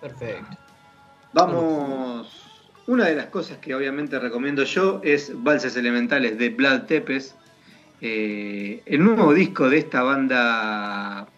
Perfecto. 0.00 0.56
Vamos 1.32 2.48
una 2.88 3.04
de 3.04 3.16
las 3.16 3.26
cosas 3.26 3.58
que 3.58 3.74
obviamente 3.74 4.18
recomiendo 4.18 4.64
yo 4.64 5.02
es 5.04 5.30
Valses 5.42 5.76
Elementales 5.76 6.38
de 6.38 6.48
Vlad 6.48 6.84
Tepes, 6.84 7.36
eh, 8.00 8.82
el 8.86 9.04
nuevo 9.04 9.34
disco 9.34 9.68
de 9.68 9.76
esta 9.76 10.02
banda 10.02 11.28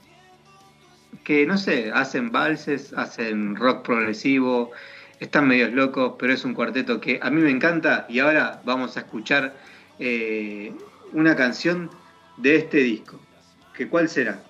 que 1.25 1.45
no 1.47 1.59
sé, 1.59 1.91
hacen 1.93 2.31
valses, 2.31 2.93
hacen 2.93 3.57
rock 3.57 3.85
progresivo, 3.85 4.71
están 5.19 5.49
medios 5.49 5.73
locos, 5.73 6.15
pero 6.21 6.33
es 6.33 6.45
un 6.45 6.55
cuarteto 6.55 7.01
que 7.01 7.19
a 7.21 7.31
mí 7.31 7.41
me 7.41 7.51
encanta 7.51 8.07
y 8.09 8.21
ahora 8.21 8.63
vamos 8.65 8.97
a 8.97 9.01
escuchar 9.01 9.53
eh, 9.99 10.73
una 11.13 11.35
canción 11.35 11.91
de 12.37 12.57
este 12.57 12.79
disco. 12.79 13.21
¿Que 13.77 13.89
¿Cuál 13.89 14.09
será? 14.09 14.41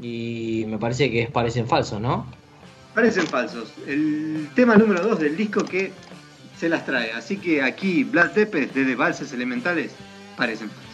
Y 0.00 0.64
me 0.68 0.78
parece 0.78 1.10
que 1.10 1.26
parecen 1.26 1.66
falsos, 1.66 2.00
¿no? 2.00 2.26
Parecen 2.94 3.26
falsos. 3.26 3.72
El 3.86 4.48
tema 4.54 4.76
número 4.76 5.02
2 5.02 5.20
del 5.20 5.36
disco 5.36 5.64
que 5.64 5.92
se 6.58 6.68
las 6.68 6.84
trae. 6.84 7.12
Así 7.12 7.36
que 7.36 7.62
aquí 7.62 8.04
Vlad 8.04 8.32
Tepes 8.32 8.74
desde 8.74 8.94
Valses 8.94 9.32
Elementales 9.32 9.92
parecen 10.36 10.68
falsos. 10.68 10.85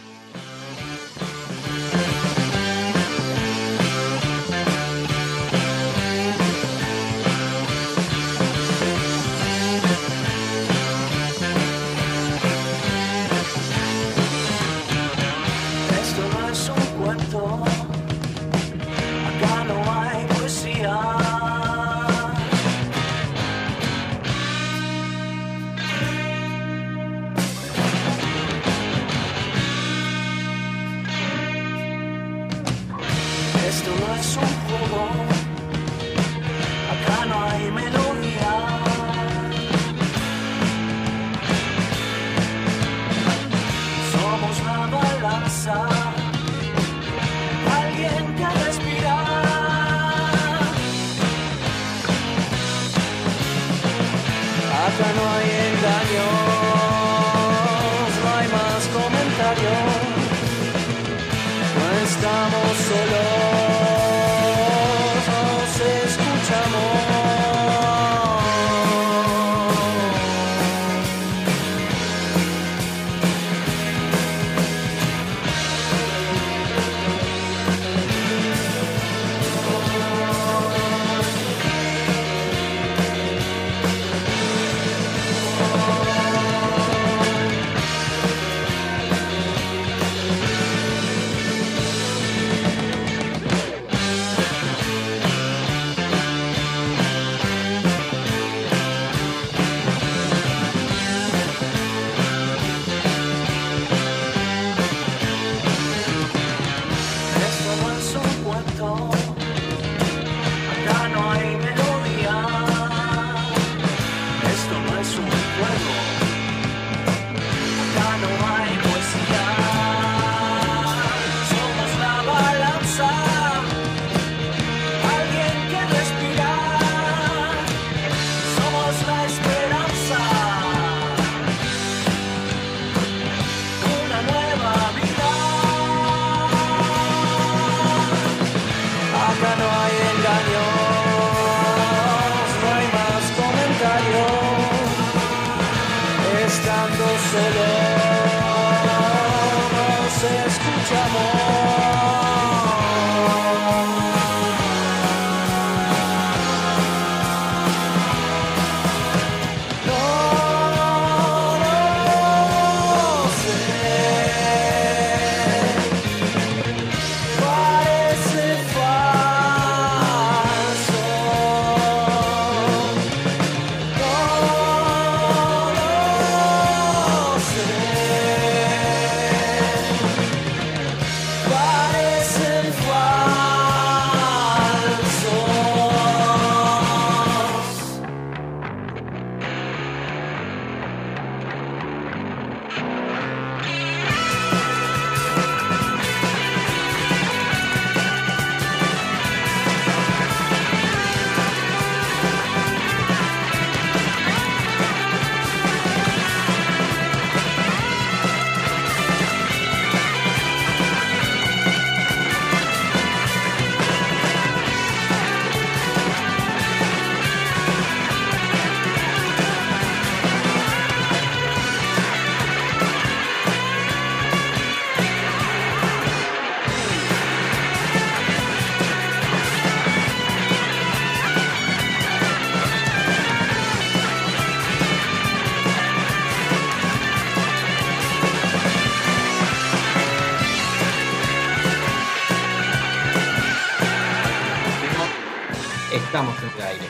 Estamos 245.93 246.35
en 246.39 246.61
el 246.61 246.67
aire. 246.67 246.85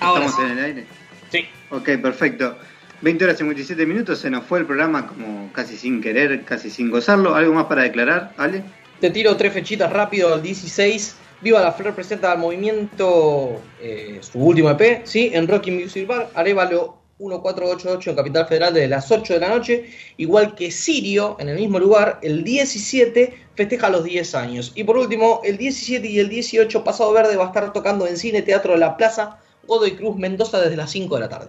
Ahora 0.00 0.26
¿Estamos 0.26 0.46
sí. 0.46 0.52
en 0.52 0.58
el 0.58 0.64
aire? 0.64 0.86
Sí. 1.30 1.46
Ok, 1.70 1.90
perfecto. 2.02 2.58
20 3.00 3.24
horas 3.24 3.36
y 3.36 3.38
57 3.38 3.86
minutos, 3.86 4.18
se 4.18 4.30
nos 4.30 4.44
fue 4.44 4.60
el 4.60 4.66
programa 4.66 5.06
como 5.06 5.52
casi 5.52 5.76
sin 5.76 6.00
querer, 6.00 6.44
casi 6.44 6.70
sin 6.70 6.90
gozarlo. 6.90 7.34
¿Algo 7.34 7.54
más 7.54 7.66
para 7.66 7.82
declarar, 7.82 8.32
Ale? 8.36 8.64
Te 9.00 9.10
tiro 9.10 9.36
tres 9.36 9.52
fechitas 9.52 9.92
rápido. 9.92 10.34
El 10.34 10.42
16 10.42 11.16
Viva 11.42 11.60
la 11.60 11.72
Flor 11.72 11.94
presenta 11.94 12.32
al 12.32 12.38
movimiento 12.38 13.60
eh, 13.80 14.18
su 14.20 14.38
último 14.38 14.70
EP, 14.70 15.04
¿sí? 15.04 15.30
En 15.34 15.46
Rocky 15.46 15.70
Music 15.70 16.06
Bar, 16.06 16.30
Arevalo 16.34 17.03
1488 17.18 18.10
en 18.10 18.16
Capital 18.16 18.46
Federal 18.46 18.74
desde 18.74 18.88
las 18.88 19.10
8 19.10 19.34
de 19.34 19.40
la 19.40 19.48
noche, 19.48 19.90
igual 20.16 20.54
que 20.54 20.70
Sirio, 20.70 21.36
en 21.38 21.48
el 21.48 21.56
mismo 21.56 21.78
lugar, 21.78 22.18
el 22.22 22.42
17 22.42 23.34
festeja 23.54 23.88
los 23.88 24.04
10 24.04 24.34
años. 24.34 24.72
Y 24.74 24.84
por 24.84 24.96
último, 24.96 25.40
el 25.44 25.56
17 25.56 26.06
y 26.06 26.18
el 26.18 26.28
18 26.28 26.82
Pasado 26.82 27.12
Verde 27.12 27.36
va 27.36 27.44
a 27.44 27.46
estar 27.48 27.72
tocando 27.72 28.06
en 28.06 28.16
Cine 28.16 28.42
Teatro 28.42 28.72
de 28.72 28.78
la 28.78 28.96
Plaza 28.96 29.38
Godoy 29.66 29.96
Cruz 29.96 30.16
Mendoza 30.16 30.60
desde 30.60 30.76
las 30.76 30.90
5 30.90 31.14
de 31.14 31.20
la 31.20 31.28
tarde. 31.28 31.48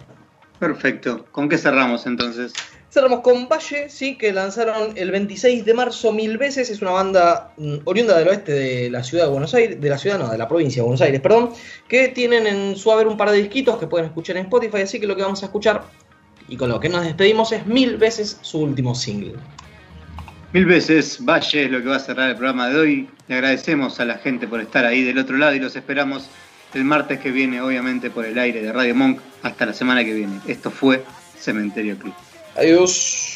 Perfecto. 0.60 1.26
¿Con 1.32 1.50
qué 1.50 1.58
cerramos 1.58 2.06
entonces? 2.06 2.54
Cerramos 2.96 3.20
con 3.20 3.50
Valle, 3.50 3.90
sí, 3.90 4.16
que 4.16 4.32
lanzaron 4.32 4.94
el 4.96 5.12
26 5.12 5.66
de 5.66 5.74
marzo 5.74 6.14
mil 6.14 6.38
veces. 6.38 6.70
Es 6.70 6.82
una 6.82 6.92
banda 6.92 7.52
mm, 7.58 7.80
oriunda 7.84 8.18
del 8.18 8.30
oeste 8.30 8.54
de 8.54 8.90
la 8.90 9.04
ciudad 9.04 9.26
de 9.26 9.32
Buenos 9.32 9.54
Aires, 9.54 9.82
de 9.82 9.90
la 9.90 9.98
ciudad 9.98 10.18
no, 10.18 10.30
de 10.30 10.38
la 10.38 10.48
provincia 10.48 10.82
de 10.82 10.84
Buenos 10.84 11.02
Aires, 11.02 11.20
perdón, 11.20 11.50
que 11.90 12.08
tienen 12.08 12.48
en 12.48 12.78
su 12.78 12.90
haber 12.94 13.08
un 13.08 13.18
par 13.18 13.32
de 13.32 13.38
disquitos 13.40 13.78
que 13.80 13.88
pueden 13.88 14.06
escuchar 14.06 14.38
en 14.38 14.44
Spotify. 14.44 14.84
Así 14.84 15.02
que 15.02 15.08
lo 15.08 15.16
que 15.18 15.24
vamos 15.24 15.44
a 15.44 15.48
escuchar 15.48 15.84
y 16.48 16.56
con 16.56 16.70
lo 16.70 16.80
que 16.80 16.88
nos 16.88 17.04
despedimos 17.04 17.52
es 17.52 17.68
mil 17.68 17.98
veces 17.98 18.40
su 18.42 18.60
último 18.60 18.96
single. 18.96 19.34
Mil 20.54 20.66
veces 20.66 21.20
Valle 21.20 21.66
es 21.66 21.72
lo 21.72 21.82
que 21.82 21.90
va 21.90 21.98
a 21.98 22.00
cerrar 22.00 22.30
el 22.30 22.38
programa 22.38 22.70
de 22.70 22.80
hoy. 22.80 23.10
Le 23.28 23.36
agradecemos 23.36 24.00
a 24.00 24.06
la 24.06 24.20
gente 24.20 24.48
por 24.48 24.62
estar 24.62 24.86
ahí 24.86 25.04
del 25.04 25.18
otro 25.18 25.36
lado 25.36 25.54
y 25.54 25.60
los 25.60 25.76
esperamos 25.76 26.30
el 26.74 26.86
martes 26.86 27.20
que 27.20 27.32
viene, 27.32 27.60
obviamente, 27.60 28.10
por 28.10 28.24
el 28.24 28.40
aire 28.40 28.62
de 28.62 28.72
Radio 28.72 28.96
Monk. 28.96 29.20
Hasta 29.44 29.66
la 29.66 29.74
semana 29.74 30.06
que 30.06 30.14
viene. 30.14 30.40
Esto 30.48 30.72
fue 30.72 31.04
Cementerio 31.38 31.98
Club. 31.98 32.14
Adiós. 32.56 33.35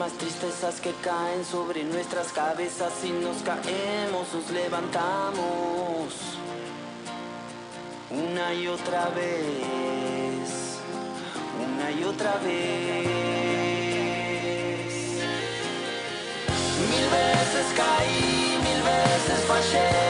Mismas 0.00 0.18
tristezas 0.18 0.80
que 0.80 0.92
caen 1.02 1.44
sobre 1.44 1.84
nuestras 1.84 2.32
cabezas 2.32 2.90
y 3.04 3.10
nos 3.10 3.42
caemos, 3.42 4.32
nos 4.32 4.50
levantamos 4.50 6.14
una 8.08 8.54
y 8.54 8.66
otra 8.66 9.10
vez, 9.10 10.78
una 11.66 11.90
y 11.90 12.04
otra 12.04 12.32
vez. 12.38 13.10
Mil 16.90 17.06
veces 17.10 17.66
caí, 17.76 18.58
mil 18.64 18.82
veces 18.82 19.44
fallé. 19.46 20.09